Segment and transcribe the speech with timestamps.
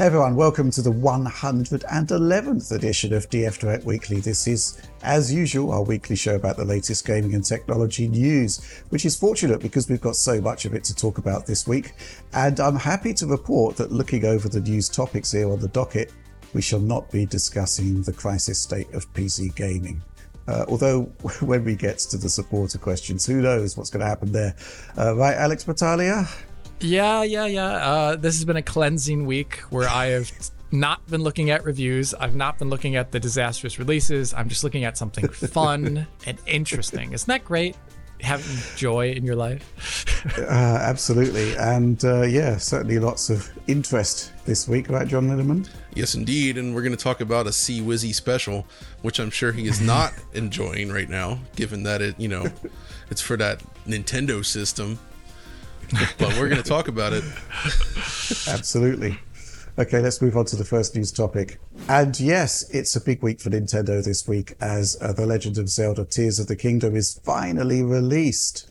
[0.00, 4.20] Hey everyone, welcome to the 111th edition of DF Direct Weekly.
[4.20, 9.04] This is, as usual, our weekly show about the latest gaming and technology news, which
[9.04, 11.92] is fortunate because we've got so much of it to talk about this week.
[12.32, 16.14] And I'm happy to report that looking over the news topics here on the docket,
[16.54, 20.00] we shall not be discussing the crisis state of PC gaming.
[20.48, 21.02] Uh, although,
[21.40, 24.56] when we get to the supporter questions, who knows what's going to happen there.
[24.96, 26.26] Uh, right, Alex Battaglia?
[26.80, 27.66] Yeah, yeah, yeah.
[27.66, 30.32] Uh, this has been a cleansing week where I have
[30.72, 32.14] not been looking at reviews.
[32.14, 34.32] I've not been looking at the disastrous releases.
[34.32, 37.12] I'm just looking at something fun and interesting.
[37.12, 37.76] Isn't that great?
[38.20, 40.26] Having joy in your life.
[40.38, 41.56] uh, absolutely.
[41.56, 45.68] And uh, yeah, certainly lots of interest this week, right, John Linneman?
[45.94, 46.58] Yes, indeed.
[46.58, 48.66] And we're going to talk about a C Wizzy special,
[49.00, 52.46] which I'm sure he is not enjoying right now, given that it, you know,
[53.10, 54.98] it's for that Nintendo system
[56.18, 57.24] but we're going to talk about it.
[58.48, 59.18] Absolutely.
[59.78, 61.58] Okay, let's move on to the first news topic.
[61.88, 65.68] And yes, it's a big week for Nintendo this week as uh, The Legend of
[65.68, 68.70] Zelda Tears of the Kingdom is finally released.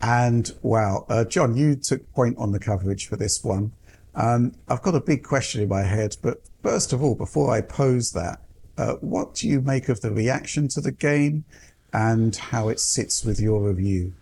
[0.00, 3.72] And wow, uh, John, you took point on the coverage for this one.
[4.14, 7.60] Um, I've got a big question in my head, but first of all, before I
[7.60, 8.40] pose that,
[8.76, 11.44] uh, what do you make of the reaction to the game
[11.92, 14.14] and how it sits with your review?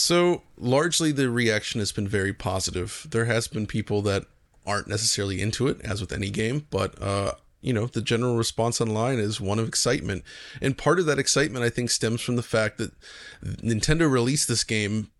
[0.00, 3.06] So, largely the reaction has been very positive.
[3.10, 4.24] There has been people that
[4.66, 8.80] aren't necessarily into it, as with any game, but uh, you know, the general response
[8.80, 10.24] online is one of excitement.
[10.62, 12.92] And part of that excitement, I think, stems from the fact that
[13.44, 15.10] Nintendo released this game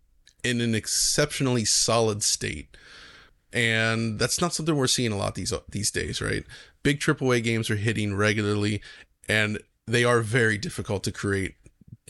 [0.42, 2.74] in an exceptionally solid state.
[3.52, 6.44] And that's not something we're seeing a lot these these days, right?
[6.82, 8.80] Big AAA games are hitting regularly,
[9.28, 11.56] and they are very difficult to create,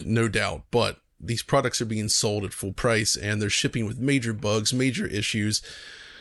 [0.04, 0.62] no doubt.
[0.70, 4.72] But these products are being sold at full price and they're shipping with major bugs,
[4.72, 5.62] major issues,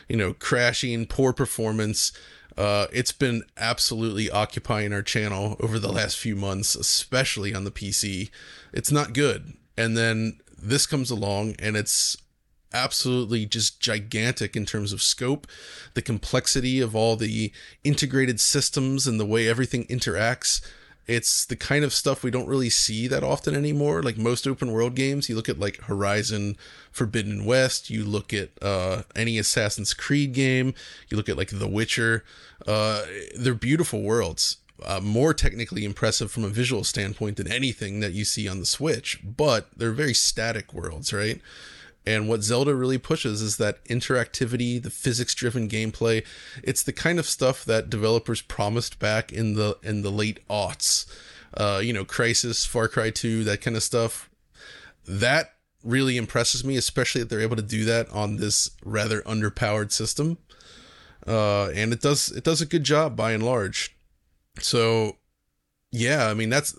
[0.08, 2.12] you know, crashing, poor performance.
[2.56, 7.70] Uh, it's been absolutely occupying our channel over the last few months, especially on the
[7.70, 8.30] PC.
[8.72, 9.54] It's not good.
[9.76, 12.16] And then this comes along and it's
[12.72, 15.46] absolutely just gigantic in terms of scope,
[15.94, 17.52] the complexity of all the
[17.82, 20.60] integrated systems and the way everything interacts.
[21.10, 24.00] It's the kind of stuff we don't really see that often anymore.
[24.00, 26.56] Like most open world games, you look at like Horizon
[26.92, 30.72] Forbidden West, you look at uh, any Assassin's Creed game,
[31.08, 32.24] you look at like The Witcher.
[32.64, 33.02] Uh,
[33.36, 34.58] they're beautiful worlds.
[34.86, 38.64] Uh, more technically impressive from a visual standpoint than anything that you see on the
[38.64, 41.40] Switch, but they're very static worlds, right?
[42.06, 46.24] And what Zelda really pushes is that interactivity, the physics-driven gameplay.
[46.62, 51.06] It's the kind of stuff that developers promised back in the in the late aughts.
[51.52, 54.30] Uh, you know, Crysis, Far Cry 2, that kind of stuff.
[55.06, 59.92] That really impresses me, especially that they're able to do that on this rather underpowered
[59.92, 60.38] system.
[61.26, 63.94] Uh, and it does it does a good job by and large.
[64.58, 65.18] So,
[65.92, 66.78] yeah, I mean that's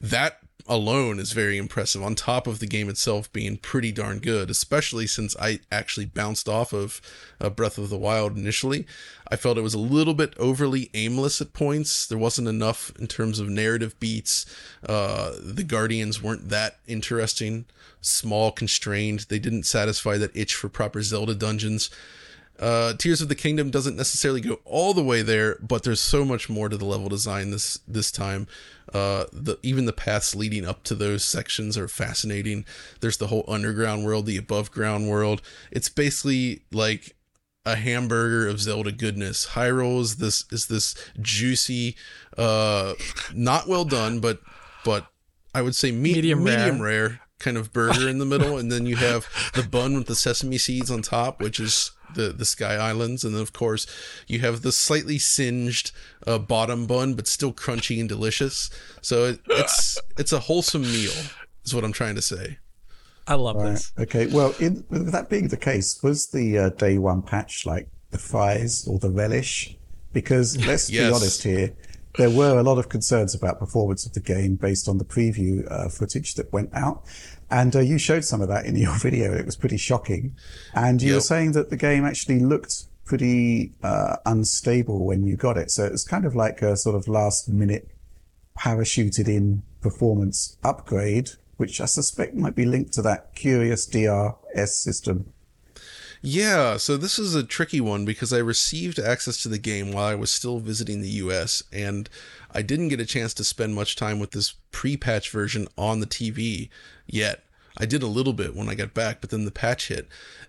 [0.00, 4.50] that alone is very impressive on top of the game itself being pretty darn good
[4.50, 7.00] especially since i actually bounced off of
[7.40, 8.86] uh, breath of the wild initially.
[9.28, 12.06] I felt it was a little bit overly aimless at points.
[12.06, 14.46] There wasn't enough in terms of narrative beats.
[14.86, 17.66] Uh, the guardians weren't that interesting.
[18.00, 19.26] Small constrained.
[19.28, 21.90] They didn't satisfy that itch for proper zelda dungeons
[22.58, 26.24] uh, Tears of the Kingdom doesn't necessarily go all the way there, but there's so
[26.24, 28.46] much more to the level design this this time.
[28.92, 32.64] Uh, the even the paths leading up to those sections are fascinating.
[33.00, 35.42] There's the whole underground world, the above ground world.
[35.72, 37.16] It's basically like
[37.66, 39.48] a hamburger of Zelda goodness.
[39.48, 41.96] Hyrule is this is this juicy,
[42.38, 42.94] uh,
[43.34, 44.40] not well done, but
[44.84, 45.06] but
[45.54, 47.08] I would say me- medium medium rare.
[47.08, 50.14] rare kind of burger in the middle, and then you have the bun with the
[50.14, 53.86] sesame seeds on top, which is the the Sky Islands, and then of course
[54.26, 55.92] you have the slightly singed
[56.26, 58.70] uh, bottom bun, but still crunchy and delicious.
[59.00, 61.12] So it, it's it's a wholesome meal,
[61.64, 62.58] is what I'm trying to say.
[63.26, 63.70] I love right.
[63.70, 63.92] this.
[63.98, 68.18] Okay, well, in, that being the case, was the uh, day one patch like the
[68.18, 69.76] fries or the relish?
[70.12, 71.08] Because let's yes.
[71.08, 71.72] be honest here,
[72.16, 75.70] there were a lot of concerns about performance of the game based on the preview
[75.70, 77.04] uh, footage that went out.
[77.54, 79.32] And uh, you showed some of that in your video.
[79.32, 80.34] It was pretty shocking.
[80.74, 81.16] And you Yep.
[81.16, 85.70] were saying that the game actually looked pretty uh, unstable when you got it.
[85.70, 87.88] So it was kind of like a sort of last minute
[88.58, 95.32] parachuted in performance upgrade, which I suspect might be linked to that curious DRS system.
[96.26, 100.06] Yeah, so this is a tricky one because I received access to the game while
[100.06, 102.08] I was still visiting the US, and
[102.50, 106.00] I didn't get a chance to spend much time with this pre patch version on
[106.00, 106.70] the TV
[107.06, 107.44] yet.
[107.76, 110.08] I did a little bit when I got back, but then the patch hit.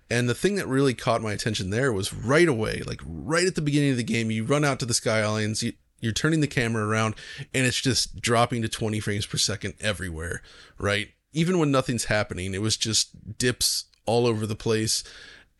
[0.09, 3.55] And the thing that really caught my attention there was right away, like right at
[3.55, 6.39] the beginning of the game, you run out to the Sky Islands, you, you're turning
[6.39, 7.15] the camera around,
[7.53, 10.41] and it's just dropping to 20 frames per second everywhere,
[10.77, 11.09] right?
[11.33, 15.03] Even when nothing's happening, it was just dips all over the place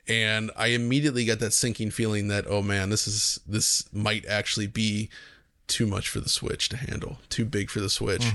[0.07, 4.67] and I immediately got that sinking feeling that oh man, this is this might actually
[4.67, 5.09] be
[5.67, 8.25] too much for the Switch to handle, too big for the Switch.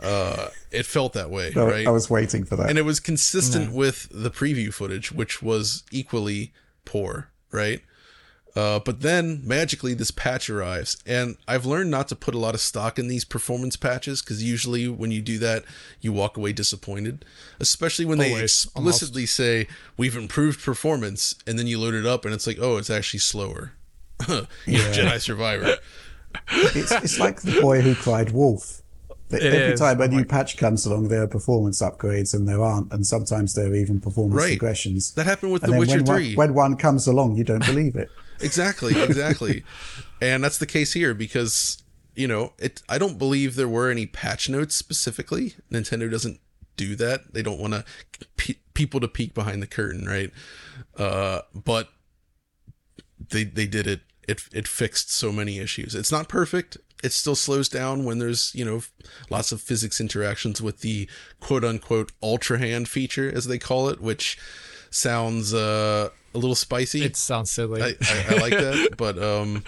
[0.00, 1.86] Uh, it felt that way, I- right?
[1.86, 2.68] I was waiting for that.
[2.70, 6.52] and it was consistent with the preview footage, which was equally
[6.84, 7.82] poor, right?
[8.54, 12.54] Uh, but then magically this patch arrives, and I've learned not to put a lot
[12.54, 15.64] of stock in these performance patches because usually when you do that,
[16.02, 17.24] you walk away disappointed.
[17.60, 19.66] Especially when they Always, explicitly say
[19.96, 23.20] we've improved performance, and then you load it up and it's like, oh, it's actually
[23.20, 23.72] slower.
[24.28, 24.44] you know,
[24.92, 25.76] Jedi Survivor.
[26.50, 28.82] it's, it's like the boy who cried wolf.
[29.30, 29.80] That It Every is.
[29.80, 33.06] time a Oh new patch comes along, there are performance upgrades, and there aren't, and
[33.06, 34.58] sometimes there are even performance Right.
[34.58, 35.14] regressions.
[35.14, 36.34] That happened with And The Witcher when 3.
[36.34, 38.10] One, when one comes along, you don't believe it.
[38.42, 39.64] Exactly, exactly.
[40.20, 41.82] and that's the case here because,
[42.14, 45.54] you know, it I don't believe there were any patch notes specifically.
[45.70, 46.40] Nintendo doesn't
[46.76, 47.32] do that.
[47.32, 47.84] They don't want to
[48.36, 50.30] pe- people to peek behind the curtain, right?
[50.96, 51.88] Uh but
[53.30, 54.00] they they did it.
[54.28, 55.94] It it fixed so many issues.
[55.94, 56.76] It's not perfect.
[57.02, 58.82] It still slows down when there's, you know,
[59.28, 61.08] lots of physics interactions with the
[61.40, 64.38] quote unquote ultra hand feature as they call it, which
[64.94, 67.04] sounds uh a little spicy.
[67.04, 67.82] It sounds silly.
[67.82, 69.64] I, I, I like that, but um,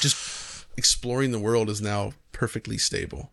[0.00, 3.30] just exploring the world is now perfectly stable,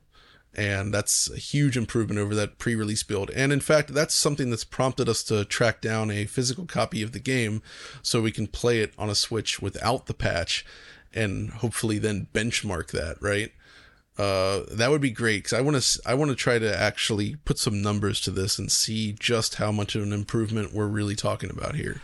[0.54, 3.30] and that's a huge improvement over that pre-release build.
[3.32, 7.12] And in fact, that's something that's prompted us to track down a physical copy of
[7.12, 7.62] the game,
[8.02, 10.66] so we can play it on a Switch without the patch,
[11.14, 13.22] and hopefully then benchmark that.
[13.22, 13.52] Right.
[14.20, 17.38] Uh, that would be great because I want to I want to try to actually
[17.46, 21.16] put some numbers to this and see just how much of an improvement we're really
[21.16, 22.02] talking about here.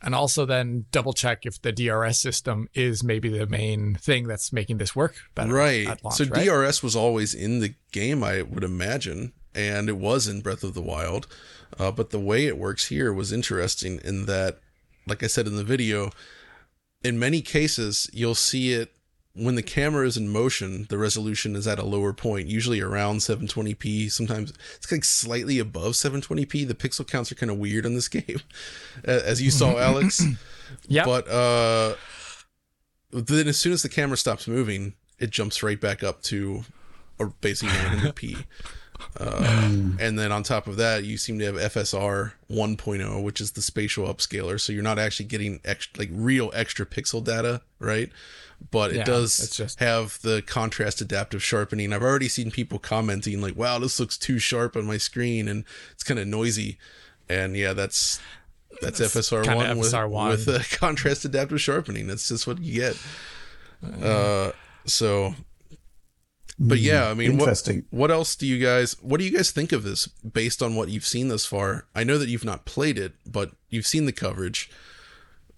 [0.00, 4.50] and also then double check if the DRS system is maybe the main thing that's
[4.50, 5.52] making this work better.
[5.52, 5.86] Right.
[6.02, 6.46] Launch, so right?
[6.46, 10.72] DRS was always in the game, I would imagine, and it was in Breath of
[10.72, 11.26] the Wild.
[11.78, 14.60] Uh, but the way it works here was interesting in that,
[15.06, 16.12] like I said in the video,
[17.02, 18.95] in many cases you'll see it
[19.36, 20.86] when the camera is in motion.
[20.88, 24.10] The resolution is at a lower point, usually around 720p.
[24.10, 26.66] Sometimes it's like slightly above 720p.
[26.66, 28.40] The pixel counts are kind of weird on this game,
[29.04, 30.24] as you saw, Alex.
[30.88, 31.04] Yeah.
[31.04, 31.94] But uh,
[33.10, 36.64] then as soon as the camera stops moving, it jumps right back up to
[37.18, 38.44] or basically 900p.
[39.18, 43.52] Uh, and then on top of that, you seem to have FSR 1.0, which is
[43.52, 44.60] the spatial upscaler.
[44.60, 48.10] So you're not actually getting extra, like real extra pixel data, right?
[48.70, 51.92] But it Yeah, does just- have the contrast adaptive sharpening.
[51.92, 55.64] I've already seen people commenting like, "Wow, this looks too sharp on my screen," and
[55.92, 56.78] it's kind of noisy.
[57.28, 58.18] And yeah, that's
[58.80, 60.28] that's, FSR kinda one with, FSR1.
[60.30, 62.06] with uh, contrast adaptive sharpening.
[62.06, 62.96] That's just what you get.
[64.02, 64.52] Uh,
[64.84, 65.34] so,
[66.58, 67.84] but yeah, I mean, what, Interesting.
[67.90, 68.96] what else do you guys?
[69.02, 71.86] What do you guys think of this based on what you've seen thus far?
[71.94, 74.70] I know that you've not played it, but you've seen the coverage.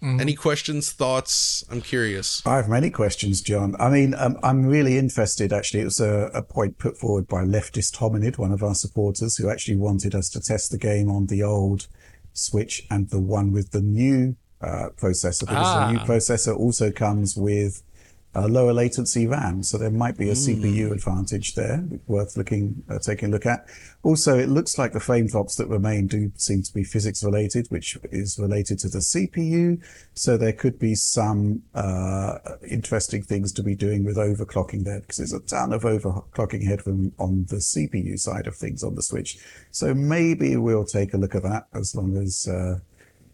[0.01, 1.61] Any questions, thoughts?
[1.69, 2.41] I'm curious.
[2.45, 3.75] I have many questions, John.
[3.81, 5.51] I mean, um, I'm really interested.
[5.51, 9.35] Actually, it was a, a point put forward by Leftist Hominid, one of our supporters,
[9.35, 11.87] who actually wanted us to test the game on the old
[12.31, 16.05] Switch and the one with the new uh, processor, because the new Ah.
[16.05, 17.83] processor also comes with
[18.35, 22.99] a lower latency RAM, so there might be a CPU advantage there, worth looking, uh,
[22.99, 23.65] taking a look at.
[24.03, 27.65] Also, it looks like the frame drops that remain do seem to be physics related,
[27.69, 29.83] which is related to the CPU.
[30.13, 32.37] So there could be some uh,
[32.69, 37.13] interesting things to be doing with overclocking there, because there's a ton of overclocking headroom
[37.17, 39.39] on the CPU side of things on the Switch.
[39.71, 42.79] So maybe we'll take a look at that as long as uh,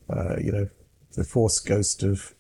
[0.10, 0.70] uh, you know
[1.16, 2.35] the Force Ghost of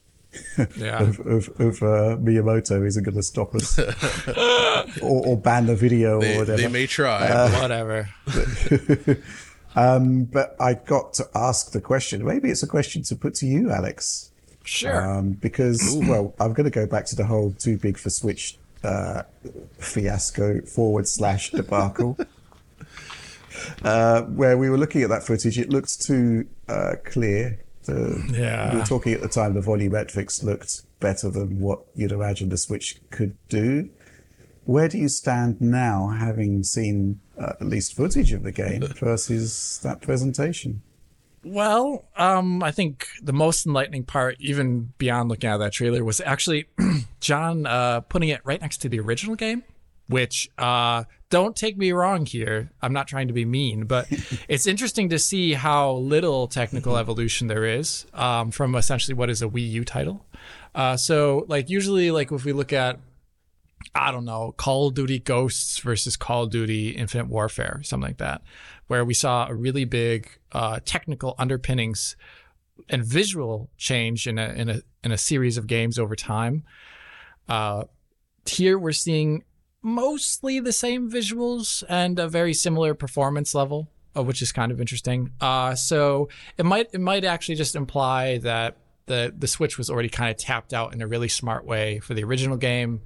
[0.77, 1.01] Yeah.
[1.01, 3.77] of, of, of uh, Miyamoto isn't going to stop us
[5.01, 6.61] or, or ban the video They, or whatever.
[6.61, 7.27] they may try.
[7.27, 8.09] Uh, Whatever.
[9.75, 12.23] um, but I got to ask the question.
[12.25, 14.31] Maybe it's a question to put to you, Alex.
[14.63, 15.17] Sure.
[15.17, 18.57] Um, because, well, I'm going to go back to the whole too big for Switch
[18.83, 19.23] uh,
[19.79, 22.17] fiasco forward slash debacle.
[23.83, 27.59] uh, where we were looking at that footage, it looked too uh, clear.
[27.85, 28.73] The, Yeah.
[28.73, 32.57] We were talking at the time, the volumetrics looked better than what you'd imagine the
[32.57, 33.89] Switch could do.
[34.65, 39.79] Where do you stand now, having seen uh, at least footage of the game versus
[39.83, 40.81] that presentation?
[41.43, 46.19] Well, um, I think the most enlightening part, even beyond looking at that trailer, was
[46.21, 46.65] actually
[47.19, 49.63] John uh, putting it right next to the original game.
[50.07, 52.71] Which, uh, don't take me wrong here.
[52.81, 54.07] I'm not trying to be mean, but
[54.47, 59.41] it's interesting to see how little technical evolution there is um, from essentially what is
[59.41, 60.25] a Wii U title.
[60.75, 62.99] Uh, so, like, usually, like if we look at
[63.93, 68.17] I don't know, Call of Duty Ghosts versus Call of Duty Infinite Warfare, something like
[68.17, 68.41] that,
[68.87, 72.15] where we saw a really big uh, technical underpinnings
[72.89, 76.63] and visual change in a in a in a series of games over time.
[77.47, 77.85] Uh,
[78.45, 79.43] here we're seeing
[79.85, 83.87] mostly the same visuals and a very similar performance level,
[84.17, 85.31] uh, which is kind of interesting.
[85.39, 86.27] Uh, so
[86.57, 90.37] it might it might actually just imply that the the Switch was already kind of
[90.37, 93.01] tapped out in a really smart way for the original game,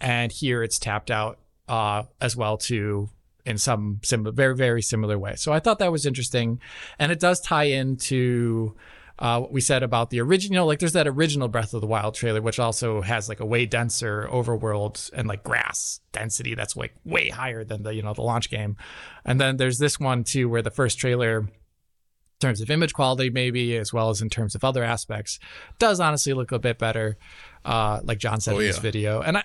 [0.00, 3.10] and here it's tapped out uh, as well too
[3.44, 5.34] in some similar, very very similar way.
[5.34, 6.60] So I thought that was interesting,
[6.98, 8.76] and it does tie into
[9.20, 10.66] uh, what we said about the original.
[10.66, 13.66] Like there's that original Breath of the Wild trailer, which also has like a way
[13.66, 18.22] denser overworld and like grass density that's like way higher than the you know the
[18.22, 18.76] launch game.
[19.24, 23.28] And then there's this one too, where the first trailer in terms of image quality,
[23.28, 25.38] maybe as well as in terms of other aspects,
[25.78, 27.18] does honestly look a bit better.
[27.62, 28.82] Uh, like John said Oh, in his yeah.
[28.82, 29.44] video, and I,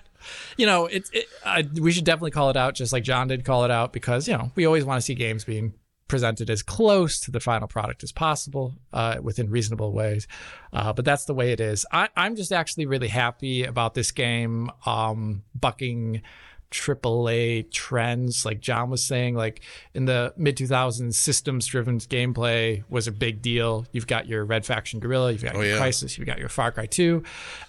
[0.56, 3.44] you know, it, it I, we should definitely call it out, just like John did
[3.44, 5.74] call it out, because you know we always want to see games being
[6.08, 10.26] presented as close to the final product as possible uh, within reasonable ways.
[10.72, 11.84] Uh, but that's the way it is.
[11.90, 16.22] I, I'm just actually really happy about this game um, bucking
[16.70, 18.44] AAA trends.
[18.44, 19.62] Like John was saying, like
[19.94, 23.86] in the mid 2000s, systems driven gameplay was a big deal.
[23.92, 25.78] You've got your Red Faction Guerrilla, you've got your yeah.
[25.78, 27.22] Crysis, you've got your Far Cry 2,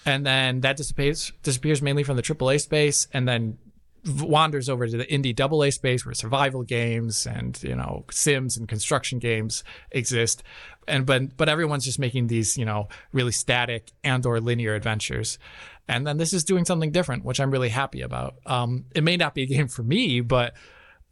[0.06, 3.58] and then that dissipates disappears mainly from the AAA space, and then
[4.08, 8.58] wanders over to the indie double A space where survival games and you know sims
[8.58, 10.44] and construction games exist,
[10.88, 15.40] and but but everyone's just making these you know really static and or linear adventures,
[15.88, 18.36] and then this is doing something different, which I'm really happy about.
[18.46, 20.54] Um, it may not be a game for me, but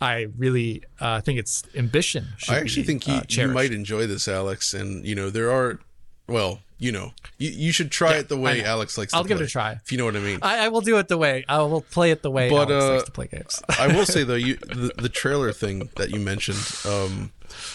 [0.02, 2.28] I really uh, think its ambition.
[2.50, 4.74] I actually be, think you, uh, you might enjoy this, Alex.
[4.74, 5.80] And you know there are,
[6.28, 8.64] well, you know, you, you should try Yeah, it the way.
[8.64, 9.14] Alex likes.
[9.14, 9.74] I'll to give it a try.
[9.84, 10.40] if you know what I mean.
[10.42, 12.86] I, I will do it the way I will play it the way But, Alex
[12.86, 13.62] uh, likes to play games.
[13.80, 17.32] I will say though, you the, the trailer thing that you mentioned, um,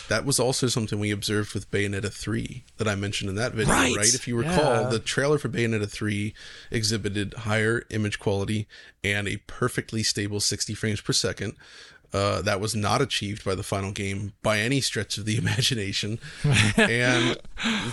[0.09, 3.73] that was also something we observed with Bayonetta three that I mentioned in that video,
[3.73, 3.97] Right.
[3.97, 4.15] right?
[4.15, 4.89] If you recall, Yeah.
[4.91, 6.35] the trailer for Bayonetta three
[6.71, 8.67] exhibited higher image quality
[9.03, 11.55] and a perfectly stable sixty frames per second.
[12.13, 16.19] Uh, that was not achieved by the final game by any stretch of the imagination,
[16.77, 17.39] and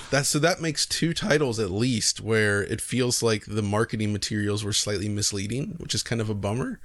[0.10, 4.64] that so that makes two titles at least where it feels like the marketing materials
[4.64, 6.80] were slightly misleading, which is kind of a bummer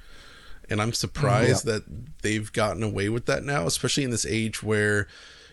[0.73, 1.83] and I'm surprised that
[2.23, 5.07] they've gotten away with that now, especially in this age where,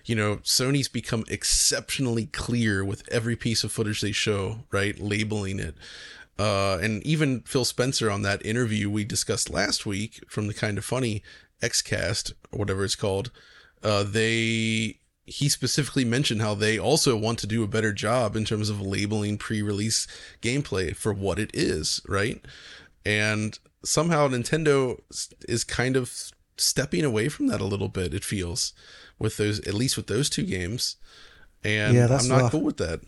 [0.05, 4.97] you know, Sony's become exceptionally clear with every piece of footage they show, right?
[4.99, 5.75] Labeling it.
[6.37, 10.81] Uh, and even Phil Spencer on that interview we discussed last week from the Kinda
[10.81, 11.21] Funny
[11.61, 13.31] Xcast or whatever it's called,
[13.83, 18.45] uh, they he specifically mentioned how they also want to do a better job in
[18.45, 20.07] terms of labeling pre-release
[20.41, 22.43] gameplay for what it is, right?
[23.05, 24.99] And somehow Nintendo
[25.47, 28.13] is kind of stepping away from that a little bit.
[28.13, 28.73] It feels
[29.19, 30.95] with those, at least with those two games,
[31.63, 32.51] and Yeah, that's I'm not rough.
[32.51, 33.01] cool with that.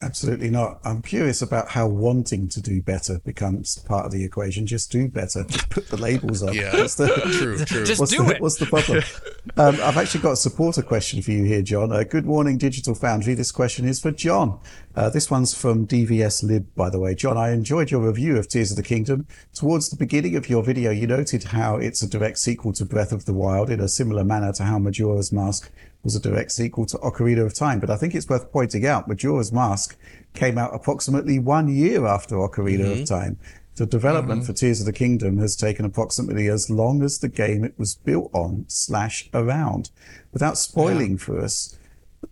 [0.00, 0.78] Absolutely not.
[0.84, 4.64] I'm curious about how wanting to do better becomes part of the equation.
[4.64, 5.42] Just do better.
[5.42, 6.54] Just put the labels up.
[6.54, 7.84] Yeah, What's the, true, true.
[7.84, 8.40] Just what's do the, it.
[8.40, 9.02] What's the problem?
[9.56, 11.90] um, I've actually got a supporter question for you here, John.
[11.90, 13.34] Uh, good morning, Digital Foundry.
[13.34, 14.60] This question is for John.
[14.94, 17.16] Uh, this one's from DVS Lib, by the way.
[17.16, 19.26] John, I enjoyed your review of Tears of the Kingdom.
[19.52, 23.10] Towards the beginning of your video, you noted how it's a direct sequel to Breath
[23.10, 26.86] of the Wild in a similar manner to how Majora's Mask was a direct sequel
[26.86, 27.80] to Ocarina of Time.
[27.80, 29.96] But I think it's worth pointing out Majora's Mask
[30.34, 33.38] came out approximately one year after Ocarina of Time.
[33.78, 37.62] The development for Tears of the Kingdom has taken approximately as long as the game
[37.62, 39.90] it was built on slash around.
[40.32, 41.78] Without spoiling for us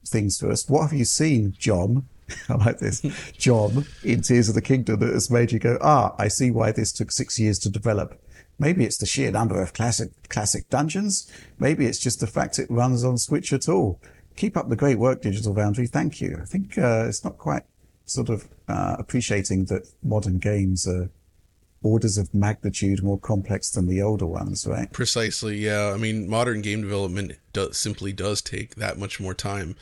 [0.04, 2.08] things for us, what have you seen, John?
[2.48, 3.00] I like this,
[3.38, 6.72] John, in Tears of the Kingdom that has made you go, ah, I see why
[6.72, 8.20] this took six years to develop.
[8.58, 11.30] Maybe it's the sheer number of classic classic dungeons.
[11.58, 14.00] Maybe it's just the fact it runs on Switch at all.
[14.36, 15.86] Keep up the great work, Digital Foundry.
[15.86, 16.38] Thank you.
[16.40, 17.62] I think uh, it's not quite
[18.04, 21.10] sort of uh, appreciating that modern games are
[21.82, 24.92] orders of magnitude more complex than the older ones, right?
[24.92, 25.92] Precisely, yeah.
[25.94, 27.32] I mean, modern game development
[27.72, 29.76] simply does take that much more time.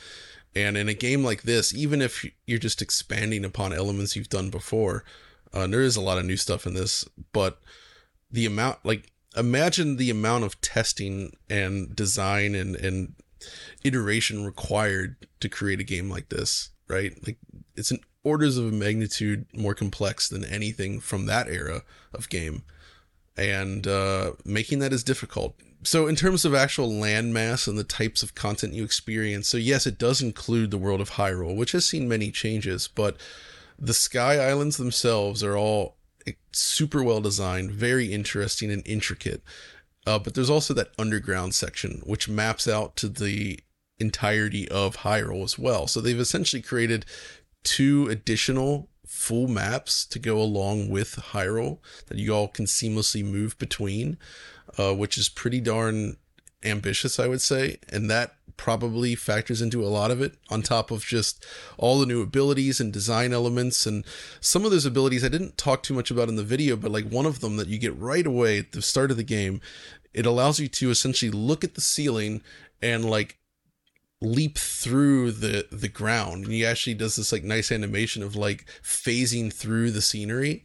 [0.55, 4.49] And in a game like this, even if you're just expanding upon elements you've done
[4.49, 5.03] before,
[5.53, 7.59] uh, there is a lot of new stuff in this, but
[8.35, 13.15] the amount, like, imagine the amount of testing and design and, and
[13.83, 17.13] iteration required to create a game like this, right?
[17.25, 17.37] Like,
[17.75, 22.63] it's an orders of magnitude more complex than anything from that era of game.
[23.37, 25.55] And uh, making that is difficult.
[25.83, 29.85] So, in terms of actual landmass and the types of content you experience, so yes,
[29.87, 33.17] it does include the world of Hyrule, which has seen many changes, but
[33.79, 35.94] the Sky Islands themselves are all
[36.51, 39.43] super well designed, very interesting and intricate.
[40.07, 43.59] Uh, but there's also that underground section, which maps out to the
[43.97, 45.87] entirety of Hyrule as well.
[45.87, 47.05] So they've essentially created
[47.63, 53.57] two additional full maps to go along with Hyrule that you all can seamlessly move
[53.57, 54.17] between,
[54.77, 56.17] uh, which is pretty darn
[56.63, 57.77] ambitious, I would say.
[57.89, 61.45] And that probably factors into a lot of it, on top of just
[61.77, 63.85] all the new abilities and design elements.
[63.85, 64.05] And
[64.39, 67.09] some of those abilities I didn't talk too much about in the video, but like
[67.09, 69.61] one of them that you get right away at the start of the game,
[70.13, 72.41] it allows you to essentially look at the ceiling
[72.81, 73.37] and like
[74.21, 78.65] leap through the the ground and he actually does this like nice animation of like
[78.81, 80.63] phasing through the scenery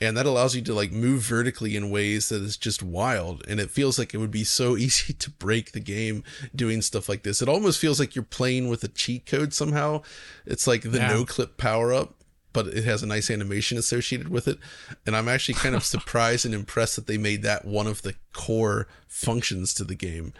[0.00, 3.42] and that allows you to like move vertically in ways that is just wild.
[3.48, 6.22] And it feels like it would be so easy to break the game
[6.54, 7.40] doing stuff like this.
[7.40, 10.02] It almost feels like you're playing with a cheat code somehow.
[10.44, 11.08] It's like the yeah.
[11.08, 12.14] no clip power up
[12.52, 14.58] but it has a nice animation associated with it.
[15.04, 18.14] And i'm actually kind of surprised and impressed that they made that one of the
[18.32, 20.32] core functions to the game.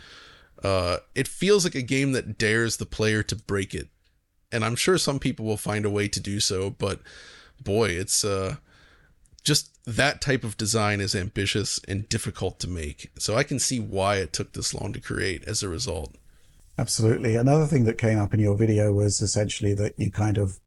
[0.65, 3.89] Uh, it feels like a game that dares the player to break it.
[4.51, 7.01] And I'm sure some people will find a way to do so, but
[7.63, 8.57] boy, it's uh,
[9.47, 13.13] just that type of design is ambitious and difficult to make.
[13.17, 16.17] So I can see why it took this long to create as a result.
[16.77, 17.37] Absolutely.
[17.37, 20.59] Another thing that came up in your video was essentially that you kind of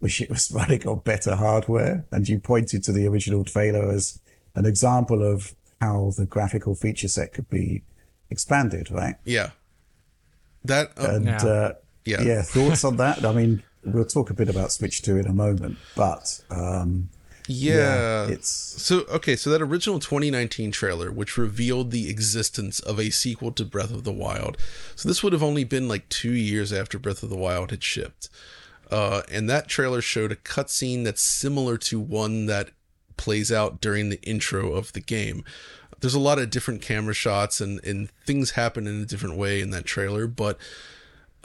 [0.00, 2.06] wish it was running on better hardware.
[2.12, 4.20] And you pointed to the original trailer as
[4.54, 7.82] an example of how the graphical feature set could be
[8.30, 9.16] expanded, right?
[9.24, 9.50] Yeah.
[10.64, 11.44] That uh, and yeah.
[11.44, 11.72] Uh,
[12.04, 12.22] yeah.
[12.22, 13.24] yeah, thoughts on that?
[13.24, 17.10] I mean, we'll talk a bit about Switch Two in a moment, but um,
[17.48, 19.34] yeah, yeah, it's so okay.
[19.34, 24.04] So that original 2019 trailer, which revealed the existence of a sequel to Breath of
[24.04, 24.58] the Wild,
[24.94, 27.82] so this would have only been like two years after Breath of the Wild had
[27.82, 28.28] shipped,
[28.90, 32.70] uh, and that trailer showed a cutscene that's similar to one that
[33.16, 35.42] plays out during the intro of the game.
[36.00, 39.60] There's a lot of different camera shots and and things happen in a different way
[39.60, 40.58] in that trailer, but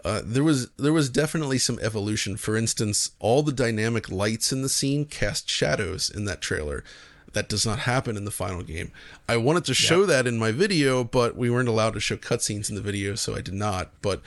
[0.03, 2.37] uh, there was there was definitely some evolution.
[2.37, 6.83] For instance, all the dynamic lights in the scene cast shadows in that trailer.
[7.31, 8.91] That does not happen in the final game.
[9.27, 12.69] I wanted to show that in my video, but we weren't allowed to show cutscenes
[12.69, 13.89] in the video, so I did not.
[14.03, 14.21] But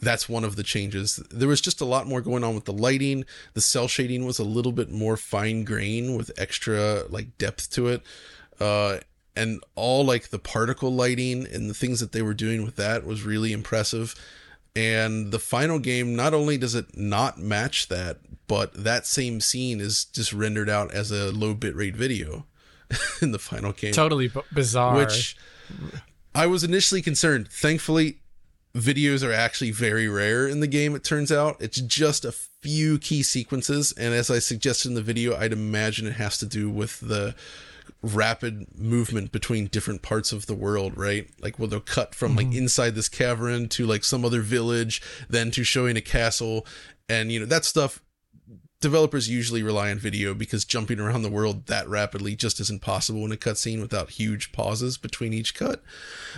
[0.00, 1.16] that's one of the changes.
[1.30, 3.24] There was just a lot more going on with the lighting.
[3.54, 7.88] The cell shading was a little bit more fine grain with extra like depth to
[7.88, 8.02] it.
[8.60, 8.98] Uh,
[9.34, 13.04] and all like the particle lighting and the things that they were doing with that
[13.04, 14.14] was really impressive.
[14.76, 19.80] And the final game, not only does it not match that, but that same scene
[19.80, 22.46] is just rendered out as a low bitrate video
[23.22, 23.92] in the final game.
[23.92, 24.96] Totally b- bizarre.
[24.96, 25.36] Which
[26.34, 27.48] I was initially concerned.
[27.50, 28.18] Thankfully,
[28.74, 31.56] videos are actually very rare in the game, it turns out.
[31.60, 33.92] It's just a few key sequences.
[33.92, 37.34] And as I suggested in the video, I'd imagine it has to do with the
[38.02, 41.28] rapid movement between different parts of the world, right?
[41.40, 42.50] Like, well, they'll cut from mm-hmm.
[42.50, 46.66] like inside this cavern to like some other village, then to showing a castle.
[47.08, 48.00] And, you know, that stuff
[48.80, 53.24] developers usually rely on video because jumping around the world that rapidly just isn't possible
[53.24, 55.82] in a cutscene without huge pauses between each cut.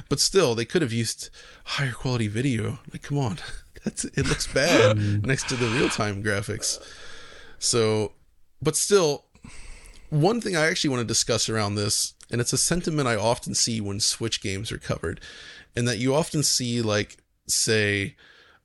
[0.09, 1.29] But still, they could have used
[1.65, 2.79] higher quality video.
[2.93, 3.39] Like, come on,
[3.85, 4.97] that's it looks bad
[5.27, 6.83] next to the real time graphics.
[7.59, 8.13] So,
[8.63, 9.25] but still,
[10.11, 13.55] one thing I actually want to discuss around this, and it's a sentiment I often
[13.55, 15.21] see when Switch games are covered,
[15.75, 18.17] and that you often see, like, say,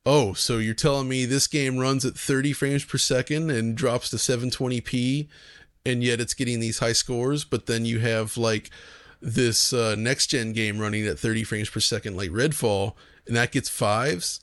[0.05, 4.09] oh, so you're telling me this game runs at 30 frames per second and drops
[4.09, 5.27] to 720p,
[5.85, 8.69] and yet it's getting these high scores, but then you have, like,
[9.21, 12.93] this uh, next gen game running at 30 frames per second, like Redfall,
[13.27, 14.41] and that gets fives,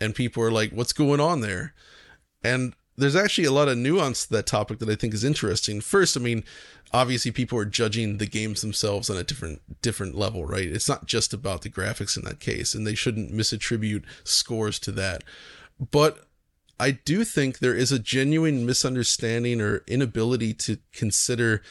[0.00, 1.74] and people are like, what's going on there?
[2.42, 5.80] And there's actually a lot of nuance to that topic that I think is interesting.
[5.80, 6.44] First, I mean,
[6.92, 10.66] obviously people are judging the games themselves on a different different level, right?
[10.66, 14.92] It's not just about the graphics in that case, and they shouldn't misattribute scores to
[14.92, 15.24] that.
[15.90, 16.26] But
[16.78, 21.62] I do think there is a genuine misunderstanding or inability to consider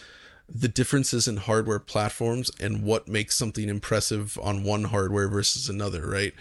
[0.48, 6.08] the differences in hardware platforms and what makes something impressive on one hardware versus another,
[6.08, 6.34] right?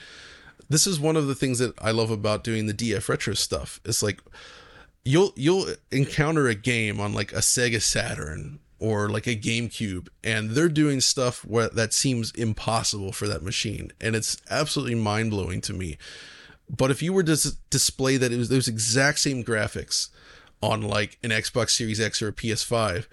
[0.68, 3.81] This is one of the things that I love about doing the DF retro stuff.
[3.85, 4.20] It's like
[5.05, 10.51] you'll you'll encounter a game on like a Sega Saturn or like a GameCube and
[10.51, 15.73] they're doing stuff where that seems impossible for that machine and it's absolutely mind-blowing to
[15.73, 15.97] me.
[16.69, 20.09] But if you were to display that it was those exact same graphics
[20.62, 23.07] on like an Xbox Series X or a PS5,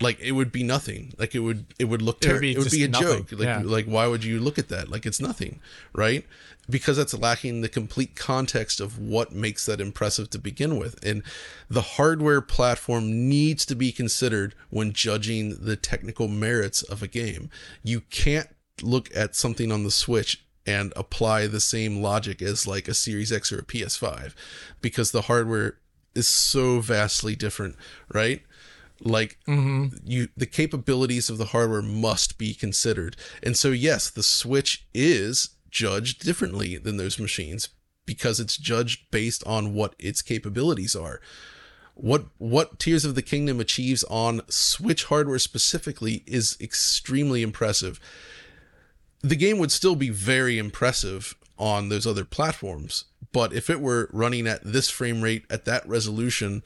[0.00, 1.12] like it would be nothing.
[1.18, 2.40] Like it would it would look It would terrible.
[2.42, 3.06] be It would be a nothing.
[3.26, 3.32] joke.
[3.32, 3.62] Like Yeah.
[3.64, 4.88] like why would you look at that?
[4.90, 5.60] Like it's nothing,
[5.94, 6.26] right?
[6.68, 11.02] Because that's lacking the complete context of what makes that impressive to begin with.
[11.04, 11.22] And
[11.70, 17.50] the hardware platform needs to be considered when judging the technical merits of a game.
[17.84, 18.48] You can't
[18.82, 23.30] look at something on the Switch and apply the same logic as like a Series
[23.32, 24.34] X or a PS5
[24.80, 25.78] because the hardware
[26.16, 27.76] is so vastly different,
[28.12, 28.42] right?
[29.00, 29.96] Like mm-hmm.
[30.04, 33.16] you the capabilities of the hardware must be considered.
[33.42, 37.68] And so yes, the Switch is judged differently than those machines
[38.06, 41.20] because it's judged based on what its capabilities are.
[41.94, 48.00] What what Tears of the Kingdom achieves on Switch hardware specifically is extremely impressive
[49.22, 53.04] the game would still be very impressive on those other platforms.
[53.32, 56.62] But if it were running at this frame rate at that resolution,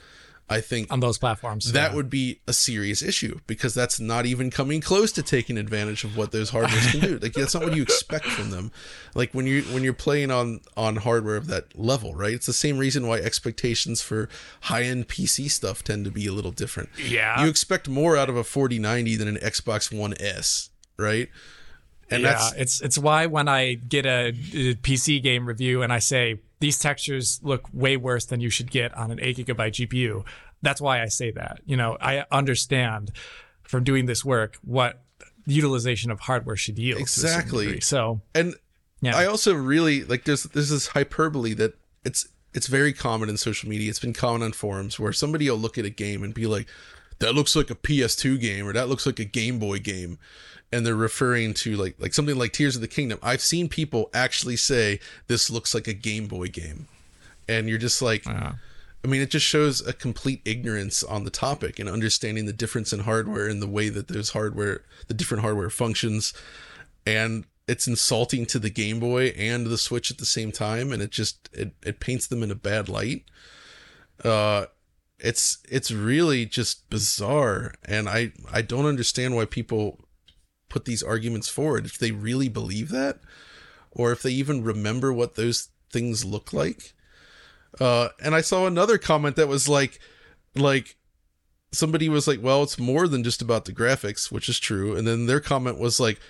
[0.51, 1.73] I think on those platforms.
[1.73, 1.97] that yeah.
[1.97, 6.17] would be a serious issue because that's not even coming close to taking advantage of
[6.17, 7.19] what those hardwares can do.
[7.19, 8.73] Like that's not what you expect from them.
[9.15, 12.35] Like when you when you're playing on on hardware of that level, right?
[12.35, 14.29] It's the same reason why expectations for
[14.63, 16.89] high end PC stuff tend to be a little different.
[16.99, 17.45] Yeah.
[17.45, 21.29] you expect more out of a 4090 than an Xbox One S, right?
[22.11, 25.93] And yeah, that's it's it's why when I get a, a PC game review and
[25.93, 29.89] I say these textures look way worse than you should get on an eight gigabyte
[29.89, 30.25] GPU,
[30.63, 31.61] that's why I say that.
[31.65, 33.13] You know, I understand
[33.63, 35.03] from doing this work what
[35.47, 36.99] utilization of hardware should yield.
[36.99, 37.81] to a certain Exactly.
[37.81, 38.55] So and
[39.01, 39.17] Yeah.
[39.17, 43.69] I also really like there's there's this hyperbole that it's it's very common in social
[43.69, 43.89] media.
[43.89, 46.67] It's been common on forums where somebody will look at a game and be like,
[47.21, 50.19] "That looks like a PS2 game," or "That looks like a Game Boy game,"
[50.73, 53.19] and they're referring to like like something like Tears of the Kingdom.
[53.23, 56.89] I've seen people actually say this looks like a Game Boy game,
[57.49, 58.27] and you're just like.
[59.03, 62.93] I mean, it just shows a complete ignorance on the topic and understanding the difference
[62.93, 66.35] in hardware and the way that those hardware, the different hardware functions.
[67.07, 70.93] And it's insulting to the Game Boy and the Switch at the same time.
[70.93, 73.25] And it just, it, it paints them in a bad light.
[74.23, 74.67] Uh,
[75.23, 77.75] it's, it's really just bizarre.
[77.85, 80.05] And I, I don't understand why people
[80.69, 81.87] put these arguments forward.
[81.87, 83.21] If they really believe that,
[83.91, 86.95] or if they even remember what those things look like.
[87.81, 90.01] Uh, and I saw another comment that was like,
[90.55, 90.97] like
[91.73, 94.97] somebody was like, well, it's more than just about the graphics, which is true.
[94.97, 96.21] And then their comment was like,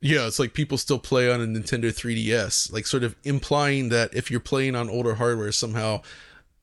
[0.00, 4.12] yeah, it's like people still play on a Nintendo 3DS, like sort of implying that
[4.14, 6.02] if you're playing on older hardware, somehow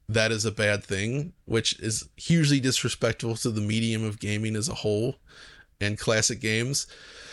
[0.09, 4.67] that is a bad thing, which is hugely disrespectful to the medium of gaming as
[4.67, 5.17] a whole
[5.79, 6.87] and classic games.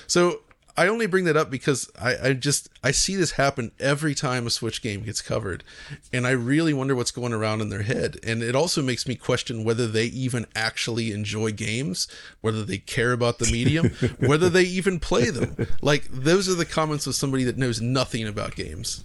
[0.06, 0.42] So
[0.76, 4.46] I only bring that up because I, I just I see this happen every time
[4.46, 5.64] a Switch game gets covered,
[6.12, 8.18] and I really wonder what's going around in their head.
[8.22, 12.08] And it also makes me question whether they even actually enjoy games,
[12.42, 15.66] whether they care about the medium, whether they even play them.
[15.80, 19.02] Like those are the comments of somebody that knows nothing about games.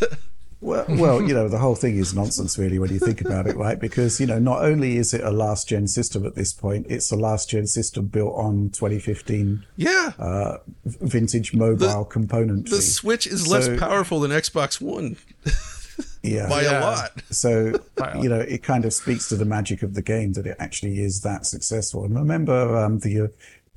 [0.60, 3.56] Well, well, you know, the whole thing is nonsense, really, when you think about it,
[3.56, 3.78] right?
[3.78, 7.12] Because, you know, not only is it a last gen system at this point, it's
[7.12, 12.70] a last gen system built on 2015 Yeah, uh, vintage mobile componentry.
[12.70, 15.16] the Switch is less powerful than Xbox One
[16.24, 16.48] yeah.
[16.48, 16.80] by Yeah.
[16.80, 17.22] a lot.
[17.30, 17.74] So,
[18.20, 21.00] you know, it kind of speaks to the magic of the game that it actually
[21.00, 22.04] is that successful.
[22.04, 23.26] And remember, um, the uh,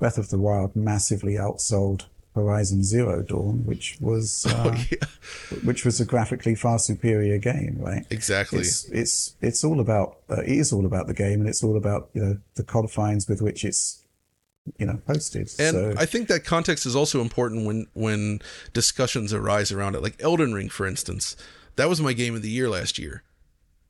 [0.00, 4.76] Breath of the Wild massively outsold Horizon Zero Dawn, which was uh,
[5.64, 8.06] which was a graphically far superior game, right?
[8.10, 8.60] Exactly.
[8.60, 11.76] It's it's it's all about uh, it is all about the game, and it's all
[11.76, 14.04] about you know the confines with which it's
[14.78, 15.50] you know posted.
[15.58, 18.40] And so, I think that context is also important when when
[18.72, 20.02] discussions arise around it.
[20.02, 21.36] Like Elden Ring, for instance,
[21.76, 23.22] that was my game of the year last year.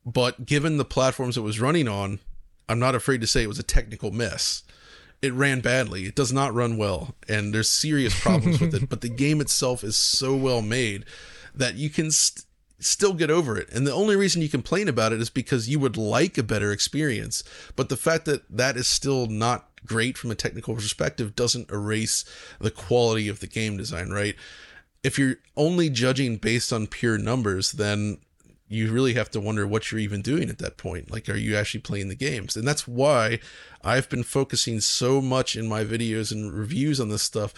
[0.05, 2.19] But given the platforms it was running on,
[2.69, 4.65] I'm not afraid to say it was a technical mess.
[5.23, 6.05] It ran badly.
[6.05, 8.89] It does not run well, and there's serious problems with it.
[8.91, 11.05] But the game itself is so well made
[11.55, 12.45] that you can st-
[12.81, 13.71] still get over it.
[13.73, 16.73] And the only reason you complain about it is because you would like a better
[16.73, 17.45] experience.
[17.77, 22.25] But the fact that that is still not great from a technical perspective doesn't erase
[22.61, 24.35] the quality of the game design, right?
[25.03, 28.19] If you're only judging based on pure numbers, then
[28.73, 31.11] you really have to wonder what you're even doing at that point.
[31.11, 32.57] Like, are you actually playing the games?
[32.57, 33.39] And that's why
[33.83, 37.53] I've been focusing so much in my videos and reviews on this stuff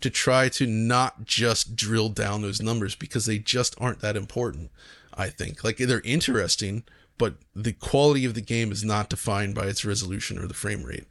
[0.00, 4.70] to try to not just drill down those numbers because they just aren't that important.
[5.14, 6.84] I think like they're interesting,
[7.16, 10.84] but the quality of the game is not defined by its resolution or the frame
[10.84, 11.04] rate.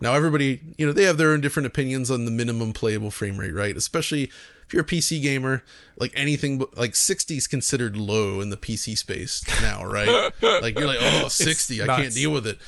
[0.00, 3.38] Now, everybody, you know, they have their own different opinions on the minimum playable frame
[3.38, 3.76] rate, right?
[3.76, 4.30] Especially
[4.66, 5.62] if you're a PC gamer,
[5.96, 10.32] like anything like 60 is considered low in the PC space now, right?
[10.42, 12.58] like you're like, oh, 60, I can't deal with it.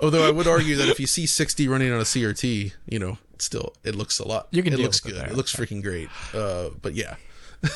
[0.00, 3.18] Although I would argue that if you see 60 running on a CRT, you know,
[3.38, 4.48] still it looks a lot.
[4.50, 5.24] You can it deal looks with good.
[5.24, 6.08] It, it looks freaking great.
[6.34, 7.16] Uh, but yeah.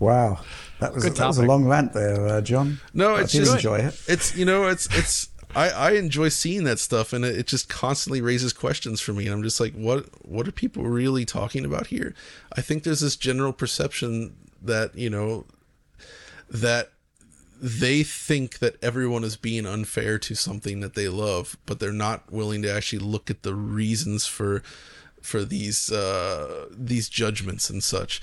[0.00, 0.40] wow,
[0.80, 2.80] that was that was a long rant there, uh, John.
[2.92, 4.02] No, it's I did just enjoy it.
[4.08, 7.70] It's you know, it's it's I, I enjoy seeing that stuff and it, it just
[7.70, 11.64] constantly raises questions for me and I'm just like what what are people really talking
[11.64, 12.14] about here?
[12.54, 15.46] I think there's this general perception that, you know,
[16.50, 16.90] that
[17.58, 22.30] they think that everyone is being unfair to something that they love, but they're not
[22.30, 24.62] willing to actually look at the reasons for
[25.22, 28.20] for these uh these judgments and such.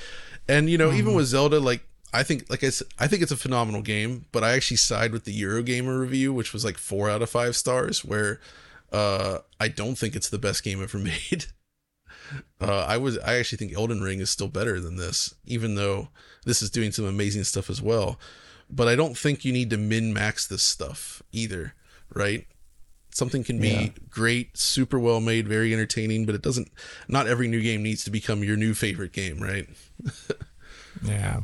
[0.47, 0.97] And you know, mm.
[0.97, 4.25] even with Zelda like I think, like I said, I think it's a phenomenal game,
[4.31, 7.55] but I actually side with the Eurogamer review, which was like four out of five
[7.55, 8.39] stars, where
[8.91, 11.45] uh, I don't think it's the best game ever made.
[12.61, 16.09] Uh, I was, I actually think Elden Ring is still better than this, even though
[16.45, 18.19] this is doing some amazing stuff as well.
[18.69, 21.73] But I don't think you need to min max this stuff either,
[22.13, 22.45] right?
[23.11, 23.89] Something can be yeah.
[24.09, 26.71] great, super well made, very entertaining, but it doesn't.
[27.07, 29.67] Not every new game needs to become your new favorite game, right?
[31.03, 31.41] yeah.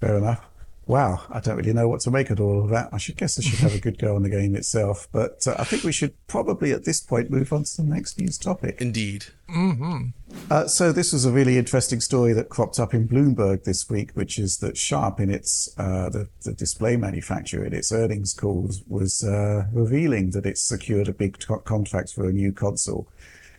[0.00, 0.44] Fair enough.
[0.90, 2.88] Wow, I don't really know what to make of all of that.
[2.92, 5.54] I should guess I should have a good go on the game itself, but uh,
[5.56, 8.80] I think we should probably at this point move on to the next news topic.
[8.80, 9.26] Indeed.
[9.48, 10.08] Mm-hmm.
[10.50, 14.10] Uh, so this was a really interesting story that cropped up in Bloomberg this week,
[14.14, 18.82] which is that Sharp, in its uh, the, the, display manufacturer, in its earnings calls,
[18.88, 23.06] was uh, revealing that it's secured a big t- contract for a new console,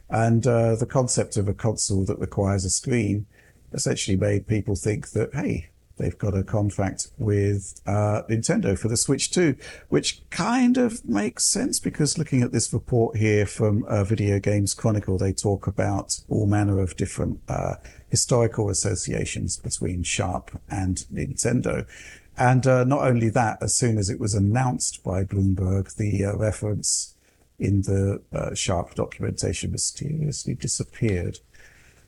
[0.10, 3.26] and uh, the concept of a console that requires a screen
[3.72, 5.71] essentially made people think that hey
[6.02, 9.56] they've got a contract with uh, Nintendo for the Switch 2,
[9.90, 14.74] which kind of makes sense because looking at this report here from uh, Video Games
[14.74, 17.76] Chronicle, they talk about all manner of different uh,
[18.10, 21.88] historical associations between Sharp and Nintendo.
[22.38, 26.36] And uh, not only that, as soon as it was announced by Bloomberg, the uh,
[26.36, 27.16] reference
[27.60, 31.40] in the uh, Sharp documentation mysteriously disappeared.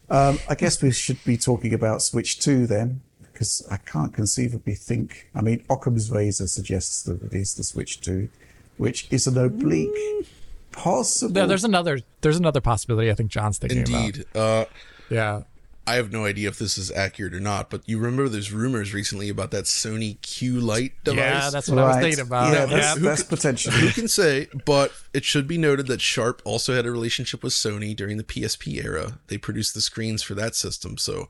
[0.09, 3.01] Um, I guess we should be talking about Switch 2 then
[3.33, 5.29] because I can't conceivably think.
[5.35, 8.29] I mean, Occam's razor suggests that it is the Switch 2,
[8.77, 10.27] which is an oblique
[10.71, 11.35] possible.
[11.35, 11.99] Yeah, there's another.
[12.21, 13.09] There's another possibility.
[13.11, 14.25] I think John's thinking Indeed.
[14.31, 14.41] about.
[14.41, 14.65] Uh,
[15.09, 15.41] yeah.
[15.85, 18.93] I have no idea if this is accurate or not, but you remember there's rumors
[18.93, 21.19] recently about that Sony Q Lite device.
[21.19, 21.83] Yeah, that's what right.
[21.83, 22.53] I was thinking about.
[22.53, 23.03] Yeah, that's, yeah.
[23.03, 23.75] that's potentially.
[23.75, 24.47] Who can say?
[24.65, 28.23] But it should be noted that Sharp also had a relationship with Sony during the
[28.23, 29.19] PSP era.
[29.27, 31.27] They produced the screens for that system, so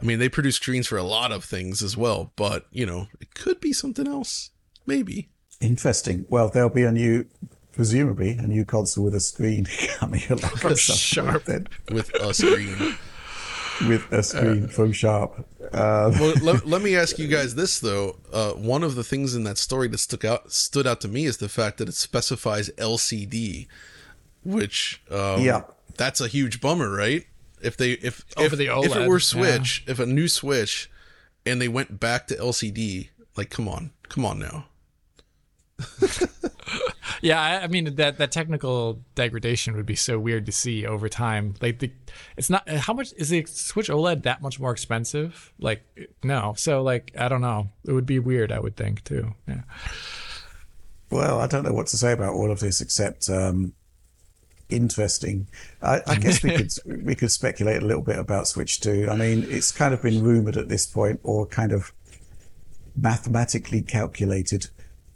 [0.00, 3.08] I mean, they produce screens for a lot of things as well, but you know,
[3.20, 4.50] it could be something else.
[4.86, 5.28] Maybe.
[5.60, 6.24] Interesting.
[6.28, 7.26] Well, there'll be a new,
[7.72, 10.56] presumably, a new console with a screen coming along.
[10.56, 11.44] From Sharp.
[11.44, 11.66] Then.
[11.90, 12.96] With a screen.
[13.86, 15.46] with a screen uh, from Sharp.
[15.72, 18.16] Uh, well, let, let, me ask you guys this though.
[18.32, 21.24] Uh, one of the things in that story that stuck out stood out to me
[21.24, 23.66] is the fact that it specifies LCD,
[24.44, 25.62] which um, yeah,
[25.96, 27.26] that's a huge bummer, right?
[27.62, 29.92] If they if over if, the OLED, if it were Switch, yeah.
[29.92, 30.90] if a new Switch,
[31.46, 34.66] and they went back to LCD, like come on, come on now.
[37.22, 41.08] yeah, I, I, mean that that technical degradation would be so weird to see over
[41.08, 41.54] time.
[41.60, 41.92] Like the,
[42.36, 45.52] it's not how much is the Switch OLED that much more expensive?
[45.60, 45.82] Like
[46.24, 47.70] no, so like I don't know.
[47.84, 48.50] It would be weird.
[48.50, 49.34] I would think too.
[49.46, 49.62] Yeah.
[51.10, 53.72] Well, I don't know what to say about all of this except um,
[54.68, 55.48] interesting.
[55.82, 56.72] I, I guess we could
[57.04, 59.08] we could speculate a little bit about Switch 2.
[59.10, 61.92] I mean, it's kind of been rumored at this point, or kind of
[62.96, 64.68] mathematically calculated,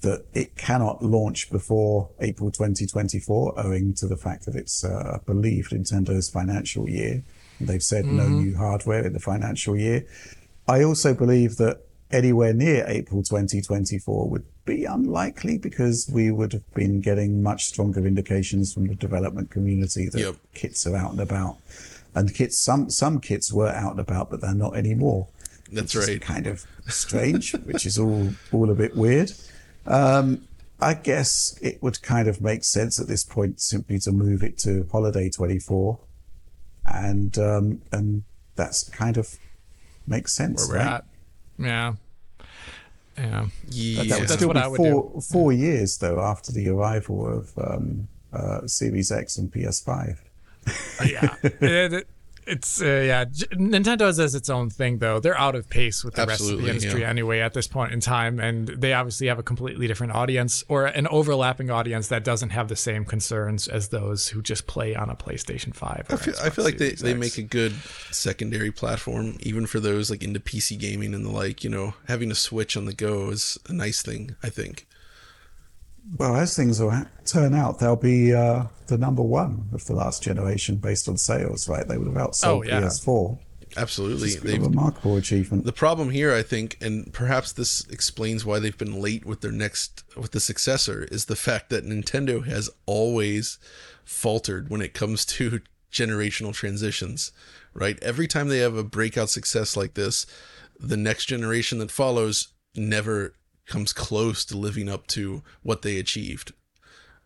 [0.03, 5.25] that it cannot launch before April 2024, owing to the fact that it's, uh, I
[5.25, 7.23] believe, Nintendo's financial year.
[7.61, 8.17] They've said mm-hmm.
[8.17, 10.07] no new hardware in the financial year.
[10.69, 16.75] I also believe that anywhere near April 2024 would be unlikely because we would have
[16.75, 20.37] been getting much stronger indications from the development community that yep.
[20.55, 21.59] kits are out and about.
[22.15, 25.29] And kits, some some kits were out and about, but they're not anymore.
[25.73, 26.21] That's right.
[26.21, 29.33] kind of strange, which is all all a bit weird.
[29.87, 30.47] Um,
[30.81, 34.59] I guess it would kind of make sense at this point simply to move it
[34.59, 35.99] to holiday 24,
[36.87, 38.25] and um, and
[38.57, 39.39] that's kind of
[40.07, 40.69] makes sense.
[40.69, 40.95] Where we're right?
[40.95, 41.05] at.
[41.59, 41.93] Yeah.
[43.17, 43.47] Yeah.
[43.69, 46.69] Yeah, That would That's still what be I would four, four years, though, after the
[46.71, 50.19] arrival of um, uh, Series X and PS5.
[51.07, 51.35] yeah.
[51.43, 52.09] It- it-
[52.47, 53.25] it's uh, yeah.
[53.25, 55.21] Nintendo does its own thing though.
[55.21, 57.09] They're out of pace with the rest of the industry yeah.
[57.09, 60.87] anyway at this point in time, and they obviously have a completely different audience or
[60.87, 65.11] an overlapping audience that doesn't have the same concerns as those who just play on
[65.11, 66.07] a PlayStation Five.
[66.11, 67.73] I feel, I feel like they, Series they make a good
[68.11, 71.65] secondary platform, even for those like into PC gaming and the like.
[71.65, 74.37] You know, having a Switch on the go is a nice thing.
[74.43, 74.87] I think.
[76.17, 80.23] Well, as things will turn out, they'll be uh, the number one of the last
[80.23, 81.87] generation based on sales, right?
[81.87, 82.81] They would have outsold Oh, yeah.
[82.81, 83.39] PS4.
[83.77, 85.65] Absolutely, they've remarkable achievement.
[85.65, 89.53] The problem here, I think, and perhaps this explains why they've been late with their
[89.53, 93.59] next with the successor, is the fact that Nintendo has always
[94.05, 95.63] faltered when it comes to
[95.93, 97.33] generational transitions.
[97.73, 97.99] Right?
[98.03, 100.27] Every time they have a breakout success like this,
[100.79, 103.35] the next generation that follows never
[103.67, 106.53] comes close to living up to what they achieved.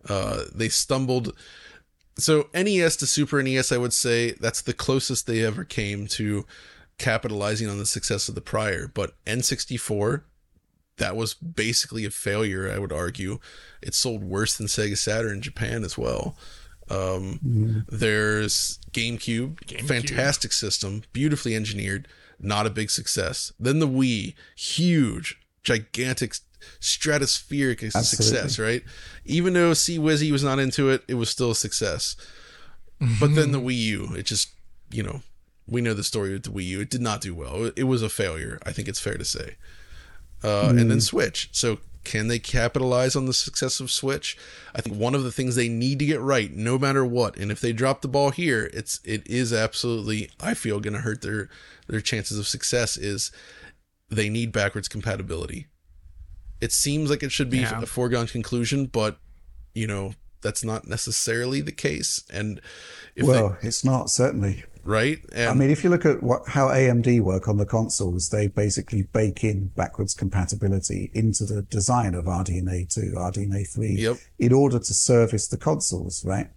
[0.08, 1.34] Uh, they stumbled
[2.18, 6.46] so NES to Super NES, I would say that's the closest they ever came to
[6.98, 8.88] capitalizing on the success of the prior.
[8.88, 10.22] But N64,
[10.96, 13.38] that was basically a failure, I would argue.
[13.82, 16.36] It sold worse than Sega Saturn in Japan as well.
[16.88, 22.08] Um, There's GameCube, fantastic system, beautifully engineered,
[22.40, 23.52] not a big success.
[23.60, 26.34] Then the Wii, huge, gigantic,
[26.80, 28.82] stratospheric success, right?
[29.24, 32.16] Even though C Wizzy was not into it, it was still a success.
[33.20, 34.50] But then the Wii U, it just,
[34.90, 35.20] you know,
[35.68, 36.80] we know the story with the Wii U.
[36.80, 37.70] It did not do well.
[37.76, 38.58] It was a failure.
[38.64, 39.56] I think it's fair to say.
[40.42, 41.50] Uh, And then Switch.
[41.52, 44.38] So can they capitalize on the success of Switch?
[44.74, 47.50] I think one of the things they need to get right, no matter what, and
[47.50, 51.20] if they drop the ball here, it's it is absolutely I feel going to hurt
[51.20, 51.50] their
[51.88, 52.96] their chances of success.
[52.96, 53.32] Is
[54.08, 55.66] they need backwards compatibility.
[56.60, 57.82] It seems like it should be Yeah.
[57.82, 59.18] a foregone conclusion, but
[59.74, 62.22] you know that's not necessarily the case.
[62.32, 62.60] And
[63.14, 64.64] if well, it's not, certainly.
[64.84, 68.28] right, and I mean, if you look at what how AMD work on the consoles,
[68.30, 74.16] they basically bake in backwards compatibility into the design of RDNA 2, RDNA 3, Yep.
[74.38, 76.48] in order to service the consoles, right?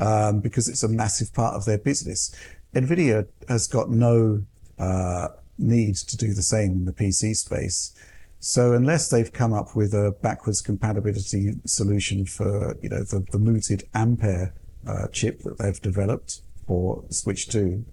[0.00, 2.34] Um, because it's a massive part of their business.
[2.74, 4.42] NVIDIA has got no
[4.78, 7.94] uh, need to do the same in the PC space.
[8.40, 13.38] So unless they've come up with a backwards compatibility solution for, you know, the, the
[13.38, 14.54] mooted Ampere
[14.86, 17.84] uh, chip that they've developed for Switch 2,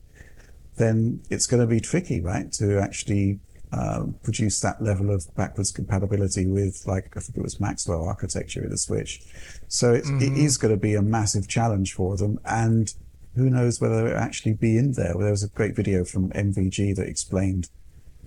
[0.78, 3.40] then it's going to be tricky, right, to actually
[3.72, 8.64] um, produce that level of backwards compatibility with, like, I think it was Maxwell architecture
[8.64, 9.22] in the Switch.
[9.68, 12.40] So it's, it is going to be a massive challenge for them.
[12.46, 12.94] And
[13.36, 15.14] who knows whether it'll actually be in there.
[15.18, 17.70] There was a great video from MVG that explained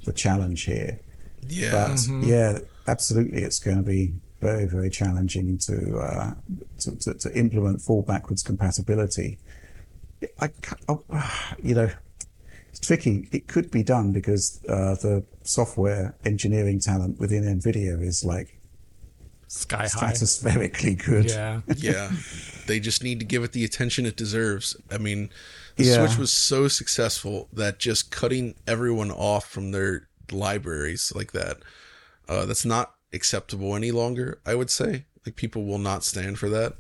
[0.04, 1.00] the challenge here.
[1.46, 6.34] yeah, But yeah, absolutely, it's going to be very, very challenging to, uh,
[6.80, 9.38] to, to, to implement full backwards compatibility.
[10.40, 10.50] I,
[10.88, 11.02] oh,
[11.62, 11.90] you know,
[12.68, 13.28] it's tricky.
[13.32, 18.57] It could be done because uh, the software engineering talent within NVIDIA is like
[19.48, 20.12] sky high.
[20.12, 21.24] stratospherically good.
[21.30, 21.60] Yeah.
[21.76, 22.10] yeah
[22.66, 25.30] they just need to give it the attention it deserves i mean
[25.76, 26.06] the Yeah.
[26.06, 31.56] switch was so successful that just cutting everyone off from their libraries like that
[32.28, 36.48] uh, that's not acceptable any longer i would say like people will not stand for
[36.50, 36.74] that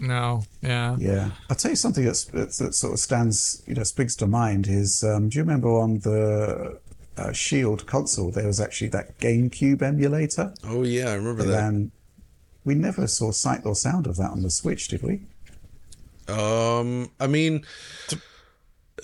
[0.00, 0.42] No.
[0.60, 0.96] Yeah.
[0.98, 4.26] Yeah, I'll tell you something that's, that's, that sort of stands, you know, speaks to
[4.26, 6.80] mind is, um, do you remember on the
[7.16, 10.52] uh, Shield console there was actually that GameCube emulator?
[10.64, 11.90] oh yeah i remember that And
[12.64, 15.20] we never saw sight or sound of that on the Switch, did we?
[16.28, 17.64] Um, I mean,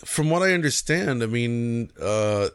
[0.05, 2.49] from what I understand, I mean, uh,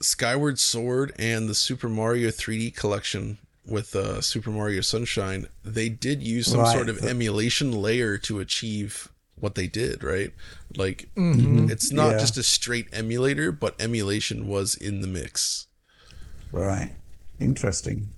[0.00, 6.22] Skyward Sword and the Super Mario 3D collection with uh, Super Mario Sunshine, they did
[6.22, 9.08] use some Right, sort of the- emulation layer to achieve
[9.40, 10.32] what they did, right?
[10.76, 12.18] Like, it's not Yeah.
[12.18, 15.66] just a straight emulator, but emulation was in the mix.
[16.52, 16.92] Right.
[17.40, 18.08] Interesting.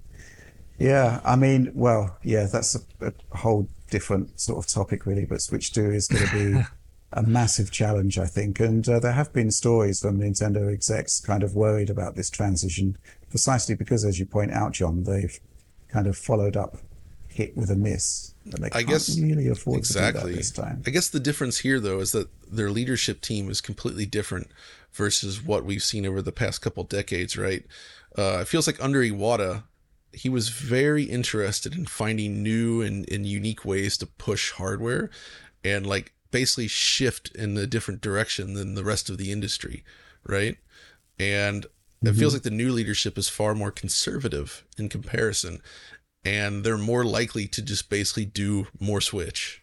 [0.78, 5.26] Yeah, I mean, well, yeah, that's a, a whole different sort of topic, really.
[5.26, 6.62] But Switch 2 is going to be
[7.12, 8.60] a massive challenge, I think.
[8.60, 12.96] And uh, there have been stories from Nintendo execs kind of worried about this transition,
[13.28, 15.38] precisely because, as you point out, John, they've
[15.88, 16.78] kind of followed up
[17.28, 18.34] hit with a miss.
[18.54, 20.34] I can't guess really afford exactly.
[20.34, 20.82] this time.
[20.86, 24.48] I guess the difference here, though, is that their leadership team is completely different
[24.92, 27.64] versus what we've seen over the past couple decades, right?
[28.16, 29.64] Uh, it feels like under Iwata,
[30.12, 35.10] he was very interested in finding new and, and unique ways to push hardware
[35.62, 39.84] and like basically shift in a different direction than the rest of the industry,
[40.24, 40.56] right?
[41.18, 41.66] And
[42.02, 45.60] It feels like the new leadership is far more conservative in comparison,
[46.24, 49.62] and they're more likely to just basically do more Switch.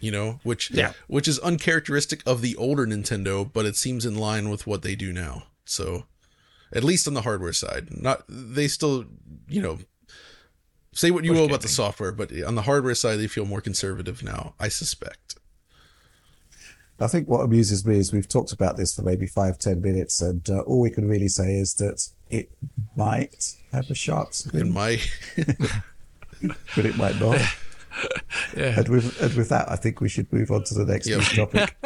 [0.00, 0.94] You know, which Yeah.
[1.06, 4.96] which is uncharacteristic of the older Nintendo, but it seems in line with what they
[4.96, 5.44] do now.
[5.64, 6.06] So,
[6.72, 9.04] at least on the hardware side, not they still,
[9.48, 9.78] you know,
[10.92, 13.60] say what you will about the software, but on the hardware side, they feel more
[13.60, 14.54] conservative now.
[14.58, 15.36] I suspect.
[16.98, 20.20] I think what amuses me is we've talked about this for maybe five, ten minutes,
[20.20, 22.50] and uh, all we can really say is that it
[22.96, 25.00] might have a sharp screen, In my
[26.76, 27.40] but it might not.
[28.56, 28.78] Yeah.
[28.78, 31.20] And with and with that, I think we should move on to the next Yep.
[31.50, 31.76] topic.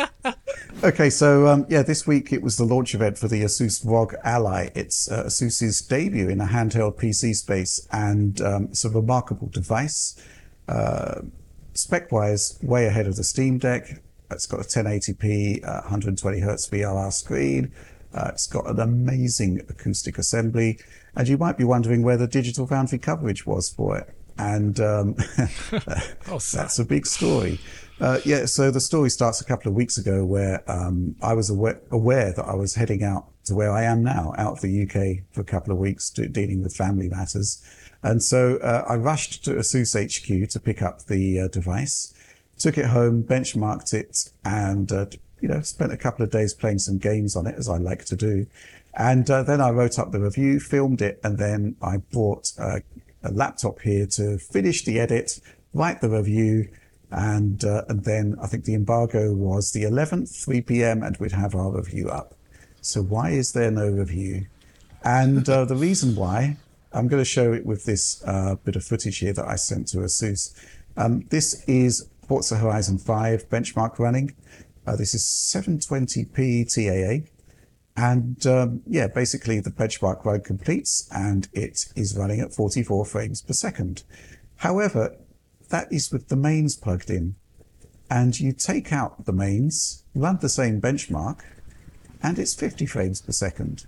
[0.85, 4.15] okay, so um, yeah, this week it was the launch event for the Asus ROG
[4.23, 4.69] Ally.
[4.77, 10.15] It's uh, Asus's debut in a handheld PC space, and um, it's a remarkable device.
[10.69, 11.23] Uh,
[11.75, 14.01] spec-wise, way ahead of the Steam Deck.
[14.31, 17.73] It's got a 1080p, uh, 120 hertz VRR screen.
[18.15, 20.79] Uh, it's got an amazing acoustic assembly,
[21.15, 24.13] and you might be wondering where the Digital Foundry coverage was for it.
[24.39, 25.17] And um,
[26.29, 27.59] Oh, that's a big story.
[27.99, 31.49] Uh, yeah, so the story starts a couple of weeks ago where um, I was
[31.49, 34.83] aware, aware that I was heading out to where I am now, out of the
[34.83, 37.65] UK for a couple of weeks to, dealing with family matters.
[38.03, 42.13] And so uh, I rushed to ASUS HQ to pick up the uh, device,
[42.59, 45.07] took it home, benchmarked it, and uh,
[45.41, 48.05] you know spent a couple of days playing some games on it as I like
[48.07, 48.47] to do.
[48.95, 52.81] And uh, then I wrote up the review, filmed it, and then I bought uh,
[53.27, 55.41] a laptop here to finish the edit,
[55.75, 56.69] write the review,
[57.11, 61.33] and uh, and then I think the embargo was the 11th, 3 p.m., and we'd
[61.33, 62.35] have our review up.
[62.81, 64.47] So why is there no review?
[65.05, 66.57] And uh, the reason why,
[66.93, 69.89] I'm going to show it with this uh, bit of footage here that I sent
[69.89, 70.55] to ASUS.
[70.97, 74.35] Um, this is Forza Horizon 5 benchmark running.
[74.87, 77.29] Uh, this is 720p TAA.
[77.97, 83.41] And um, yeah, basically the benchmark run completes and it is running at 44 frames
[83.41, 84.03] per second.
[84.57, 85.17] However,
[85.71, 87.37] that is with the mains plugged in.
[88.11, 91.41] And you take out the mains, run the same benchmark,
[92.23, 93.85] and it's 50 frames per second.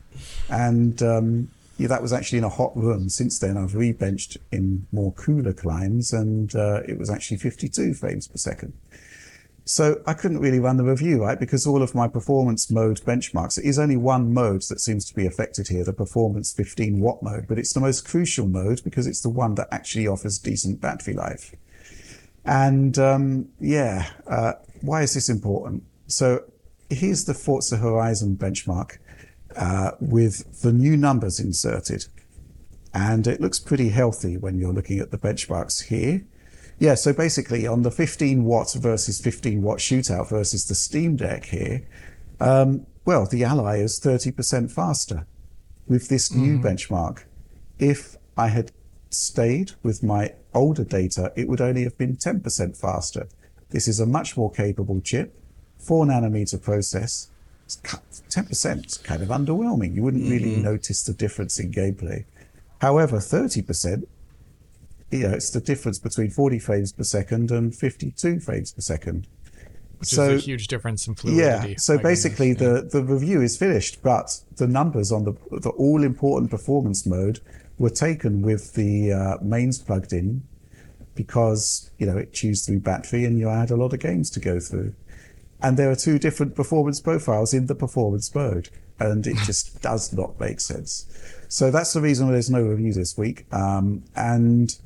[0.49, 3.09] And um, yeah, that was actually in a hot room.
[3.09, 8.27] Since then, I've rebenched in more cooler climes, and uh, it was actually 52 frames
[8.27, 8.73] per second.
[9.69, 11.39] So I couldn't really run the review, right?
[11.39, 15.15] Because all of my performance mode benchmarks, it is only one mode that seems to
[15.15, 19.07] be affected here, the performance 15 watt mode, but it's the most crucial mode because
[19.07, 21.55] it's the one that actually offers decent battery life.
[22.47, 25.83] And um, yeah, uh, why is this important?
[26.07, 26.45] So
[26.89, 28.97] here's the Forza Horizon benchmark
[29.55, 32.07] uh, with the new numbers inserted.
[32.95, 36.25] And it looks pretty healthy when you're looking at the benchmarks here.
[36.79, 41.47] Yeah, so basically on the 15 watt versus 15 watt shootout versus the Steam Deck
[41.47, 41.83] here,
[42.41, 45.27] um, well, the Ally is 30% faster
[45.89, 47.25] with this new benchmark.
[47.79, 48.71] If I had
[49.11, 53.29] stayed with my older data, it would only have been 10% faster.
[53.71, 55.35] This is a much more capable chip,
[55.79, 57.29] 4 nanometer process.
[57.69, 59.95] 10% is kind of underwhelming.
[59.95, 62.25] You wouldn't really notice the difference in gameplay.
[62.81, 64.05] However, 30%,
[65.11, 69.27] you know, it's the difference between 40 frames per second and 52 frames per second.
[69.99, 71.71] Which is a huge difference in fluidity.
[71.71, 71.75] Yeah.
[71.77, 72.93] So My basically, goodness.
[72.93, 77.41] the, the review is finished, but the numbers on the the all important performance mode
[77.79, 80.43] were taken with the uh, mains plugged in
[81.17, 84.41] because you know it chews through battery and you had a lot of games to
[84.41, 84.95] go through.
[85.61, 88.69] And there are two different performance profiles in the performance mode,
[89.01, 91.07] and it just does not make sense.
[91.49, 93.53] So that's the reason why there's no review this week.
[93.53, 94.79] Um, and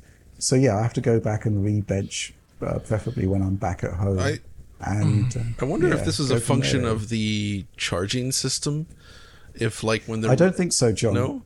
[0.43, 3.93] so yeah, I have to go back and re-bench, uh, preferably when I'm back at
[3.93, 4.19] home.
[4.19, 4.39] I-
[4.85, 8.85] and uh, I wonder yeah, if this is a function of the charging system.
[9.55, 11.13] If like when they're I don't think so, John.
[11.13, 11.43] no.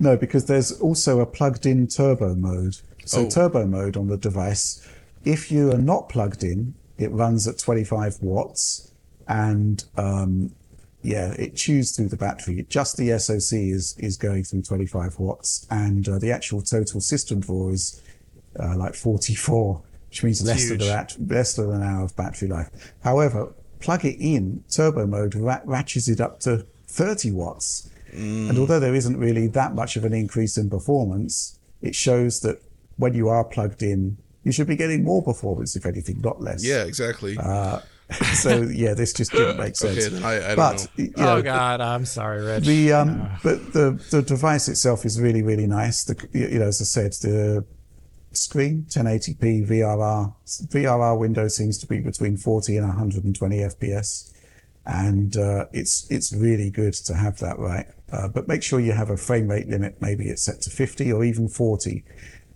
[0.00, 2.78] No, because there's also a plugged-in turbo mode.
[3.04, 3.30] So Oh.
[3.30, 4.84] turbo mode on the device,
[5.24, 8.90] if you are not plugged in, it runs at 25 watts,
[9.28, 10.50] and um,
[11.02, 12.64] yeah, it chews through the battery.
[12.68, 17.40] Just the SoC is is going through 25 watts, and uh, the actual total system
[17.40, 18.00] draw is
[18.58, 22.94] uh, like 44, which means less than, that, less than an hour of battery life.
[23.02, 27.88] However, plug it in, turbo mode ra- ratchets it up to 30 watts.
[28.14, 32.62] And although there isn't really that much of an increase in performance, it shows that
[32.96, 36.62] when you are plugged in, you should be getting more performance, if anything, not less.
[36.62, 37.38] Yeah, exactly.
[38.34, 40.06] so yeah, this just didn't make sense.
[40.06, 41.04] Okay, then I- I don't but know.
[41.04, 42.66] you know, oh God, I'm sorry, Rich.
[42.66, 46.04] the um, but the the device itself is really really nice.
[46.04, 47.64] The you know as I said, the
[48.32, 54.32] screen 1080p VRR VRR window seems to be between 40 and 120 FPS.
[54.86, 57.86] and uh, it's it's really good to have that right.
[58.10, 59.96] Uh, but make sure you have a frame rate limit.
[60.00, 62.04] Maybe it's set to 50 or even 40,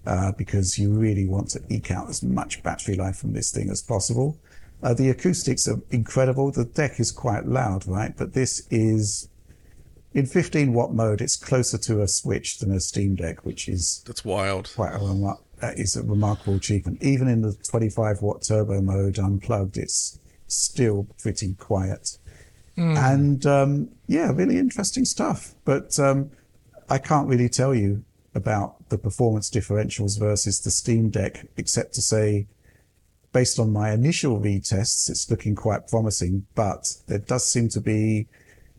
[0.06, 3.70] uh, because you really want to eke out as much battery life from this thing
[3.70, 4.38] as possible.
[4.82, 6.50] Uh, the acoustics are incredible.
[6.52, 8.14] The deck is quite loud, right?
[8.16, 9.28] But this is
[10.12, 11.20] in 15 watt mode.
[11.20, 14.70] It's closer to a Switch than a Steam Deck, which is That's wild.
[14.74, 17.02] quite a remar- that is a remarkable achievement.
[17.02, 22.18] Even in the 25 watt turbo mode unplugged, it's still pretty quiet.
[22.78, 25.54] And um, yeah, really interesting stuff.
[25.64, 26.30] But um,
[26.90, 28.04] I can't really tell you
[28.34, 32.46] about the performance differentials versus the Steam Deck, except to say,
[33.36, 36.46] based on my initial retests, it's looking quite promising.
[36.54, 38.28] But there does seem to be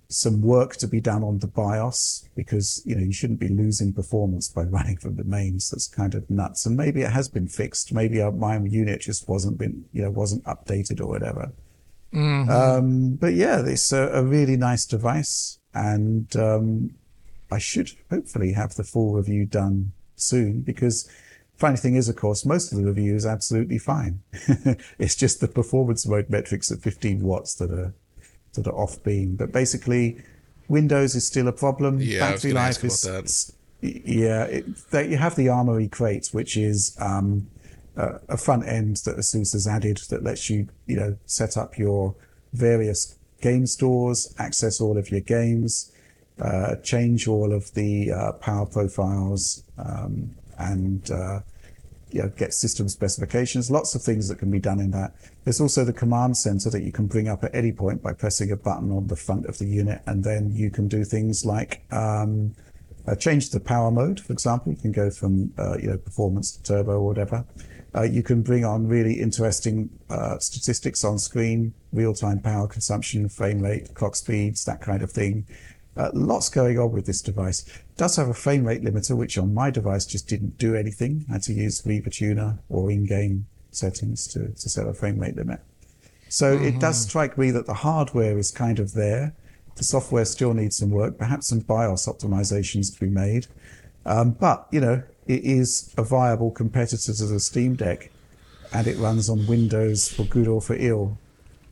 [0.10, 3.94] some work to be done on the BIOS because you know you shouldn't be losing
[3.94, 5.70] performance by running from the mains.
[5.70, 6.66] That's kind of nuts.
[6.66, 7.94] And maybe it has been fixed.
[7.94, 11.52] Maybe my unit just wasn't been you know wasn't updated or whatever.
[12.50, 16.96] Um, but yeah, it's a, a really nice device, and um,
[17.52, 21.08] I should hopefully have the full review done soon because.
[21.58, 24.22] Funny thing is, of course, most of the review is absolutely fine.
[25.00, 27.94] it's just the performance mode metrics at 15 watts that are
[28.54, 29.36] that are off beam.
[29.36, 30.22] But basically,
[30.68, 32.00] Windows is still a problem.
[32.00, 33.52] Yeah, Battery life ask is about that.
[34.06, 34.44] yeah.
[34.44, 37.48] It, that you have the Armoury Crate, which is um,
[37.96, 41.78] a, a front end that ASUS has added that lets you you know set up
[41.78, 42.16] your
[42.54, 45.92] various game stores, access all of your games,
[46.42, 51.40] uh, change all of the uh, power profiles, um, and uh,
[52.12, 53.70] you know, get system specifications.
[53.70, 55.14] Lots of things that can be done in that.
[55.44, 58.52] There's also the command center that you can bring up at any point by pressing
[58.52, 61.84] a button on the front of the unit, and then you can do things like
[61.92, 62.56] um,
[63.08, 64.20] uh, change the power mode.
[64.20, 67.46] For example, you can go from uh, you know performance to turbo or whatever.
[67.96, 73.60] Uh, you can bring on really interesting uh, statistics on screen, real-time power consumption, frame
[73.60, 75.48] rate, clock speeds, that kind of thing.
[75.98, 77.68] Uh, lots going on with this device.
[77.68, 81.26] It does have a frame rate limiter, which on my device just didn't do anything.
[81.30, 85.60] I had to use RivaTuner or in-game settings to, to set a frame rate limit.
[86.30, 89.34] So it does strike me that the hardware is kind of there.
[89.76, 93.48] The software still needs some work, perhaps some BIOS optimizations to be made.
[94.06, 98.12] Um, but, you know, it is a viable competitor to the Steam Deck
[98.74, 101.18] and it runs on Windows for good or for ill.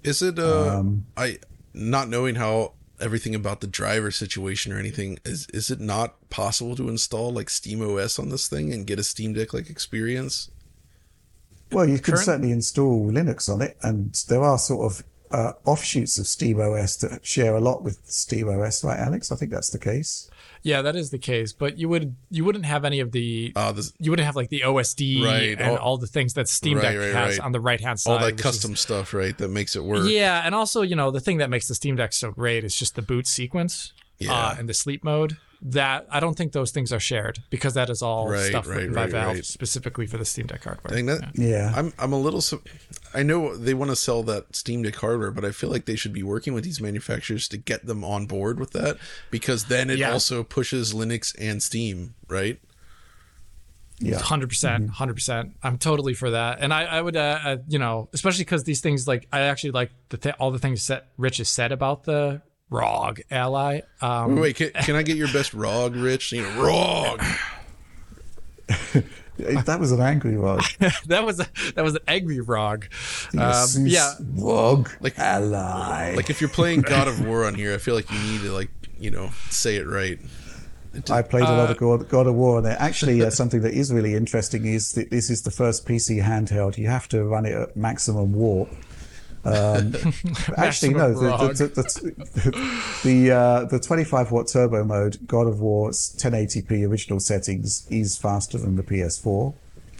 [0.03, 1.39] Is it uh Um, I
[1.73, 6.75] not knowing how everything about the driver situation or anything is is it not possible
[6.75, 10.49] to install like Steam OS on this thing and get a Steam Deck like experience?
[11.71, 15.53] Well, you can Current- certainly install Linux on it, and there are sort of uh,
[15.65, 19.31] offshoots of SteamOS that share a lot with SteamOS, right, Alex?
[19.31, 20.29] I think that's the case.
[20.65, 21.53] Yeah, that is the case.
[21.53, 24.49] But you would you wouldn't have any of the Uh this you wouldn't have like
[24.49, 27.39] the OSD Right, and all- all, the things that Steam Deck right, has right.
[27.45, 28.11] on the right hand side.
[28.11, 29.37] all that which is- custom stuff, right?
[29.37, 30.07] That makes it work.
[30.09, 32.75] Yeah, and also you know the thing that makes the Steam Deck so great is
[32.75, 34.33] just the boot sequence Yeah.
[34.33, 35.37] uh, and the sleep mode.
[35.61, 38.77] That I don't think those things are shared because that is all Right, stuff right,
[38.77, 39.45] written by Valve right.
[39.45, 40.91] specifically for the Steam Deck hardware.
[40.91, 41.73] I think that Yeah.
[41.75, 42.61] I'm I'm a little su-
[43.13, 45.95] I know they want to sell that Steam Deck hardware, but I feel like they
[45.95, 48.97] should be working with these manufacturers to get them on board with that
[49.31, 50.11] because then it Yeah.
[50.11, 52.59] also pushes Linux and Steam, right?
[53.99, 54.19] Yeah.
[54.19, 55.55] Hundred percent, hundred percent.
[55.63, 58.81] I'm totally for that, and I, I would, uh, uh, you know, especially because these
[58.81, 62.03] things, like, I actually like the th- all the things that Rich has said about
[62.03, 62.41] the
[62.75, 63.81] ROG Ally.
[64.01, 66.31] Um, Wait, can, can I get your best ROG, Rich?
[66.31, 67.21] You know, ROG.
[69.37, 70.63] That was an angry Rog.
[71.07, 72.85] that was a, that was an angry ROG.
[73.37, 76.13] Um, yeah, Rog Like- ally.
[76.15, 78.53] Like if you're playing God of War on here, I feel like you need to
[78.53, 80.19] like you know say it right.
[81.11, 83.73] I played a Uh, lot of God, God of War, and actually, uh, something that
[83.73, 86.77] is really interesting is that this is the first PC handheld.
[86.77, 88.69] You have to run it at maximum warp.
[89.45, 89.93] Um,
[90.57, 91.09] actually, no.
[91.09, 91.81] Maximum The the,
[92.33, 98.17] the, the, uh, the 25 watt turbo mode, God of War's 1080p original settings, is
[98.17, 99.53] faster than the PS4,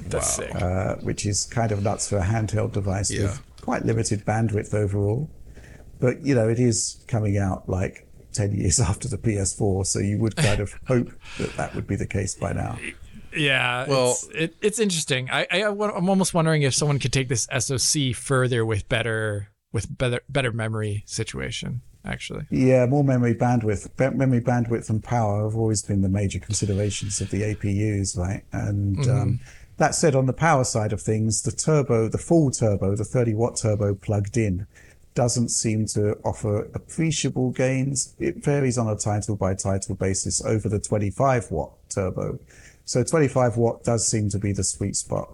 [0.08, 0.54] that's sick.
[0.56, 3.24] uh, which is kind of nuts for a handheld device Yeah.
[3.24, 5.30] with quite limited bandwidth overall.
[6.00, 10.18] But you know, it is coming out like 10 years after the PS4, so you
[10.18, 12.78] would kind of hope that that would be the case by now.
[13.36, 15.30] Yeah, Well- it's, it, it's interesting.
[15.32, 19.98] I, I I'm almost wondering if someone could take this SoC further with better with
[19.98, 21.82] better better memory situation.
[22.08, 23.90] Actually, Yeah, more memory bandwidth.
[23.98, 28.44] Be- memory bandwidth and power have always been the major considerations of the APUs, right?
[28.52, 29.40] And um,
[29.78, 33.34] that said, on the power side of things, the turbo, the full turbo, the 30
[33.34, 34.68] watt turbo plugged in,
[35.16, 38.14] doesn't seem to offer appreciable gains.
[38.20, 42.38] It varies on a title by title basis over the 25 watt turbo.
[42.86, 45.34] So 25 watt does seem to be the sweet spot.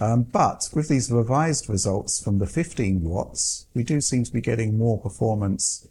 [0.00, 4.40] Um, but with these revised results from the 15 watts, we do seem to be
[4.40, 5.86] getting more performance,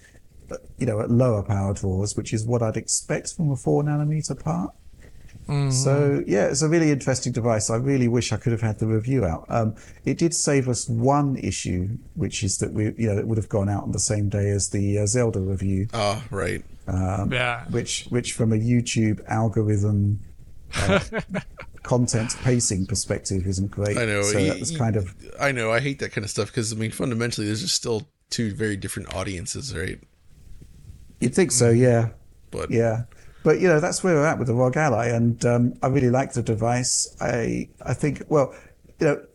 [0.52, 3.84] uh, you know, at lower power draws, which is what I'd expect from a four
[3.84, 4.74] nanometer part.
[5.72, 7.72] So yeah, it's a really interesting device.
[7.72, 9.46] I really wish I could have had the review out.
[9.50, 9.74] Um,
[10.06, 13.50] it did save us one issue, which is that we, you know, it would have
[13.50, 16.64] gone out on the same day as the uh, Zelda review, Ah, right.
[16.88, 17.66] yeah.
[17.72, 20.20] which, which from a YouTube algorithm
[20.76, 21.00] uh,
[21.84, 23.98] content pacing perspective isn't great.
[23.98, 24.22] I know.
[24.24, 25.72] So y- that was y- kind of I know.
[25.72, 28.78] I hate that kind of stuff because I mean, fundamentally, there's just still two very
[28.78, 30.00] different audiences, right?
[31.20, 32.10] You'd think so, yeah.
[32.52, 33.04] But Yeah.
[33.42, 35.08] But, you know, that's where we're at with the ROG Ally.
[35.08, 37.16] And um, I really like the device.
[37.22, 38.54] I I think, well,
[39.00, 39.26] you know,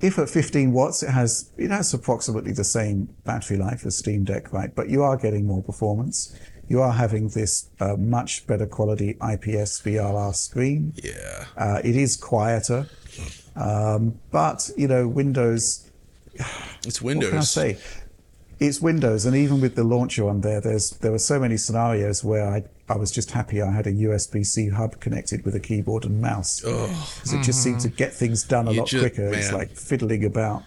[0.00, 4.22] if at 15 watts, it has it has approximately the same battery life as Steam
[4.24, 4.72] Deck, right?
[4.74, 6.34] But you are getting more performance.
[6.68, 10.94] You are having this uh, much better quality IPS VRR screen.
[11.02, 12.88] yeah, Uh, it is quieter.
[13.56, 15.90] Um, but, you know, Windows
[16.86, 17.26] it's Windows.
[17.26, 17.78] what can I say?
[18.60, 22.22] It's Windows, and even with the launcher on there, there's there were so many scenarios
[22.22, 25.60] where I I was just happy I had a USB C hub connected with a
[25.60, 29.00] keyboard and mouse because it just seemed to get things done a You lot ju-
[29.00, 29.32] quicker.
[29.32, 30.62] It's like fiddling about.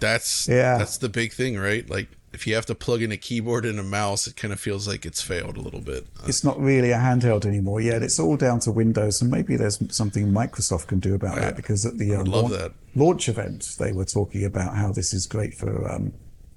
[0.00, 0.78] That's Yeah.
[0.78, 1.88] That's the big thing, right?
[1.88, 4.60] Like if you have to plug in a keyboard and a mouse, it kind of
[4.60, 6.06] feels like it's failed a little bit.
[6.26, 8.02] It's not really a handheld anymore yet.
[8.02, 11.84] It's all down to Windows, and maybe there's something Microsoft can do about that because
[11.84, 12.72] at the uh, launch, that.
[12.94, 16.12] launch event they were talking about how this is great for um,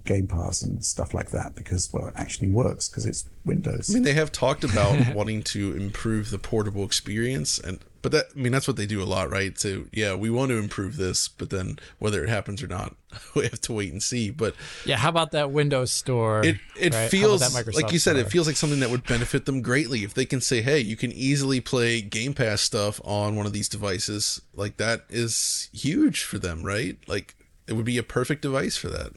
[0.05, 3.89] Game Pass and stuff like that because well, it actually works because it's Windows.
[3.89, 8.25] I mean, they have talked about wanting to improve the portable experience, and but that
[8.35, 9.57] I mean that's what they do a lot, right?
[9.57, 12.95] So yeah, we want to improve this, but then whether it happens or not,
[13.35, 14.29] we have to wait and see.
[14.29, 14.53] But
[14.85, 16.45] Yeah, how about that Windows Store?
[16.45, 17.09] it it right?
[17.09, 17.41] Feels
[17.73, 20.39] like you said, it feels like something that would benefit them greatly if they can
[20.39, 24.39] say, hey, you can easily play Game Pass stuff on one of these devices.
[24.53, 26.99] Like that is huge for them, right?
[27.07, 27.35] Like
[27.65, 29.13] it would be a perfect device for that.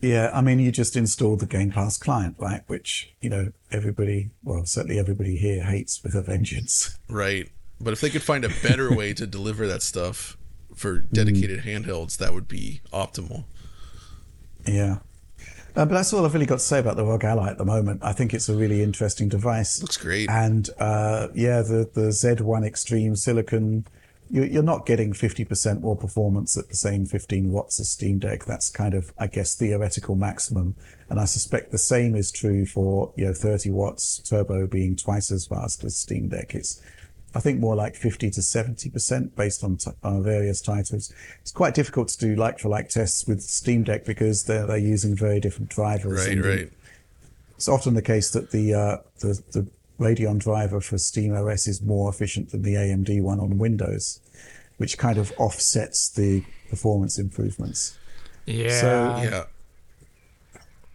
[0.00, 2.62] Yeah, I mean, you just installed the Game Pass client, right?
[2.68, 6.98] Which, you know, everybody, well, certainly everybody here hates with a vengeance.
[7.10, 7.50] Right.
[7.82, 10.36] But if they could find a better way to deliver that stuff
[10.74, 13.44] for dedicated handhelds, that would be optimal.
[14.66, 14.98] Yeah.
[15.74, 17.64] Uh, but that's all I've really got to say about the ROG Ally at the
[17.64, 18.00] moment.
[18.04, 19.80] I think it's a really interesting device.
[19.80, 20.28] Looks great.
[20.28, 23.86] And uh, yeah, the, the Z1 Extreme Silicon,
[24.30, 28.44] you, you're not getting 50% more performance at the same 15 watts as Steam Deck.
[28.44, 30.76] That's kind of, I guess, theoretical maximum.
[31.08, 35.32] And I suspect the same is true for, you know, 30 watts turbo being twice
[35.32, 36.54] as fast as Steam Deck.
[36.54, 36.82] It's,
[37.34, 41.12] I think more like 50 to 70% based on, t- on various titles.
[41.40, 44.76] It's quite difficult to do like for like tests with Steam Deck because they're, they're
[44.76, 46.26] using very different drivers.
[46.26, 46.72] Right, and right.
[47.56, 49.66] it's often the case that the uh, the the
[49.98, 54.20] Radeon driver for Steam OS is more efficient than the AMD one on Windows,
[54.78, 57.96] which kind of offsets the performance improvements.
[58.46, 58.80] yeah.
[58.80, 59.44] so- Yeah.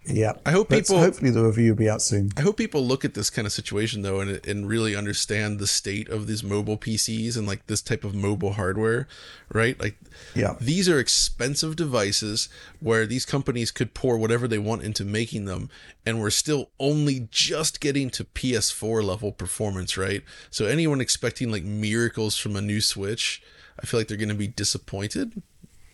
[0.10, 2.32] Yeah, I hope people- hopefully the review will be out soon.
[2.38, 5.68] I hope people look at this kind of situation though and and really understand the
[5.68, 9.08] state of these mobile PCs and like this type of mobile hardware,
[9.53, 9.78] right?
[9.80, 9.95] Like
[10.34, 10.55] Yeah.
[10.62, 12.47] these are expensive devices
[12.80, 15.70] where these companies could pour whatever they want into making them
[16.05, 20.24] and we're still only just getting to PS4 level performance, right?
[20.49, 23.41] So anyone expecting like miracles from a new Switch,
[23.82, 25.41] I feel like they're going to be disappointed.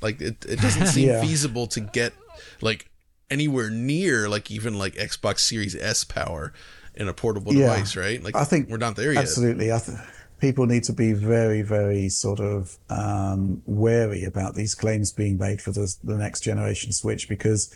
[0.01, 1.22] Like it it doesn't seem Yeah.
[1.22, 2.14] feasible to get
[2.61, 2.89] like
[3.34, 6.53] anywhere near like even like Xbox Series S power
[6.95, 7.73] in a portable Yeah.
[7.73, 8.19] device, right?
[8.23, 9.23] Like I think we're not there yet.
[9.23, 9.97] Absolutely, I th-
[10.39, 15.59] people need to be very, very sort of um, wary about these claims being made
[15.61, 17.73] for the, the next generation Switch because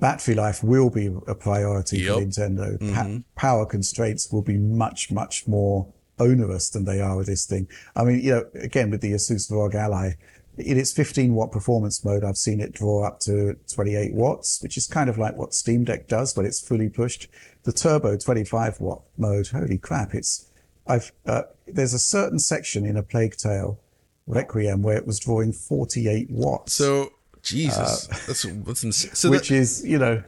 [0.00, 2.28] battery life will be a priority for Yep.
[2.28, 2.94] Nintendo.
[2.94, 5.86] Pa- power constraints will be much, much more
[6.18, 7.68] onerous than they are with this thing.
[7.94, 10.12] I mean, you know, again with the Asus ROG Ally.
[10.58, 14.76] In its 15 watt performance mode, I've seen it draw up to 28 watts, which
[14.78, 17.28] is kind of like what Steam Deck does, but it's fully pushed.
[17.64, 20.46] The turbo 25 watt mode, holy crap, it's
[20.86, 23.78] I've uh, there's a certain section in a Plague Tale
[24.26, 27.10] Requiem where it was drawing 48 watts, So
[27.42, 29.10] Jesus, that's that's insane.
[29.14, 30.22] So, Uh, which that, is you know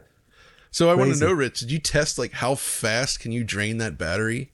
[0.71, 3.77] so I want to know, Rich, did you test like how fast can you drain
[3.79, 4.51] that battery?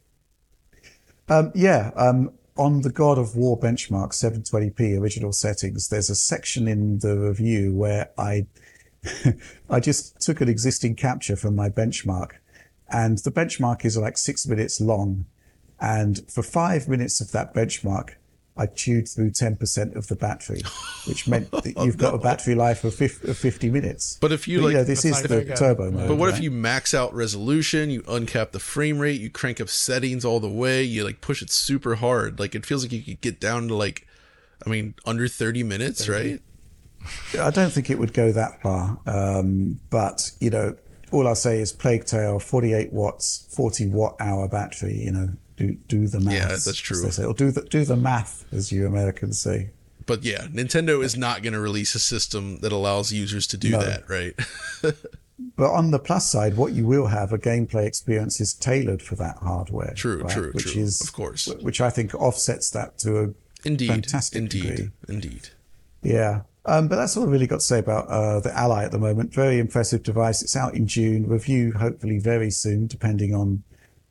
[1.27, 5.89] um, yeah um, on the God of War benchmark 720p original settings.
[5.89, 8.47] There's a section in the review where I
[9.69, 12.31] I just took an existing capture from my benchmark,
[12.89, 15.25] and the benchmark is like six minutes long,
[15.79, 18.11] and for five minutes of that benchmark.
[18.57, 20.61] I chewed through 10% of the battery,
[21.07, 24.17] which meant that you've got a battery life of 50, of 50 minutes.
[24.21, 26.07] But if you, like- know, this is the very turbo mode.
[26.07, 29.69] But what if you max out resolution, you uncap the frame rate, you crank up
[29.69, 32.39] settings all the way, you like push it super hard.
[32.39, 34.07] Like it feels like you could get down to like
[34.65, 36.41] I mean, under 30 minutes, right?
[37.39, 38.99] I don't think it would go that far.
[39.05, 40.75] Um, but, you know,
[41.11, 45.73] all I'll say is Plague Tale, 48 watts, 40 watt hour battery, you know, do
[45.87, 46.33] do the math.
[46.33, 47.01] Yeah, that's true.
[47.01, 49.71] they Say, or do the, do the math, as you Americans say.
[50.05, 53.71] But yeah, Nintendo is not going to release a system that allows users to do
[53.71, 53.79] No.
[53.83, 54.33] that, right?
[55.57, 59.35] But on the plus side, what you will have are gameplay experiences tailored for that
[59.39, 59.93] hardware.
[59.93, 60.81] True, true, which true.
[60.81, 61.47] Is, Of course.
[61.47, 63.33] Which I think offsets that to a
[63.65, 63.89] indeed.
[63.89, 64.61] fantastic indeed.
[64.63, 64.91] degree.
[65.09, 65.49] Indeed.
[66.03, 66.43] Yeah.
[66.65, 68.97] Um, but that's all I've really got to say about uh, the Ally at the
[68.97, 69.33] moment.
[69.33, 70.41] Very impressive device.
[70.41, 71.27] It's out in June.
[71.27, 73.61] Review hopefully very soon, depending on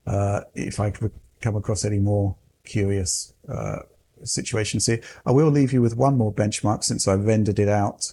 [0.06, 1.10] uh, if I could
[1.44, 2.34] come across any more
[2.64, 3.80] curious uh,
[4.24, 5.00] situations here.
[5.26, 8.12] I will leave you with one more benchmark since I've rendered it out.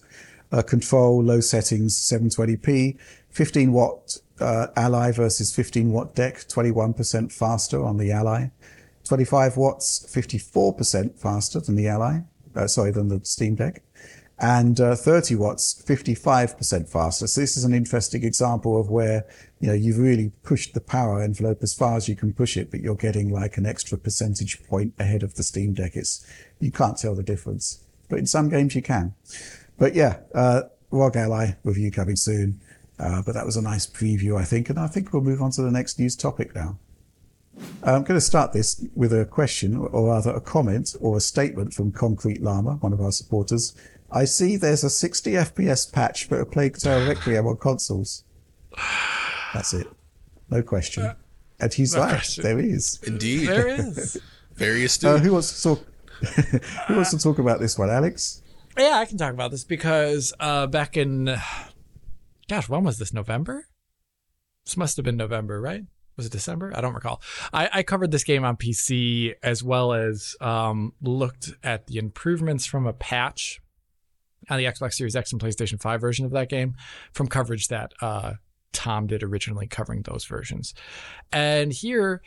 [0.52, 2.98] Uh, control, low settings, 720p,
[3.30, 8.50] 15 watt uh, Ally versus 15 watt deck, 21% faster on the Ally.
[9.06, 12.20] 25 watts, 54% faster than the Ally,
[12.56, 13.82] uh, sorry, than the Steam Deck,
[14.42, 17.28] and uh, 30 watts, 55% faster.
[17.28, 19.24] So this is an interesting example of where,
[19.60, 22.72] you know, you've really pushed the power envelope as far as you can push it,
[22.72, 25.96] but you're getting like an extra percentage point ahead of the Steam Deck.
[25.96, 26.26] It's,
[26.60, 29.14] you can't tell the difference, but in some games you can.
[29.78, 32.60] But yeah, uh, ROG Ally review coming soon.
[33.00, 34.70] Uh, but that was a nice preview, I think.
[34.70, 36.78] And I think we'll move on to the next news topic now.
[37.84, 41.74] I'm going to start this with a question, or rather a comment or a statement
[41.74, 43.76] from Concrete Llama, one of our supporters.
[44.12, 48.24] I see there's a 60 FPS patch for a Plague Tale Requiem on consoles.
[49.54, 49.88] That's it.
[50.50, 51.14] No question.
[51.60, 52.10] And he's no right.
[52.10, 52.44] question.
[52.44, 53.00] There is.
[53.04, 53.48] Indeed.
[53.48, 54.18] There is.
[54.56, 55.22] Very Uh, astute.
[55.22, 55.88] who wants to talk?
[56.88, 58.42] who wants to talk about this one, Alex?
[58.78, 61.26] Yeah, I can talk about this because uh, back in,
[62.50, 63.14] gosh, when was this?
[63.14, 63.68] November?
[64.66, 65.84] This must have been November, right?
[66.18, 66.72] Was it December?
[66.76, 67.22] I don't recall.
[67.54, 72.66] I, I covered this game on PC as well as um, looked at the improvements
[72.66, 73.60] from a patch
[74.50, 76.76] on the Xbox Series X and PlayStation 5 version of that game
[77.14, 78.34] from coverage that uh,
[78.74, 80.74] Tom did originally covering those versions.
[81.32, 82.22] And here,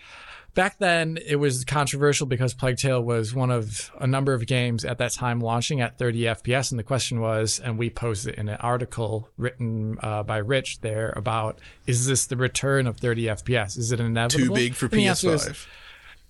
[0.54, 4.84] back then, it was controversial because Plague Tale was one of a number of games
[4.84, 6.70] at that time launching at 30 FPS.
[6.70, 10.80] And the question was, and we posted it in an article written uh, by Rich
[10.80, 13.76] there about, is this the return of 30 FPS?
[13.78, 14.54] Is it inevitable?
[14.54, 15.66] Too big for And the answer is, PS5.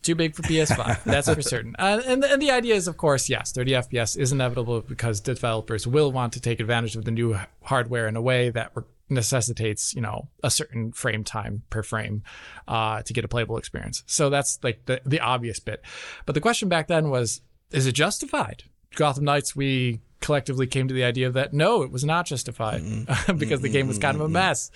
[0.04, 1.02] Too big for PS5.
[1.04, 1.74] That's for certain.
[1.78, 5.86] Uh, and, and the idea is, of course, yes, 30 FPS is inevitable because developers
[5.86, 8.72] will want to take advantage of the new hardware in a way that
[9.08, 12.22] necessitates, you know, a certain frame time per frame
[12.68, 14.02] uh, to get a playable experience.
[14.06, 15.82] So that's like the, the obvious bit.
[16.26, 17.40] But the question back then was,
[17.70, 18.64] is it justified?
[18.94, 22.82] Gotham Knights, we collectively came to the idea that no, it was not justified
[23.36, 24.70] because the game was kind of a mess.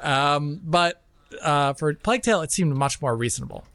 [0.00, 1.02] Um, but
[1.42, 3.66] uh, for Plague Tale, it seemed much more reasonable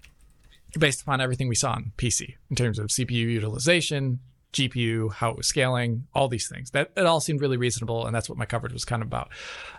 [0.79, 4.19] based upon everything we saw on PC in terms of CPU utilization,
[4.53, 6.71] GPU, how it was scaling, all these things.
[6.71, 9.29] That it all seemed really reasonable, and that's what my coverage was kind of about.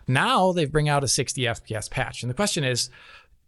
[0.07, 2.91] Now they bring out a 60 FPS patch, and the question is,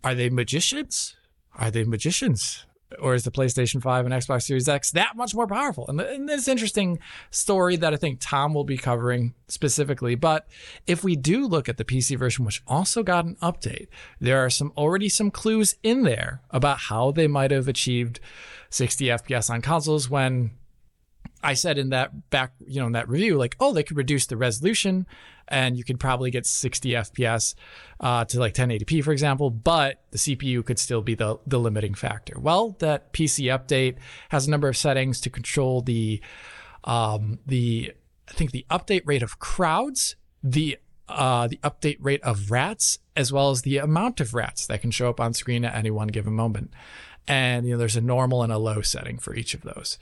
[0.05, 1.16] are they magicians?
[1.57, 2.65] Are they magicians?
[3.01, 5.87] Or is the PlayStation 5 and Xbox Series X that much more powerful?
[5.89, 10.14] And, and this interesting story that I think Tom will be covering specifically.
[10.14, 10.47] But
[10.87, 13.89] if we do look at the PC version, which also got an update,
[14.20, 18.20] there are some already some clues in there about how they might have achieved
[18.70, 20.53] 60 FPS on consoles when
[21.43, 24.26] I said in that back, you know, in that review, like, oh, they could reduce
[24.26, 25.07] the resolution
[25.49, 27.55] and you could probably get 60 FPS
[28.01, 31.94] uh, to like 1080p, for example, but the CPU could still be the, the limiting
[31.94, 32.38] factor.
[32.38, 33.97] Well, that PC update
[34.30, 36.20] has a number of settings to control the,
[36.84, 37.92] um, the,
[38.28, 40.78] I think the update rate of crowds, the
[41.09, 44.90] uh, the update rate of rats, as well as the amount of rats that can
[44.90, 46.72] show up on screen at any one given moment.
[47.28, 49.99] And you know, there's a normal and a low setting for each of those.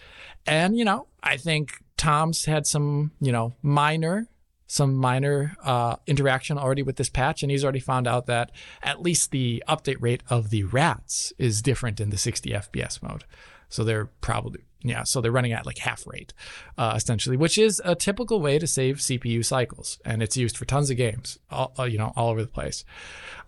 [0.47, 4.29] And you know, I think Tom's had some, you know, minor,
[4.67, 8.51] some minor uh, interaction already with this patch, and he's already found out that
[8.83, 13.25] at least the update rate of the rats is different in the 60 FPS mode.
[13.69, 16.35] So they're probably yeah, so they're running at like half rate,
[16.77, 20.67] uh, essentially, which is a typical way to save CPU cycles, and it's used for
[20.67, 22.85] tons of games, all, uh, you know, all over the place.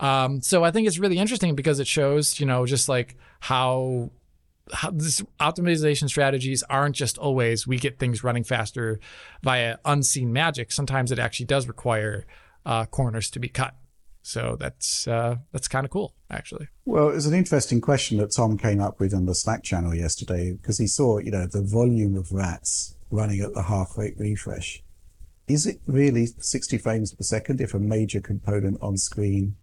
[0.00, 4.10] Um, so I think it's really interesting because it shows, you know, just like how
[4.72, 8.98] how this optimization strategies aren't just always we get things running faster
[9.42, 10.72] via unseen magic.
[10.72, 12.26] Sometimes it actually does require
[12.64, 13.74] uh, corners to be cut.
[14.22, 16.66] So that's uh, that's kind of cool, actually.
[16.84, 20.52] Well, it's an interesting question that Tom came up with on the Slack channel yesterday
[20.52, 24.82] because he saw, you know, the volume of rats running at the half rate refresh.
[25.46, 29.54] Is it really 60 frames per second if a major component on screen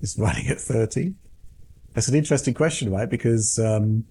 [0.00, 1.14] is running at 30?
[1.94, 3.10] That's an interesting question, right?
[3.10, 4.04] Because, um,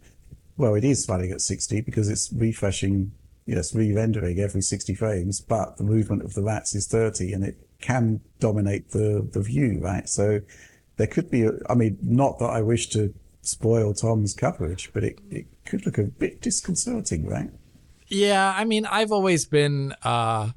[0.57, 3.11] well, it is running at 60 because it's refreshing
[3.45, 7.57] yes, re-rendering every 60 frames, but the movement of the rats is 30 and it
[7.81, 10.07] can dominate the, the view, right?
[10.07, 10.41] So
[10.97, 15.03] there could be, a, I mean, not that I wish to spoil Tom's coverage, but
[15.03, 17.49] it, it could look a bit disconcerting, right?
[18.07, 20.49] Yeah, I mean, I've always been uh,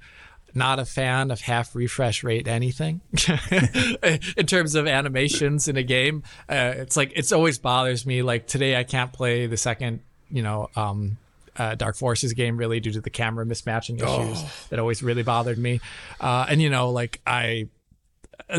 [0.55, 3.01] not a fan of half refresh rate anything
[4.37, 6.23] in terms of animations in a game.
[6.49, 8.23] Uh, it's like it's always bothers me.
[8.23, 10.01] Like today, I can't play the second,
[10.31, 11.19] you know, um,
[11.57, 14.51] uh, Dark Forces game really due to the camera mismatching issues oh.
[14.71, 15.81] that always really bothered me.
[16.21, 17.69] Uh, and you know, like I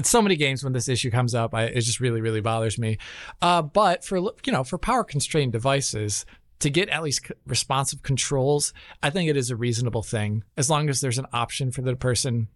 [0.04, 2.98] so many games when this issue comes up, I, it just really, really bothers me.
[3.42, 6.26] Uh, but for you know, for power constrained devices,
[6.60, 10.90] to get at least responsive controls, I think it is a reasonable thing as long
[10.90, 12.48] as there's an option for the person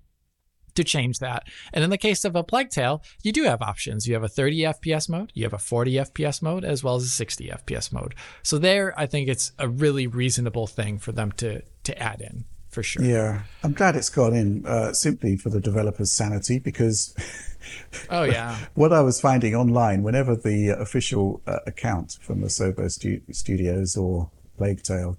[0.76, 1.44] to change that.
[1.74, 4.08] And in the case of a Plague Tale, you do have options.
[4.08, 7.04] You have a 30 FPS mode, you have a 40 FPS mode, as well as
[7.04, 8.16] a 60 FPS mode.
[8.44, 12.46] So there, I think it's a really reasonable thing for them to to add in
[12.80, 13.04] for sure.
[13.04, 17.14] Yeah, I'm glad it's gone in uh, simply for the developer's sanity because.
[18.10, 18.58] oh yeah.
[18.74, 23.98] what I was finding online, whenever the official uh, account from the Asobo stu- Studios
[23.98, 25.18] or Plague Tale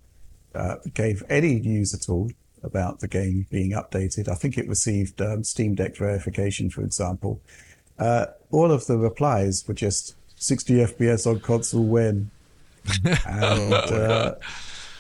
[0.55, 2.31] uh, gave any news at all
[2.63, 7.43] about the game being updated, I think it received um, Steam Deck verification, for example.
[7.99, 12.31] Uh, all of the replies were just 60 FPS on console when.
[13.27, 14.35] and uh,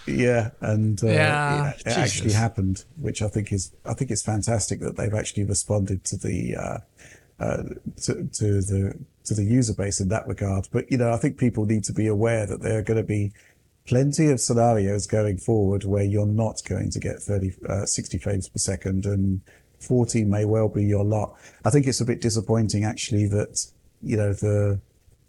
[0.06, 4.22] yeah, and uh, yeah, it, it actually happened, which I think is I think it's
[4.22, 6.78] fantastic that they've actually responded to the uh,
[7.38, 7.62] uh,
[8.02, 10.68] to, to the to the user base in that regard.
[10.72, 13.06] But you know, I think people need to be aware that there are going to
[13.06, 13.32] be
[13.86, 18.48] plenty of scenarios going forward where you're not going to get 30, uh, 60 frames
[18.48, 19.40] per second, and
[19.80, 21.34] 40 may well be your lot.
[21.64, 23.66] I think it's a bit disappointing actually that
[24.02, 24.80] you know the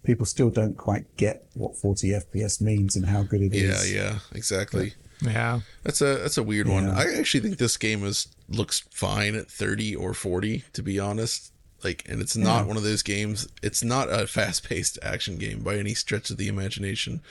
[0.04, 3.91] people still don't quite get what 40 FPS means and how good it is.
[3.91, 4.93] yeah, yeah, Yeah, exactly.
[5.22, 5.60] Yeah.
[5.84, 6.74] That's a that's a weird yeah.
[6.74, 6.89] one.
[6.89, 11.54] I actually think this game is looks fine at 30 or 40 to be honest.
[11.84, 12.68] Like and it's not yeah.
[12.68, 13.47] one of those games.
[13.62, 17.22] It's not a fast-paced action game by any stretch of the imagination.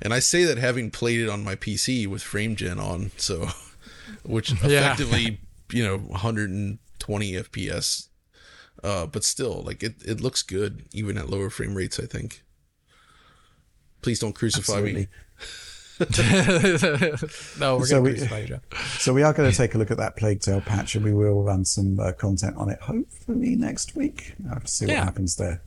[0.00, 3.48] And I say that having played it on my PC with frame gen on, so
[4.24, 5.76] which effectively, yeah.
[5.76, 8.08] you know, 120 FPS
[8.82, 11.98] uh, but still, like it, it looks good even at lower frame rates.
[11.98, 12.42] I think.
[14.02, 15.00] Please don't crucify Absolutely.
[15.02, 15.08] me.
[17.60, 18.60] no, we're so going to crucify you.
[18.98, 21.14] So we are going to take a look at that Plague Tale patch, and we
[21.14, 22.80] will run some uh, content on it.
[22.80, 24.34] Hopefully next week.
[24.44, 24.98] I have to see yeah.
[24.98, 25.62] what happens there.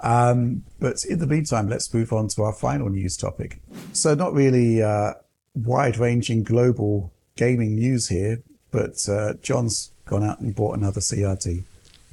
[0.00, 3.60] Um, but in the meantime, let's move on to our final news topic.
[3.92, 5.14] So not really uh,
[5.54, 11.64] wide-ranging global gaming news here, but uh, John's gone out and bought another CRT.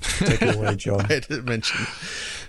[0.04, 1.01] Take it away, John.
[1.01, 1.86] I didn't mention.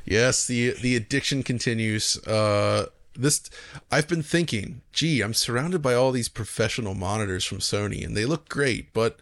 [0.04, 2.16] Yes, the the addiction continues.
[2.26, 2.86] Uh,
[3.16, 3.48] this
[3.90, 8.26] I've been thinking, gee, I'm surrounded by all these professional monitors from Sony, and they
[8.26, 8.92] look great.
[8.92, 9.18] But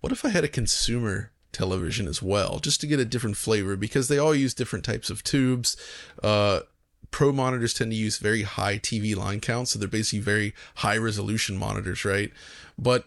[0.00, 3.76] what if I had a consumer television as well, just to get a different flavor?
[3.76, 5.76] Because they all use different types of tubes.
[6.22, 6.60] Uh,
[7.10, 10.96] pro monitors tend to use very high TV line counts, so they're basically very high
[10.96, 12.32] resolution monitors, right?
[12.78, 13.06] But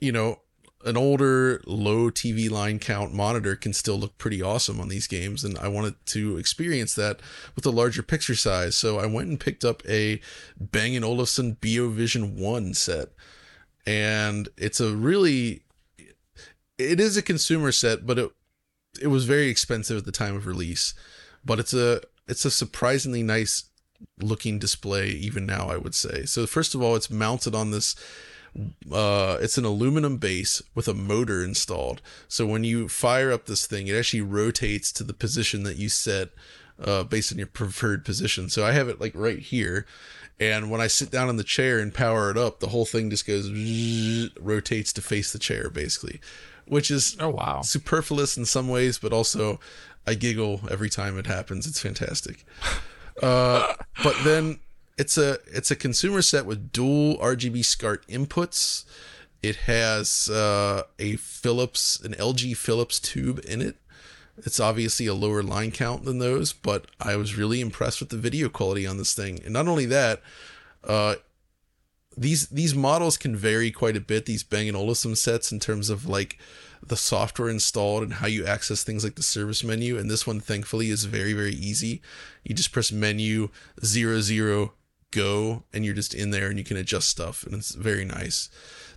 [0.00, 0.40] you know,
[0.84, 5.42] an older low TV line count monitor can still look pretty awesome on these games
[5.42, 7.20] and I wanted to experience that
[7.56, 8.76] with a larger picture size.
[8.76, 10.20] So I went and picked up a
[10.58, 13.08] Bang & Olufsen BeoVision 1 set
[13.86, 15.62] and it's a really
[16.76, 18.30] it is a consumer set but it
[19.00, 20.94] it was very expensive at the time of release.
[21.44, 23.64] But it's a it's a surprisingly nice
[24.20, 26.26] looking display even now I would say.
[26.26, 27.96] So first of all it's mounted on this
[28.90, 32.00] uh, it's an aluminum base with a motor installed.
[32.28, 35.88] So when you fire up this thing, it actually rotates to the position that you
[35.88, 36.30] set
[36.82, 38.48] uh, based on your preferred position.
[38.48, 39.86] So I have it like right here.
[40.40, 43.10] And when I sit down in the chair and power it up, the whole thing
[43.10, 43.50] just goes
[44.40, 46.20] rotates to face the chair, basically,
[46.66, 49.60] which is oh wow superfluous in some ways, but also
[50.06, 51.66] I giggle every time it happens.
[51.66, 52.44] It's fantastic.
[53.22, 54.58] Uh, but then
[54.96, 58.84] it's a it's a consumer set with dual RGB SCART inputs.
[59.42, 63.76] It has uh, a Philips, an LG Philips tube in it.
[64.38, 68.16] It's obviously a lower line count than those, but I was really impressed with the
[68.16, 69.40] video quality on this thing.
[69.44, 70.22] And not only that,
[70.82, 71.16] uh,
[72.16, 74.26] these these models can vary quite a bit.
[74.26, 76.38] These Bang & Olufsen sets in terms of like
[76.86, 79.98] the software installed and how you access things like the service menu.
[79.98, 82.00] And this one, thankfully, is very very easy.
[82.44, 83.50] You just press menu
[83.84, 84.72] zero zero
[85.14, 88.48] go and you're just in there and you can adjust stuff and it's very nice.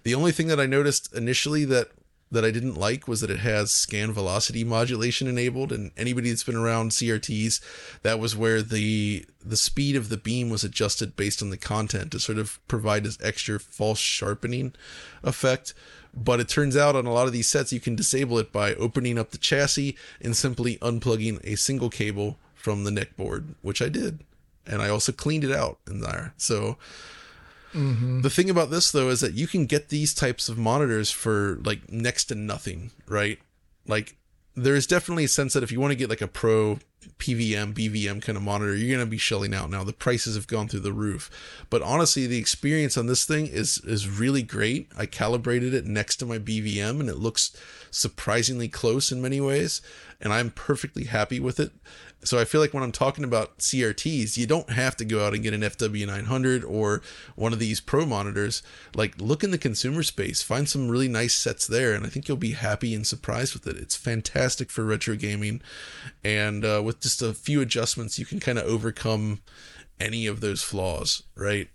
[0.03, 1.91] The only thing that I noticed initially that
[2.29, 6.43] that I didn't like was that it has scan velocity modulation enabled, and anybody that's
[6.43, 7.61] been around CRTs,
[8.03, 12.11] that was where the the speed of the beam was adjusted based on the content
[12.11, 14.73] to sort of provide this extra false sharpening
[15.23, 15.73] effect.
[16.13, 18.73] But it turns out on a lot of these sets, you can disable it by
[18.75, 23.81] opening up the chassis and simply unplugging a single cable from the neck board, which
[23.81, 24.19] I did.
[24.67, 26.33] And I also cleaned it out in there.
[26.37, 26.77] So
[27.73, 28.21] mm-hmm.
[28.21, 31.59] the thing about this though is that you can get these types of monitors for
[31.63, 33.39] like next to nothing, right?
[33.87, 34.15] Like
[34.55, 36.79] there is definitely a sense that if you want to get like a pro
[37.19, 39.83] PVM, BVM kind of monitor, you're going to be shelling out now.
[39.83, 41.29] The prices have gone through the roof.
[41.69, 44.89] But honestly, the experience on this thing is is really great.
[44.97, 47.55] I calibrated it next to my BVM and it looks
[47.91, 49.81] surprisingly close in many ways,
[50.19, 51.71] and I'm perfectly happy with it.
[52.27, 55.33] So I feel like when I'm talking about CRTs, you don't have to go out
[55.33, 57.01] and get an FW900 or
[57.35, 58.61] one of these pro monitors.
[58.93, 62.27] Like look in the consumer space, find some really nice sets there, and I think
[62.27, 63.77] you'll be happy and surprised with it.
[63.77, 65.61] It's fantastic for retro gaming,
[66.23, 69.41] and uh, with just a few adjustments, you can kind of overcome
[69.99, 71.69] any of those flaws, right?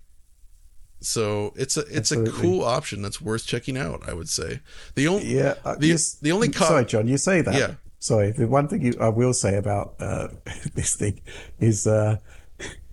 [1.00, 2.30] So it's a it's Absolutely.
[2.30, 4.08] a cool option that's worth checking out.
[4.08, 4.60] I would say
[4.94, 7.54] the only Yeah, uh, the the only co- sorry, John, you say that.
[7.54, 7.74] Yeah.
[8.02, 10.28] Sorry, the one thing you, I will say about uh,
[10.74, 11.20] this thing
[11.60, 12.16] is uh,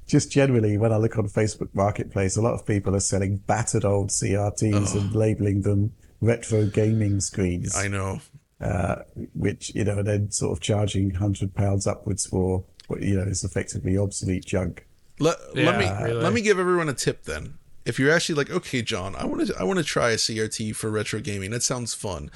[0.05, 3.85] just generally when I look on Facebook Marketplace, a lot of people are selling battered
[3.85, 8.19] old CRTs and labeling them retro gaming screens, I know
[8.61, 8.97] uh,
[9.33, 13.23] which you know, and then sort of charging hundred pounds upwards for what you know
[13.23, 14.85] is effectively obsolete junk.
[15.19, 16.21] Let, let me really.
[16.21, 17.55] let me give everyone a tip then.
[17.85, 20.75] If you're actually like, okay, John, I want to I want to try a CRT
[20.75, 21.51] for retro gaming.
[21.51, 22.29] That sounds fun.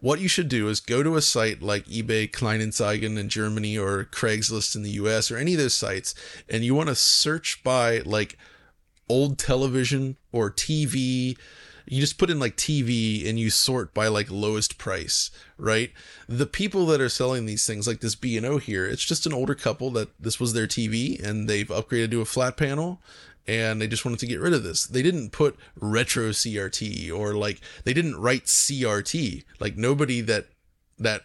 [0.00, 4.04] What you should do is go to a site like eBay Kleinanzeigen in Germany or
[4.04, 6.14] Craigslist in the US or any of those sites,
[6.48, 8.38] and you want to search by like
[9.08, 11.36] old television or TV.
[11.86, 15.90] You just put in like TV and you sort by like lowest price, right?
[16.28, 19.26] The people that are selling these things, like this B and O here, it's just
[19.26, 23.00] an older couple that this was their TV and they've upgraded to a flat panel
[23.48, 24.86] and they just wanted to get rid of this.
[24.86, 29.44] They didn't put retro CRT or like they didn't write CRT.
[29.58, 30.48] Like nobody that
[30.98, 31.22] that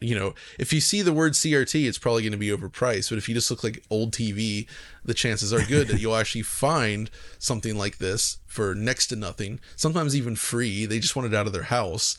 [0.00, 3.08] you know, if you see the word CRT, it's probably going to be overpriced.
[3.08, 4.68] But if you just look like old TV,
[5.02, 9.60] the chances are good that you'll actually find something like this for next to nothing,
[9.76, 10.84] sometimes even free.
[10.84, 12.18] They just want it out of their house.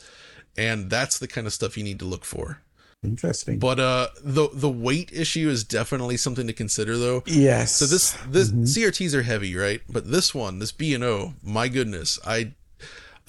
[0.56, 2.62] And that's the kind of stuff you need to look for.
[3.02, 3.58] Interesting.
[3.58, 7.22] But uh the the weight issue is definitely something to consider though.
[7.26, 7.76] yes.
[7.76, 9.80] So this this CRTs are heavy, right?
[9.88, 12.52] But this one, this B and O, my goodness, I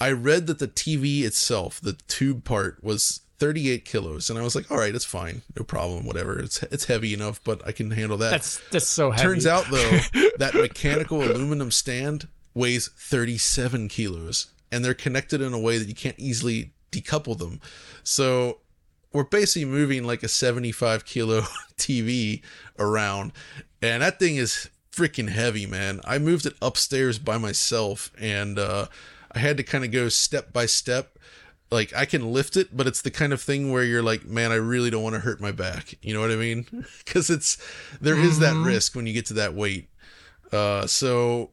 [0.00, 4.54] I read that the TV itself, the tube part, was 38 kilos, and I was
[4.56, 6.38] like, all right, it's fine, no problem, whatever.
[6.38, 8.30] It's it's heavy enough, but I can handle that.
[8.30, 9.22] That's that's so heavy.
[9.22, 9.98] Turns out though,
[10.38, 15.94] that mechanical aluminum stand weighs 37 kilos, and they're connected in a way that you
[15.94, 17.60] can't easily decouple them.
[18.02, 18.58] So
[19.12, 21.40] we're basically moving like a 75 kilo
[21.76, 22.42] TV
[22.78, 23.32] around,
[23.82, 26.00] and that thing is freaking heavy, man.
[26.04, 28.86] I moved it upstairs by myself, and uh,
[29.32, 31.18] I had to kind of go step by step.
[31.70, 34.52] Like I can lift it, but it's the kind of thing where you're like, man,
[34.52, 35.94] I really don't want to hurt my back.
[36.02, 36.66] You know what I mean?
[37.04, 37.58] Because it's
[38.00, 39.88] there is that risk when you get to that weight.
[40.50, 41.50] Uh, so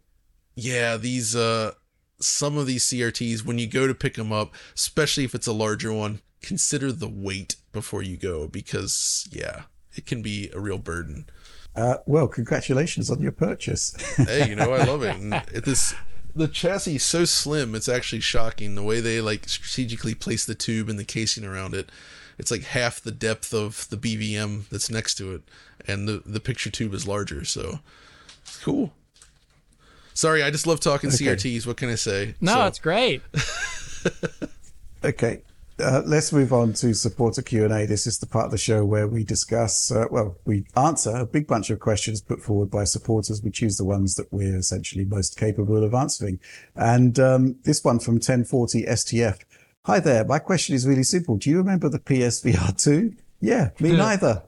[0.55, 1.73] yeah, these uh,
[2.19, 5.53] some of these CRTs when you go to pick them up, especially if it's a
[5.53, 9.63] larger one, consider the weight before you go because yeah,
[9.95, 11.25] it can be a real burden.
[11.75, 13.93] uh, well, congratulations on your purchase.
[14.17, 15.15] hey, you know I love it.
[15.17, 15.93] And it this
[16.35, 20.55] the chassis is so slim, it's actually shocking the way they like strategically place the
[20.55, 21.89] tube and the casing around it.
[22.37, 25.41] It's like half the depth of the BVM that's next to it,
[25.87, 27.45] and the the picture tube is larger.
[27.45, 27.79] So
[28.43, 28.91] it's cool.
[30.13, 31.65] Sorry, I just love talking CRTs.
[31.67, 32.35] What can I say?
[32.41, 33.21] no, So- it's great.
[35.03, 35.41] Okay,
[35.79, 37.85] uh, let's move on to supporter Q and A.
[37.85, 41.25] This is the part of the show where we discuss, uh, well, we answer a
[41.25, 43.43] big bunch of questions put forward by supporters.
[43.43, 46.39] We choose the ones that we're essentially most capable of answering.
[46.75, 49.39] And um, this one from 1040 STF.
[49.85, 50.23] Hi there.
[50.23, 51.35] My question is really simple.
[51.35, 53.13] Do you remember the PSVR 2?
[53.41, 54.43] Yeah, me neither.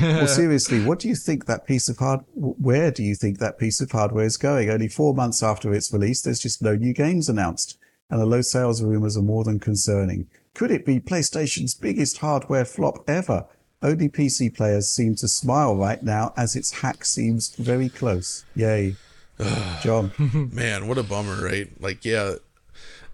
[0.00, 2.20] well, seriously, what do you think that piece of hard?
[2.34, 4.68] Where do you think that piece of hardware is going?
[4.68, 7.78] Only four months after its release, there's just no new games announced,
[8.10, 10.26] and the low sales rumors are more than concerning.
[10.54, 13.46] Could it be PlayStation's biggest hardware flop ever?
[13.82, 18.44] Only PC players seem to smile right now as its hack seems very close.
[18.54, 18.96] Yay.
[19.82, 20.12] John.
[20.52, 21.68] Man, what a bummer, right?
[21.80, 22.34] Like, yeah,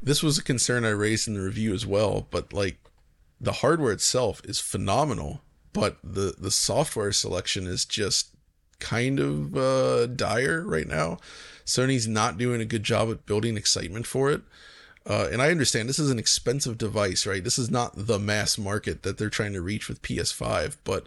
[0.03, 2.79] this was a concern I raised in the review as well, but like
[3.41, 8.31] the hardware itself is phenomenal, but the the software selection is just
[8.79, 11.19] kind of uh dire right now.
[11.65, 14.43] Sony's not doing a good job at building excitement for it.
[15.09, 17.45] Uh, and I understand this is an expensive device, right?
[17.45, 21.07] This is not the mass market that they're trying to reach with PS5, but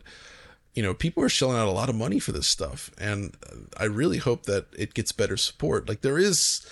[0.74, 3.36] you know, people are shelling out a lot of money for this stuff, and
[3.78, 5.90] I really hope that it gets better support.
[5.90, 6.66] Like there is,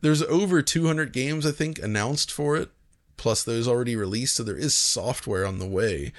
[0.00, 2.70] there's over 200 games I think announced for it,
[3.16, 6.12] plus those already released, so there is software on the way.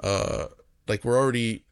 [0.00, 0.46] Uh,
[0.86, 1.64] like we're already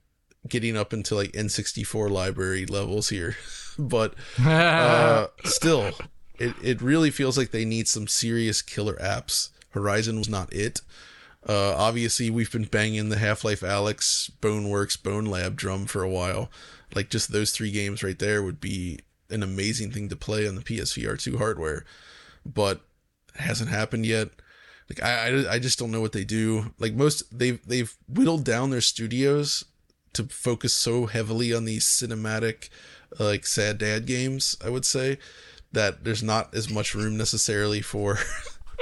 [0.47, 3.37] getting up into like N64 library levels here,
[3.78, 4.14] but
[4.45, 5.93] uh, still,
[6.39, 9.51] it it really feels like they need some serious killer apps.
[9.70, 10.80] Horizon was not it.
[11.49, 16.11] Uh, obviously, we've been banging the Half Life Alyx, Boneworks, Bone Lab drum for a
[16.11, 16.51] while.
[16.95, 18.99] Like, just those three games right there would be
[19.30, 21.84] an amazing thing to play on the PSVR 2 hardware.
[22.45, 22.80] But
[23.37, 24.30] hasn't happened yet.
[24.89, 26.74] Like, I, I, I just don't know what they do.
[26.78, 29.64] Like, most, they've, they've whittled down their studios
[30.14, 32.70] to focus so heavily on these cinematic,
[33.20, 35.18] uh, like, sad dad games, I would say,
[35.76, 38.18] that there's not as much room necessarily for.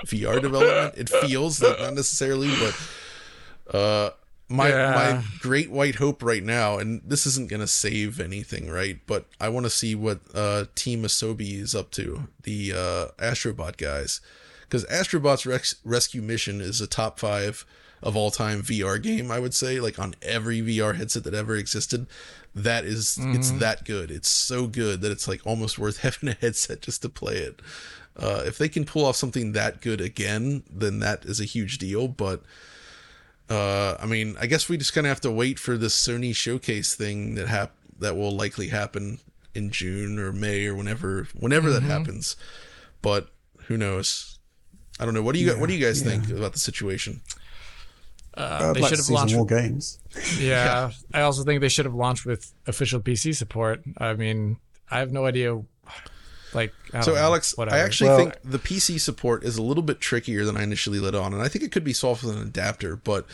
[0.07, 0.95] VR development.
[0.99, 4.11] It feels like not necessarily, but uh,
[4.49, 4.91] my Yeah.
[4.95, 8.99] my great white hope right now, and this isn't gonna save anything, right?
[9.07, 13.77] But I want to see what uh, Team Asobi is up to, the uh, Astrobot
[13.79, 14.21] guys,
[14.63, 17.65] because Astrobot's Rex- Rescue Mission is a top five
[18.03, 19.31] of all time VR game.
[19.31, 22.07] I would say, like on every VR headset that ever existed.
[22.55, 24.11] That is- it's that good.
[24.11, 27.61] It's so good that it's like almost worth having a headset just to play it.
[28.17, 31.79] Uh, if they can pull off something that good again, then that is a huge
[31.79, 32.07] deal.
[32.07, 32.43] But
[33.51, 36.35] uh, I mean, I guess we just kind of have to wait for this Sony
[36.35, 39.19] showcase thing that hap- that will likely happen
[39.55, 42.37] in June or May or whenever whenever that happens.
[43.03, 43.29] But
[43.67, 44.39] who knows?
[45.01, 45.23] I don't know.
[45.23, 47.21] What do you gu- what do you guys think about the situation?
[48.37, 49.35] Uh, I'd they like should have launched.
[49.35, 49.99] more games.
[50.41, 53.83] Yeah, I also think they should have launched with official PC support.
[53.99, 54.59] I mean,
[54.91, 55.61] I have no idea.
[56.53, 57.77] Like, I So don't know, Alex, whatever.
[57.77, 61.01] I actually Well- think the PC support is a little bit trickier than I initially
[61.01, 62.95] let on, and I think it could be solved with an adapter.
[62.97, 63.27] But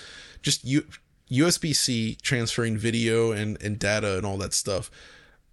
[0.42, 0.86] just U-
[1.30, 4.90] USB-C transferring video and and data and all that stuff.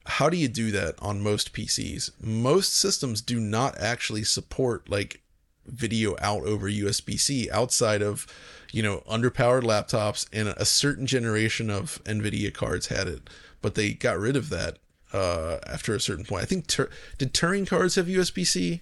[0.06, 2.12] How do you do that on most PCs?
[2.22, 5.22] Most systems do not actually support like
[5.66, 8.26] video out over USB-C outside of
[8.72, 13.30] you know underpowered laptops and a certain generation of Nvidia cards had it,
[13.62, 14.78] but they got rid of that
[15.14, 16.44] uh, after a certain point.
[16.44, 18.82] I think Tur- did Turing cards have USB-C?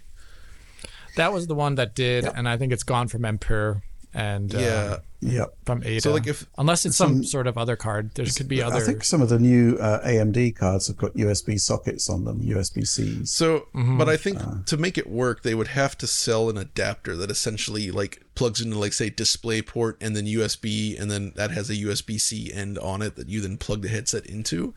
[1.16, 3.82] that was the one that did, and I think it's gone from Ampere
[4.16, 4.98] and uh, Yeah.
[5.22, 5.56] Yep.
[5.66, 6.02] from Ada.
[6.02, 8.76] So, like, if- unless it's some sort of other card, there could be other.
[8.76, 12.42] I think some of the new uh, AMD cards have got USB sockets on them,
[12.42, 13.26] USB C.
[13.26, 17.16] So, but I think to make it work, they would have to sell an adapter
[17.18, 21.70] that essentially like plugs into like say DisplayPort and then USB, and then that has
[21.72, 24.76] a USB C end on it that you then plug the headset into.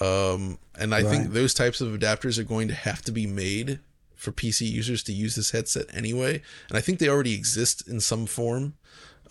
[0.00, 3.80] Um, and I think those types of adapters are going to have to be made
[4.18, 6.42] for PC users to use this headset anyway.
[6.68, 8.74] And I think they already exist in some form,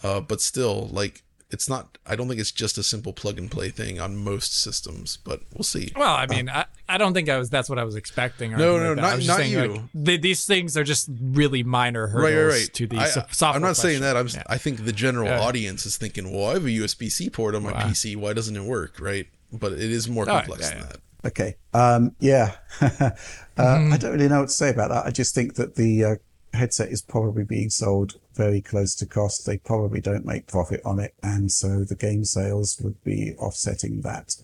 [0.01, 1.97] uh, but still, like it's not.
[2.05, 5.41] I don't think it's just a simple plug and play thing on most systems, but
[5.53, 5.93] we'll see.
[5.95, 7.49] well, I mean, I, I don't think I was.
[7.49, 8.51] That's what I was expecting.
[8.51, 9.67] No, no, like not- not saying, you.
[9.67, 12.73] Like, th- these things are just really minor hurdles right, right, right.
[12.73, 13.51] to the I, software.
[13.53, 14.17] I'm not saying that.
[14.17, 14.27] I'm.
[14.27, 14.43] Yeah.
[14.47, 15.39] I think the general Yeah.
[15.39, 17.87] audience is thinking, "Well, I have a USB C port on my Wow.
[17.89, 18.15] PC.
[18.17, 19.27] Why doesn't it work?" Right?
[19.53, 20.97] But it is more Oh, complex yeah, than that.
[21.27, 21.55] Okay.
[21.73, 22.55] Um, yeah.
[22.81, 23.11] uh,
[23.57, 23.93] Mm-hmm.
[23.93, 25.05] I don't really know what to say about that.
[25.05, 26.15] I just think that the uh,
[26.53, 29.45] headset is probably being sold very close to cost.
[29.45, 31.15] They probably don't make profit on it.
[31.23, 34.35] And so the game sales would be offsetting that.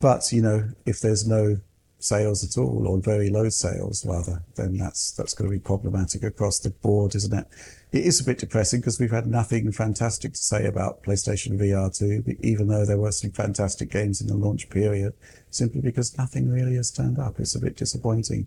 [0.00, 1.58] But, you know, if there's no
[2.00, 6.22] sales at all or very low sales rather, then that's, that's going to be problematic
[6.22, 7.46] across the board, isn't it?
[7.90, 11.96] It is a bit depressing because we've had nothing fantastic to say about PlayStation VR
[11.96, 15.14] 2, even though there were some fantastic games in the launch period,
[15.50, 17.40] simply because nothing really has turned up.
[17.40, 18.46] It's a bit disappointing.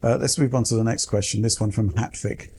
[0.00, 1.42] Uh, let's move on to the next question.
[1.42, 2.50] This one from Hatfic.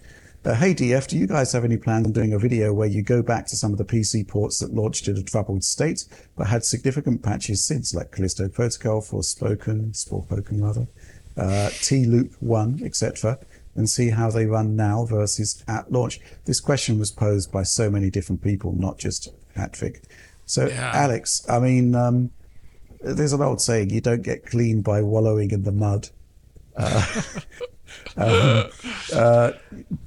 [0.44, 3.02] Uh, hey DF, do you guys have any plans on doing a video where you
[3.02, 6.06] go back to some of the PC ports that launched in a troubled state
[6.38, 10.88] but had significant patches since, like Callisto Protocol, Forspoken, Spoken rather,
[11.38, 13.38] uh, T-Loop 1, etc.,
[13.80, 16.20] and see how they run now versus at launch?
[16.46, 20.04] This question was posed by so many different people, not just Hatfic.
[20.46, 20.92] So, Yeah.
[20.94, 22.30] Alex, I mean, um,
[23.02, 26.10] there's an old saying, you don't get clean by wallowing in the mud.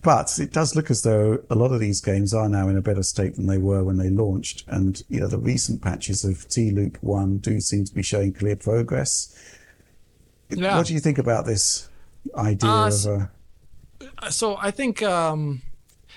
[0.03, 2.82] But it does look as though a lot of these games are now in a
[2.82, 4.65] better state than they were when they launched.
[4.69, 8.32] And, you know, the recent patches of T Loop 1 do seem to be showing
[8.32, 9.35] clear progress.
[10.51, 10.77] Yeah.
[10.77, 11.89] What do you think about this
[12.35, 13.31] idea Uh, of s- a.
[14.31, 15.62] so I think um,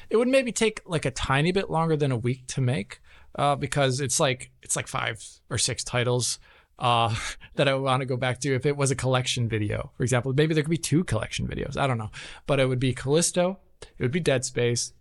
[0.10, 3.02] it would maybe take like a tiny bit longer than a week to make,
[3.36, 6.40] uh, because it's like it's like five or six titles
[6.80, 7.16] uh,
[7.56, 8.54] that I want to go back to.
[8.54, 11.78] If it was a collection video, for example, maybe there could be two collection videos.
[11.78, 12.12] I don't know,
[12.48, 13.60] but it would be Callisto,
[13.98, 14.94] it would be Dead Space.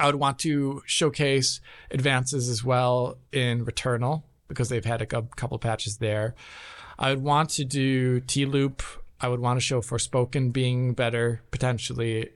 [0.00, 1.60] I would want to showcase
[1.90, 6.34] advances as well in Returnal because they've had a couple patches there.
[6.98, 8.82] I would want to do T Loop.
[9.22, 12.30] I would want to show Forspoken being better potentially.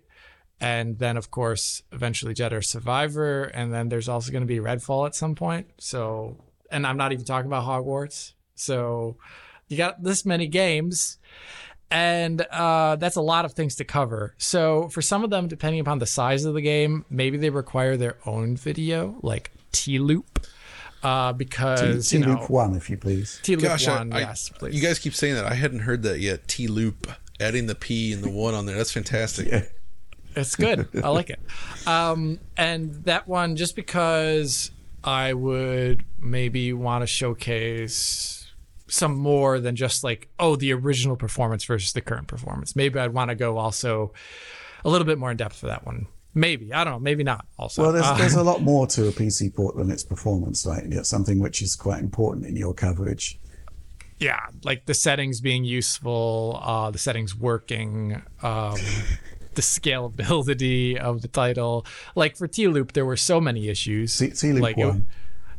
[0.59, 3.45] And then, of course, eventually Jedi Survivor.
[3.45, 5.67] And then there's also going to be Redfall at some point.
[5.79, 8.33] So, and I'm not even talking about Hogwarts.
[8.55, 9.19] So,
[9.69, 11.19] you got this many games
[11.91, 14.35] and uh, that's a lot of things to cover.
[14.39, 17.97] So for some of them, depending upon the size of the game, maybe they require
[17.97, 20.47] their own video, like T Loop,
[21.07, 23.39] uh, because T you know, Loop One, if you please.
[23.43, 24.75] T Loop Gosh, One, I- yes, please.
[24.75, 25.45] You guys keep saying that.
[25.47, 26.49] I hadn't heard that yet.
[26.49, 27.09] T loop,
[27.39, 28.77] adding the P and the one on there.
[28.77, 29.47] That's fantastic.
[29.49, 29.65] Yeah.
[30.35, 30.89] It's good.
[31.03, 31.41] I like it.
[31.87, 34.71] Um, and that one, just because
[35.03, 38.53] I would maybe want to showcase
[38.89, 42.77] some more than just like, oh, the original performance versus the current performance.
[42.77, 44.13] Maybe I'd want to go also
[44.85, 46.07] a little bit more in depth for that one.
[46.37, 46.73] Maybe.
[46.73, 46.99] I don't know.
[47.01, 47.83] Maybe not also.
[47.83, 50.85] Well, there's, Uh, there's a lot more to a PC port than its performance, right?
[50.85, 53.39] It's something which is quite important in your coverage.
[54.19, 58.77] yeah, like the settings being useful, uh, the settings working, um,
[59.55, 61.85] the scalability of the title.
[62.15, 64.17] Like for T Loop, there were so many issues.
[64.19, 65.07] T- T-Loop like 1.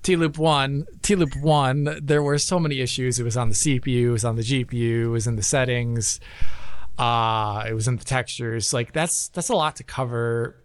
[0.04, 3.20] T Loop One, T Loop One, there were so many issues.
[3.20, 6.20] It was on the CPU, it was on the GPU, it was in the settings,
[6.98, 8.74] uh, it was in the textures.
[8.74, 10.56] Like that's that's a lot to cover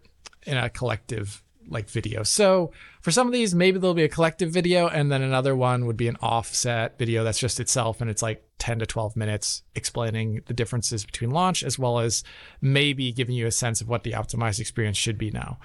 [0.45, 2.23] in a collective like video.
[2.23, 2.71] So
[3.01, 5.97] for some of these, maybe there'll be a collective video, and then another one would
[5.97, 10.41] be an offset video that's just itself, and it's like 10 to 12 minutes explaining
[10.45, 12.23] the differences between launch as well as
[12.61, 15.57] maybe giving you a sense of what the optimized experience should be now.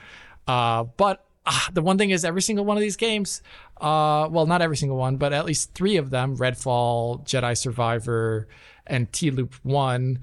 [0.46, 3.42] Uh, but ah, the one thing is, every single one of these games,
[3.80, 8.48] uh, well, not every single one, but at least three of them Redfall, Jedi Survivor,
[8.86, 10.18] and T Loop 1,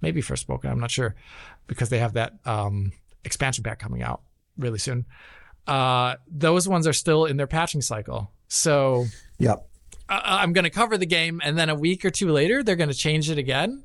[0.00, 1.14] maybe Forspoken, I'm not sure,
[1.66, 2.92] because they have that um,
[3.24, 4.22] expansion pack coming out
[4.58, 5.06] really soon.
[5.66, 8.30] Uh, those ones are still in their patching cycle.
[8.48, 9.06] So
[9.38, 9.66] Yep.
[10.08, 12.76] uh, I'm going to cover the game, and then a week or two later, they're
[12.76, 13.82] going to change it again.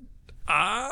[0.47, 0.89] Uh,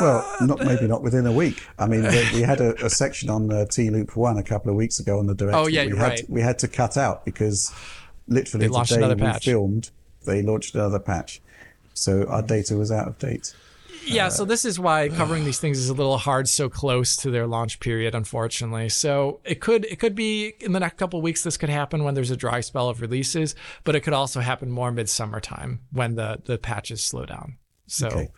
[0.00, 1.62] Well, not maybe not within a week.
[1.78, 4.70] I mean, we, we had a, a section on uh, T Loop One a couple
[4.70, 5.56] of weeks ago on the direct.
[5.56, 6.24] Oh, yeah, we had right.
[6.30, 7.70] we had to cut out because
[8.26, 9.44] literally They the day we patch.
[9.44, 9.90] filmed,
[10.24, 11.42] they launched another patch,
[11.92, 13.54] so our data was out of date.
[14.04, 17.30] Yeah, so this is why covering these things is a little hard so close to
[17.30, 18.88] their launch period, unfortunately.
[18.88, 21.42] So it could it could be in the next couple of weeks.
[21.42, 23.54] This could happen when there's a dry spell of releases,
[23.84, 27.56] but it could also happen more midsummer time when the the patches slow down.
[27.86, 28.28] So Okay.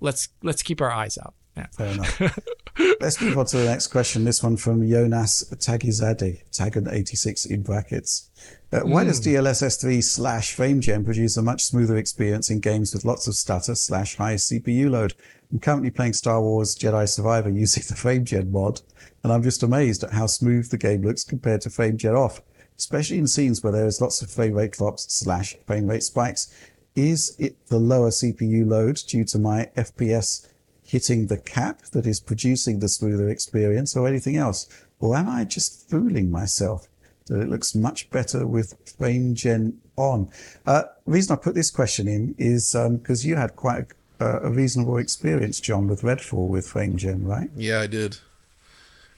[0.00, 1.34] let's let's keep our eyes out.
[1.56, 1.66] Yeah.
[1.76, 2.20] Fair enough.
[3.00, 4.24] Let's move on to the next question.
[4.24, 8.30] This one from Jonas Tagizade, Tagan86 in brackets.
[8.72, 13.26] Uh, why does DLSS3 slash FrameGen produce a much smoother experience in games with lots
[13.26, 15.12] of stutter slash high CPU load?
[15.52, 18.80] I'm currently playing Star Wars Jedi Survivor using the FrameGen mod,
[19.22, 22.40] and I'm just amazed at how smooth the game looks compared to FrameGen off,
[22.78, 26.54] especially in scenes where there is lots of frame rate drops slash frame rate spikes.
[26.96, 30.46] Is it the lower CPU load due to my FPS
[30.90, 34.68] hitting the cap that is producing the smoother experience or anything else?
[34.98, 36.86] Or am I just fooling myself
[37.26, 40.28] that it looks much better with frame gen on?
[40.66, 43.86] Uh, the reason I put this question in is because you had quite
[44.18, 47.48] a, a reasonable experience, John, with Redfall with frame gen, right?
[47.56, 48.18] Yeah, I did.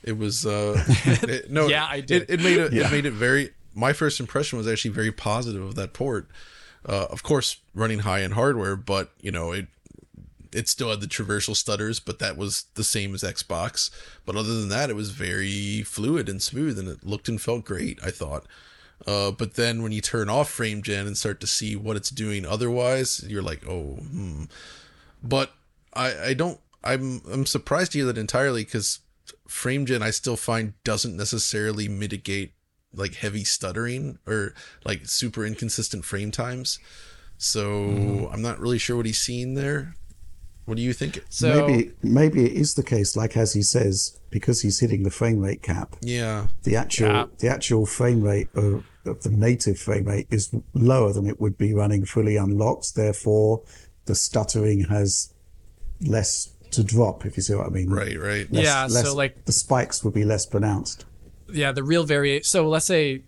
[0.04, 2.22] It was uh it- no Yeah, I did.
[2.22, 2.86] It, it made it Yeah.
[2.88, 6.28] it made it very my first impression was actually very positive of that port.
[6.84, 9.66] Uh of course running high end hardware, but you know, it
[10.52, 13.90] it still had the traversal stutters, but that was the same as Xbox.
[14.24, 17.64] But other than that, it was very fluid and smooth and it looked and felt
[17.64, 18.46] great, I thought.
[19.06, 22.10] Uh, but then when you turn off frame gen and start to see what it's
[22.10, 24.44] doing otherwise, you're like, oh, hmm.
[25.22, 25.52] But
[25.94, 26.60] I, I don't.
[26.84, 29.00] I'm I'm surprised to hear that entirely because
[29.46, 32.54] frame gen I still find doesn't necessarily mitigate
[32.94, 34.54] like heavy stuttering or
[34.84, 36.78] like super inconsistent frame times.
[37.38, 39.94] So I'm not really sure what he's seeing there.
[40.64, 41.24] What do you think?
[41.28, 45.10] So maybe maybe it is the case, like as he says, because he's hitting the
[45.10, 45.96] frame rate cap.
[46.02, 47.26] Yeah, The actual Yeah.
[47.38, 51.58] the actual frame rate of, of the native frame rate is lower than it would
[51.58, 52.94] be running fully unlocked.
[52.94, 53.62] Therefore,
[54.06, 55.34] the stuttering has
[56.00, 57.26] less to drop.
[57.26, 57.90] If you see what I mean.
[57.90, 58.50] right, right.
[58.52, 61.04] Less- Yeah, so, like- the spikes would be less pronounced.
[61.52, 62.44] yeah, the real variation.
[62.44, 63.24] So let's say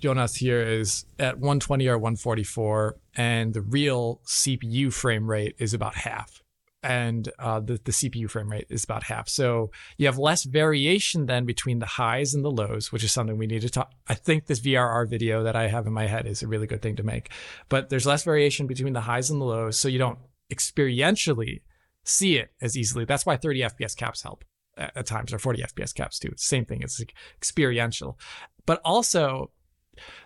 [0.00, 5.94] Jonas here is at 120 or 144, and the real CPU frame rate is about
[5.96, 6.42] half,
[6.84, 9.28] and uh, the the CPU frame rate is about half.
[9.28, 13.38] So you have less variation then between the highs and the lows, which is something
[13.38, 13.90] we need to talk.
[14.06, 16.82] I think this VRR video that I have in my head is a really good
[16.82, 17.30] thing to make,
[17.70, 20.18] but there's less variation between the highs and the lows, so you don't
[20.52, 21.62] experientially
[22.04, 23.06] see it as easily.
[23.06, 24.44] That's why 30 FPS caps help.
[24.76, 26.32] at, times, or 40 FPS caps too.
[26.36, 26.82] Same thing.
[26.82, 27.02] It's
[27.38, 28.18] experiential,
[28.66, 29.50] but also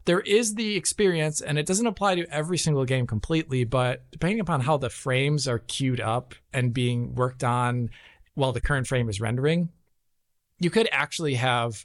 [0.04, 4.40] there is the experience, and it doesn't apply to every single game completely, but depending
[4.40, 7.90] upon how the frames are queued up and being worked on
[8.34, 9.68] while the current frame is rendering,
[10.60, 11.84] you could actually have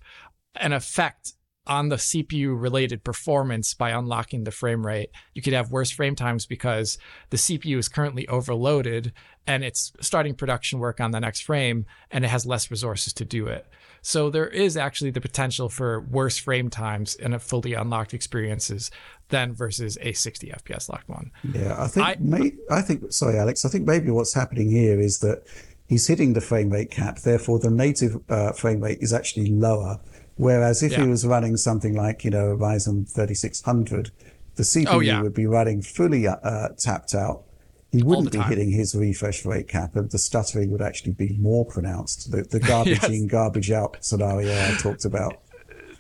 [0.56, 1.34] an effect
[1.66, 5.10] on the CPU related performance by unlocking the frame rate.
[5.34, 6.98] You could have worse frame times because
[7.30, 9.14] the CPU is currently overloaded
[9.48, 13.26] and it's starting production work on the next frame and it has less resources to
[13.26, 13.66] do it.
[14.02, 18.92] So there is actually the potential for worse frame times in a fully unlocked experiences
[19.30, 21.32] than versus a 60 FPS locked one.
[21.54, 25.00] Yeah, I think I- may, I think sorry Alex, I think maybe what's happening here
[25.00, 25.44] is that
[25.88, 30.02] he's hitting the frame rate cap, therefore the native uh, frame rate is actually lower.
[30.36, 34.12] Whereas if he was running something like, you know, a Ryzen 3600,
[34.56, 35.22] the CPU Oh, yeah.
[35.22, 37.44] would be running fully uh, tapped out.
[37.92, 41.64] He wouldn't be hitting his refresh rate cap, and the stuttering would actually be more
[41.66, 42.32] pronounced.
[42.32, 43.10] The, the garbage Yes.
[43.10, 45.40] in, garbage out scenario I talked about.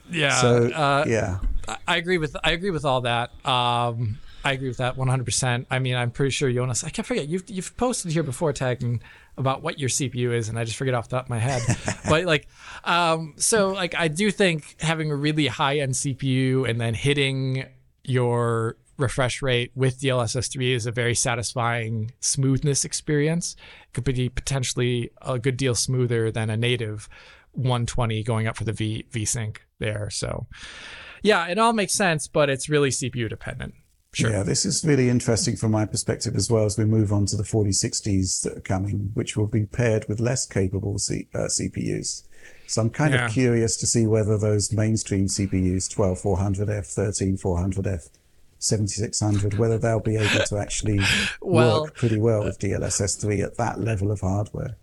[0.10, 0.36] Yeah.
[0.42, 1.40] So, uh, yeah.
[1.68, 3.30] I- I agree with I agree with all that.
[3.46, 5.66] Um, I agree with that 100%.
[5.70, 6.84] I mean, I'm pretty sure Jonas.
[6.84, 9.02] I can't forget you've you've posted here before tagging
[9.38, 11.62] about what your CPU is, and I just forget off the top of my head.
[12.10, 12.48] but like,
[12.84, 17.66] um, so like I do think having a really high end CPU and then hitting
[18.04, 23.56] your refresh rate with DLSS 3 is a very satisfying smoothness experience.
[23.88, 27.10] It could be potentially a good deal smoother than a native
[27.54, 30.10] 120 going up for the V V sync there.
[30.10, 30.48] So
[31.22, 33.74] yeah, it all makes sense, but it's really CPU dependent.
[34.14, 34.30] Sure.
[34.30, 37.36] Yeah, this is really interesting from my perspective as well as we move on to
[37.36, 42.24] the 4060s that are coming, which will be paired with less capable C- uh, CPUs.
[42.68, 43.26] So I'm kind Yeah.
[43.26, 48.10] of curious to see whether those mainstream CPUs, 12400F, 13400F,
[48.60, 51.02] 7600, whether they'll be able to actually
[51.42, 54.78] Well, work pretty well with DLSS 3 at that level of hardware.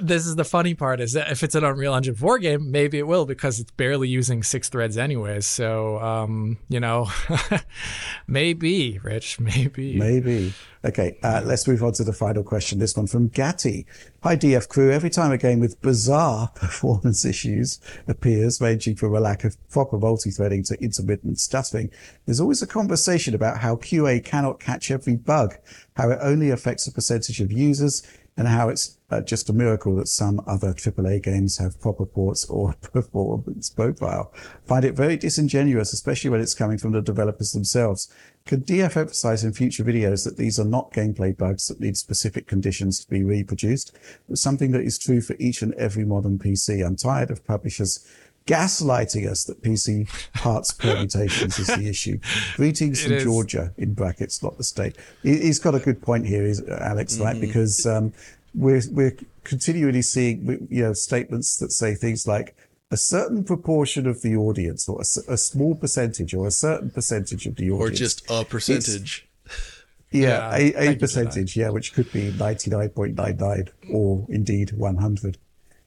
[0.00, 2.98] This is the funny part is that if it's an Unreal Engine 4 game, maybe
[2.98, 5.46] it will because it's barely using six threads anyways.
[5.46, 7.08] So, um, you know,
[8.26, 9.98] maybe, Rich, maybe.
[9.98, 10.54] Maybe.
[10.84, 12.78] Okay, uh, let's move on to the final question.
[12.78, 13.86] This one from Gatti.
[14.22, 14.90] Hi, DF crew.
[14.90, 17.78] Every time a game with bizarre performance issues
[18.08, 21.90] appears, ranging from a lack of proper multi-threading to intermittent stuttering,
[22.26, 25.54] there's always a conversation about how QA cannot catch every bug,
[25.96, 28.02] how it only affects a percentage of users,
[28.36, 32.44] and how it's uh, just a miracle that some other AAA games have proper ports
[32.46, 34.32] or performance profile.
[34.66, 38.10] Find it very disingenuous, especially when it's coming from the developers themselves.
[38.46, 42.46] Could DF emphasize in future videos that these are not gameplay bugs that need specific
[42.48, 43.92] conditions to be reproduced,
[44.28, 46.84] but something that is true for each and every modern PC?
[46.84, 48.04] I'm tired of publishers
[48.46, 52.18] gaslighting us that PC parts permutations is the issue.
[52.56, 53.20] Greetings from.
[53.20, 54.96] Georgia, in brackets, not the state.
[55.22, 57.40] He- He's got a good point here, is Alex, right?
[57.40, 58.12] Because um,
[58.54, 62.54] we're we're continually seeing you know statements that say things like
[62.92, 67.56] a certain proportion of the audience, or a small percentage, or a certain percentage of
[67.56, 67.90] the audience.
[67.90, 69.26] or just a percentage.
[70.10, 74.26] yeah, Yeah, a, a percentage, yeah, which could be ninety nine point nine nine, or
[74.28, 75.38] indeed one hundred,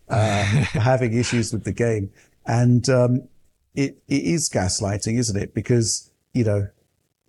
[0.10, 2.12] uh, having issues with the game,
[2.48, 3.28] and um,
[3.76, 5.54] it it is gaslighting, isn't it?
[5.54, 6.70] Because you know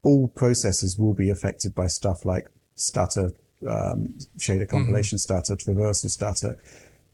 [0.02, 3.32] all processors will be affected by stuff like stutter,
[3.68, 6.58] um, shader compilation stutter, traversal stutter.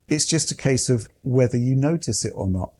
[0.09, 2.73] It's just a case of whether you notice it or not.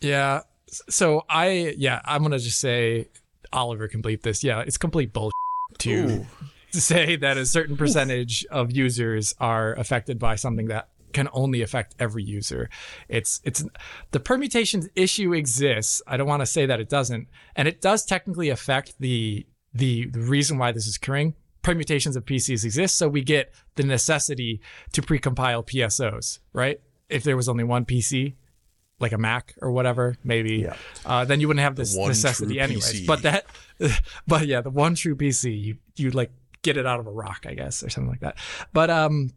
[0.00, 0.42] Yeah.
[0.68, 3.08] So I, yeah, I'm going to just say
[3.52, 4.42] Oliver can bleep this.
[4.44, 5.32] Yeah, it's complete bullshit
[5.78, 6.26] to,
[6.72, 11.62] to say that a certain percentage of users are affected by something that can only
[11.62, 12.68] affect every user.
[13.08, 13.64] It's it's
[14.10, 16.02] the permutations issue exists.
[16.06, 20.06] I don't want to say that it doesn't, and it does technically affect the the,
[20.06, 21.34] the reason why this is occurring.
[21.66, 24.60] Permutations of PCs exist, so we get the necessity
[24.92, 26.80] to precompile PSOs, right?
[27.08, 28.34] If there was only one PC,
[29.00, 30.76] like a Mac or whatever, maybe, Yeah.
[31.04, 33.00] uh, then you wouldn't have this necessity true anyways.
[33.02, 33.06] PC.
[33.06, 33.46] But that,
[34.28, 36.30] but yeah, the one true PC, you you like
[36.62, 38.38] get it out of a rock, I guess, or something like that.
[38.72, 39.30] But um,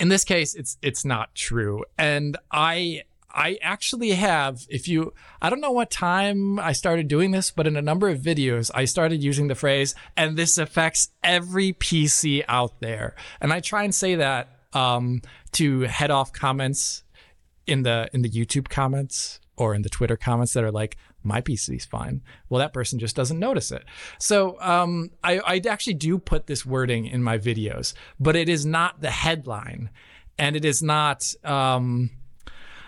[0.00, 3.02] in this case, it's it's not true, and I
[3.34, 4.66] I actually have.
[4.68, 8.08] If you, I don't know what time I started doing this, but in a number
[8.08, 13.52] of videos, I started using the phrase, and this affects every PC out there, and
[13.52, 15.20] I try and say that um
[15.52, 17.02] to head off comments
[17.66, 21.40] in the in the YouTube comments or in the Twitter comments that are like my
[21.40, 22.22] PC is fine.
[22.48, 23.84] Well, that person just doesn't notice it.
[24.18, 28.66] So um, I, I actually do put this wording in my videos, but it is
[28.66, 29.90] not the headline,
[30.38, 31.32] and it is not.
[31.44, 32.10] Um,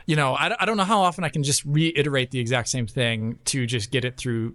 [0.06, 2.86] you know, I, I don't know how often I can just reiterate the exact same
[2.86, 4.54] thing to just get it through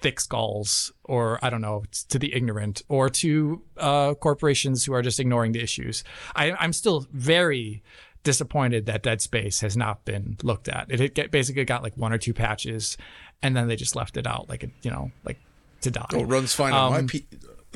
[0.00, 5.02] thick skulls or I don't know to the ignorant or to uh, corporations who are
[5.02, 6.04] just ignoring the issues.
[6.36, 7.82] I, I'm still very
[8.22, 10.86] disappointed that Dead Space has not been looked at.
[10.90, 12.96] It get, basically got like one or two patches,
[13.42, 15.38] and then they just left it out, like you know, like
[15.80, 16.06] to die.
[16.12, 17.26] Oh, it runs fine on my Um, P.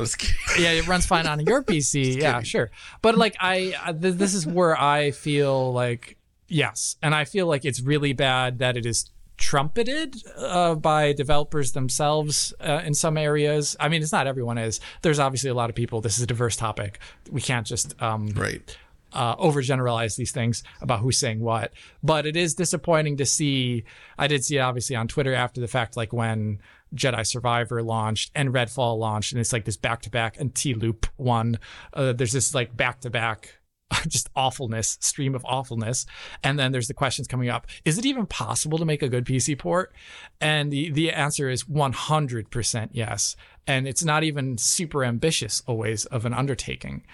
[0.58, 2.20] yeah, it runs fine on your PC.
[2.20, 2.70] yeah, sure.
[3.02, 6.16] But like I, I- th- this is where I feel like
[6.52, 11.72] yes, and I feel like it's really bad that it is trumpeted uh, by developers
[11.72, 13.76] themselves uh, in some areas.
[13.80, 14.80] I mean, it's not everyone is.
[15.02, 16.00] There's obviously a lot of people.
[16.00, 17.00] This is a diverse topic.
[17.30, 18.76] We can't just um, right.
[19.12, 21.72] uh, overgeneralize these things about who's saying what.
[22.02, 23.84] But it is disappointing to see.
[24.16, 26.60] I did see it obviously on Twitter after the fact, like when
[26.94, 30.74] Jedi Survivor launched and Redfall launched, and it's like this back to back and T
[30.74, 31.58] Loop one.
[31.92, 33.58] Uh, there's this like back to back.
[34.08, 36.06] Just awfulness, stream of awfulness,
[36.42, 39.24] and then there's the questions coming up: Is it even possible to make a good
[39.24, 39.92] PC port?
[40.40, 43.36] And the the answer is 100% yes.
[43.66, 47.04] And it's not even super ambitious always of an undertaking.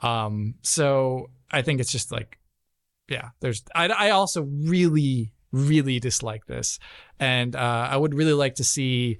[0.00, 2.38] Um, so I think it's just like,
[3.08, 6.78] yeah, there's, I, I also really, really dislike this.
[7.18, 9.18] And uh, I would really like to see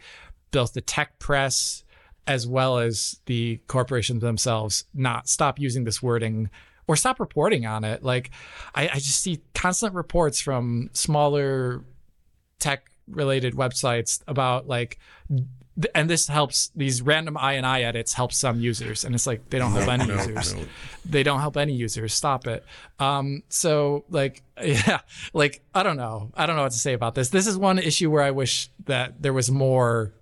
[0.50, 1.84] both the tech press
[2.26, 6.50] as well as the corporations themselves not stop using this wording
[6.88, 8.02] or stop reporting on it.
[8.02, 8.30] Like,
[8.74, 11.82] I, I just see constant reports from smaller
[12.58, 14.98] tech related websites about like
[15.94, 19.04] and this helps these random INI edits help some users.
[19.04, 20.54] And it's like they don't help any no, users.
[20.54, 20.64] no.
[21.04, 22.14] they don't help any users.
[22.14, 22.64] Stop it.
[22.98, 25.00] Um so like yeah
[25.34, 26.30] like i don't know.
[26.34, 27.28] I don't know what to say about this.
[27.28, 30.12] This is one issue where i wish that there was more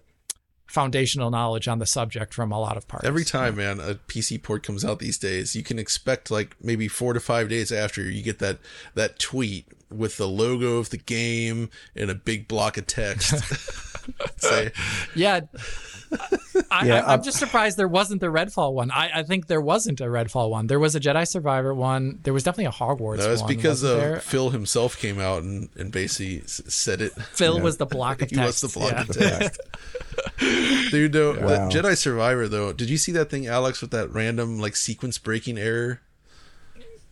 [0.74, 3.06] foundational knowledge on the subject from a lot of parts.
[3.06, 6.88] Every time, man, a PC port comes out these days, you can expect like maybe
[6.88, 8.58] four to five days after you get that
[8.94, 13.32] that tweet with the logo of the game and a big block of text.
[14.36, 14.72] Say,
[15.14, 15.40] Yeah.
[16.70, 18.90] I, Yeah, I, I'm um, just surprised there wasn't the Redfall one.
[18.90, 20.66] I, I think there wasn't a Redfall one.
[20.66, 22.20] There was a Jedi Survivor one.
[22.22, 23.48] There was definitely a Hogwarts that was one.
[23.48, 24.20] because wasn't uh.
[24.20, 27.12] Phil himself came out and, and basically said it.
[27.12, 29.00] Phil was the block of he was the block yeah.
[29.00, 29.60] of text.
[30.90, 31.68] Dude, though, Wow.
[31.68, 35.58] Jedi Survivor, though, did you see that thing, Alex, with that random like sequence breaking
[35.58, 36.00] error?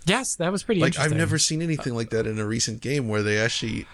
[0.04, 3.08] Yes, that was pretty Like I've never seen anything like that in a recent game
[3.08, 3.86] where they actually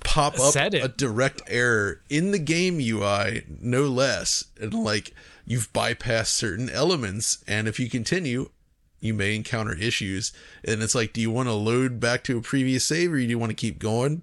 [0.00, 0.52] pop up
[0.82, 5.14] a direct error in the game UI, no less, and like
[5.44, 8.50] you've bypassed certain elements, and if you continue,
[9.00, 10.32] you may encounter issues.
[10.64, 13.22] And it's like, do you want to load back to a previous save, or do
[13.22, 14.22] you want to keep going?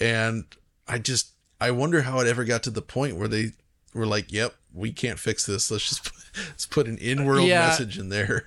[0.00, 0.44] And
[0.88, 1.30] I just
[1.60, 3.52] I wonder how it ever got to the point where they
[3.94, 5.70] were like, "Yep, we can't fix this.
[5.70, 6.10] Let's just
[6.48, 7.66] let's put an in-world Yeah.
[7.66, 8.46] message in there."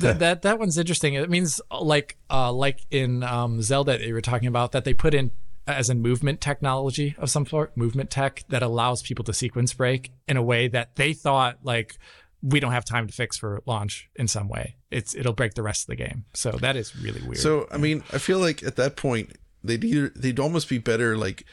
[0.00, 1.14] Th- that that one's interesting.
[1.14, 4.94] It means like uh, like in um, Zelda that you were talking about that they
[4.94, 5.30] put in
[5.66, 10.10] as in movement technology of some sort, movement tech that allows people to sequence break
[10.26, 11.96] in a way that they thought like
[12.42, 14.74] we don't have time to fix for launch in some way.
[14.90, 16.24] It's it'll break the rest of the game.
[16.34, 17.38] So that is really weird.
[17.38, 21.16] So I mean, I feel like at that point they'd either they'd almost be better
[21.16, 21.44] like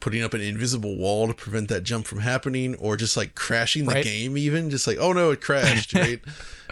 [0.00, 3.84] putting up an invisible wall to prevent that jump from happening, or just like crashing
[3.86, 4.04] the Right.
[4.04, 4.36] game.
[4.38, 6.20] Even just like, oh no, it crashed, right?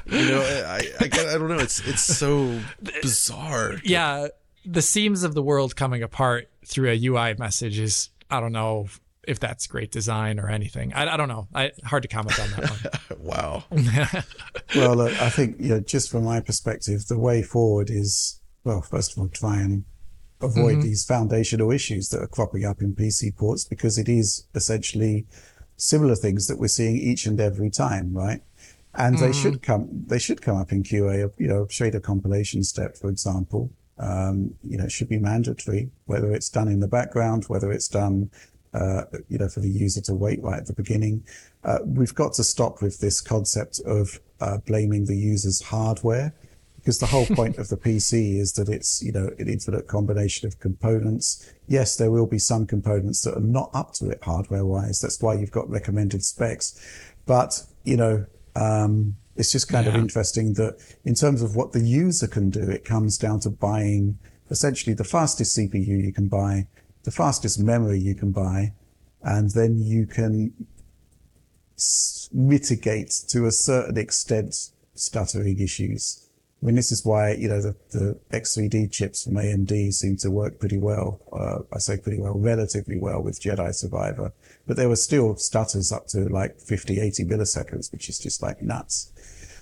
[0.06, 1.09] You know, I I, I
[1.39, 1.59] don't know.
[1.59, 3.74] It's it's so bizarre.
[3.85, 4.28] yeah,
[4.64, 8.89] the seams of the world coming apart through a UI message is I don't know
[9.26, 10.93] if that's great design or anything.
[10.93, 11.48] I, I don't know.
[11.55, 12.81] I hard to comment on that one.
[13.24, 13.64] Wow.
[14.76, 18.82] Well, look, I think you know, just from my perspective, the way forward is well,
[18.82, 19.85] first of all, try and
[20.40, 20.81] avoid mm-hmm.
[20.82, 25.26] these foundational issues that are cropping up in PC ports because it is essentially
[25.76, 28.43] similar things that we're seeing each and every time, right?
[28.97, 31.31] And they should come, they should come up in QA.
[31.39, 33.71] You know, shader compilation step, for example.
[33.99, 37.89] Um, you know, it should be mandatory, whether it's done in the background, whether it's
[37.89, 38.31] done
[38.75, 41.25] uh, you know, for the user to wait right at the beginning.
[41.62, 46.35] Uh, we've got to stop with this concept of uh, blaming the user's hardware
[46.77, 50.47] because the whole point of the PC is that it's, you know, an infinite combination
[50.47, 51.53] of components.
[51.69, 55.01] Yes, there will be some components that are not up to it hardware wise.
[55.01, 56.79] That's why you've got recommended specs.
[57.27, 61.81] But, you know, um, it's just kind of interesting that in terms of what the
[61.81, 64.18] user can do, it comes down to buying
[64.51, 66.66] essentially the fastest CPU you can buy,
[67.02, 68.72] the fastest memory you can buy,
[69.22, 70.52] and then you can
[71.76, 74.55] s- mitigate to a certain extent
[74.94, 76.28] stuttering issues.
[76.62, 80.31] I mean, this is why, you know, the, the X3D chips from AMD seem to
[80.31, 81.20] work pretty well.
[81.32, 84.32] Uh, I say pretty well, relatively well with Jedi Survivor,
[84.66, 88.62] but there were still stutters up to like 50, 80 milliseconds, which is just like
[88.62, 89.12] nuts.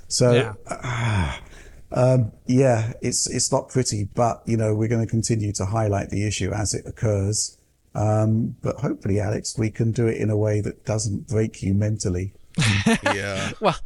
[0.08, 1.38] So, Yeah.
[1.92, 6.10] um, yeah, it's it's not pretty, but you know we're going to continue to highlight
[6.10, 7.58] the issue as it occurs.
[7.94, 11.74] Um, but hopefully, Alex, we can do it in a way that doesn't break you
[11.74, 12.32] mentally.
[13.04, 13.52] yeah.
[13.60, 13.76] Well,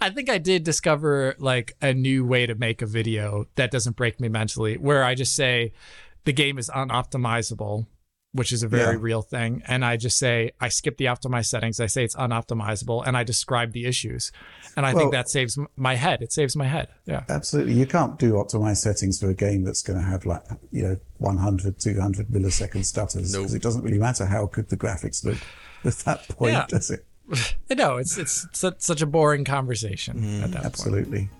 [0.00, 3.96] I think I did discover like a new way to make a video that doesn't
[3.96, 5.72] break me mentally, where I just say
[6.24, 7.86] the game is unoptimizable,
[8.32, 9.00] which is a very Yeah.
[9.02, 9.62] real thing.
[9.66, 11.80] And I just say, I skip the optimized settings.
[11.80, 14.30] I say it's unoptimizable and I describe the issues.
[14.76, 16.22] And I Well- think that saves my head.
[16.22, 16.88] It saves my head.
[17.06, 17.24] Yeah.
[17.28, 17.74] Absolutely.
[17.74, 20.96] You can't do optimized settings for a game that's going to have like, you know,
[21.18, 23.32] 100, 200 millisecond stutters.
[23.32, 23.42] Nope.
[23.42, 25.38] Because it doesn't really matter how good the graphics look
[25.84, 26.66] at that point, Yeah.
[26.68, 27.04] does it?
[27.76, 30.66] No, it's it's such, such a boring conversation at that point.
[30.66, 31.30] Absolutely.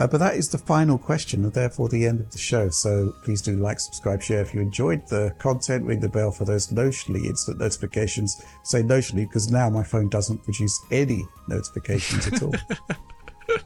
[0.00, 2.70] Uh, but that is the final question and therefore the end of the show.
[2.70, 5.84] So please do like, subscribe, share if you enjoyed the content.
[5.84, 8.42] Ring the bell for those notionally instant notifications.
[8.62, 12.54] Say notionally because now my phone doesn't produce any notifications at all,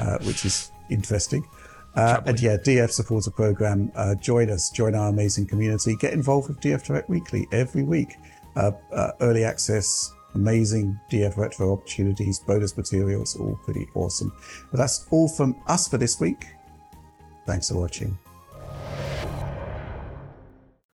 [0.00, 1.46] uh, which is interesting.
[1.94, 3.92] Uh, and yeah, DF supporter program.
[3.94, 5.94] Uh, join us, join our amazing community.
[5.96, 8.16] Get involved with DF Direct Weekly every week.
[8.56, 14.32] Uh, uh, early access, amazing DF retro opportunities, bonus materials, all pretty awesome.
[14.70, 16.46] But that's all from us for this week.
[17.46, 18.18] Thanks for watching.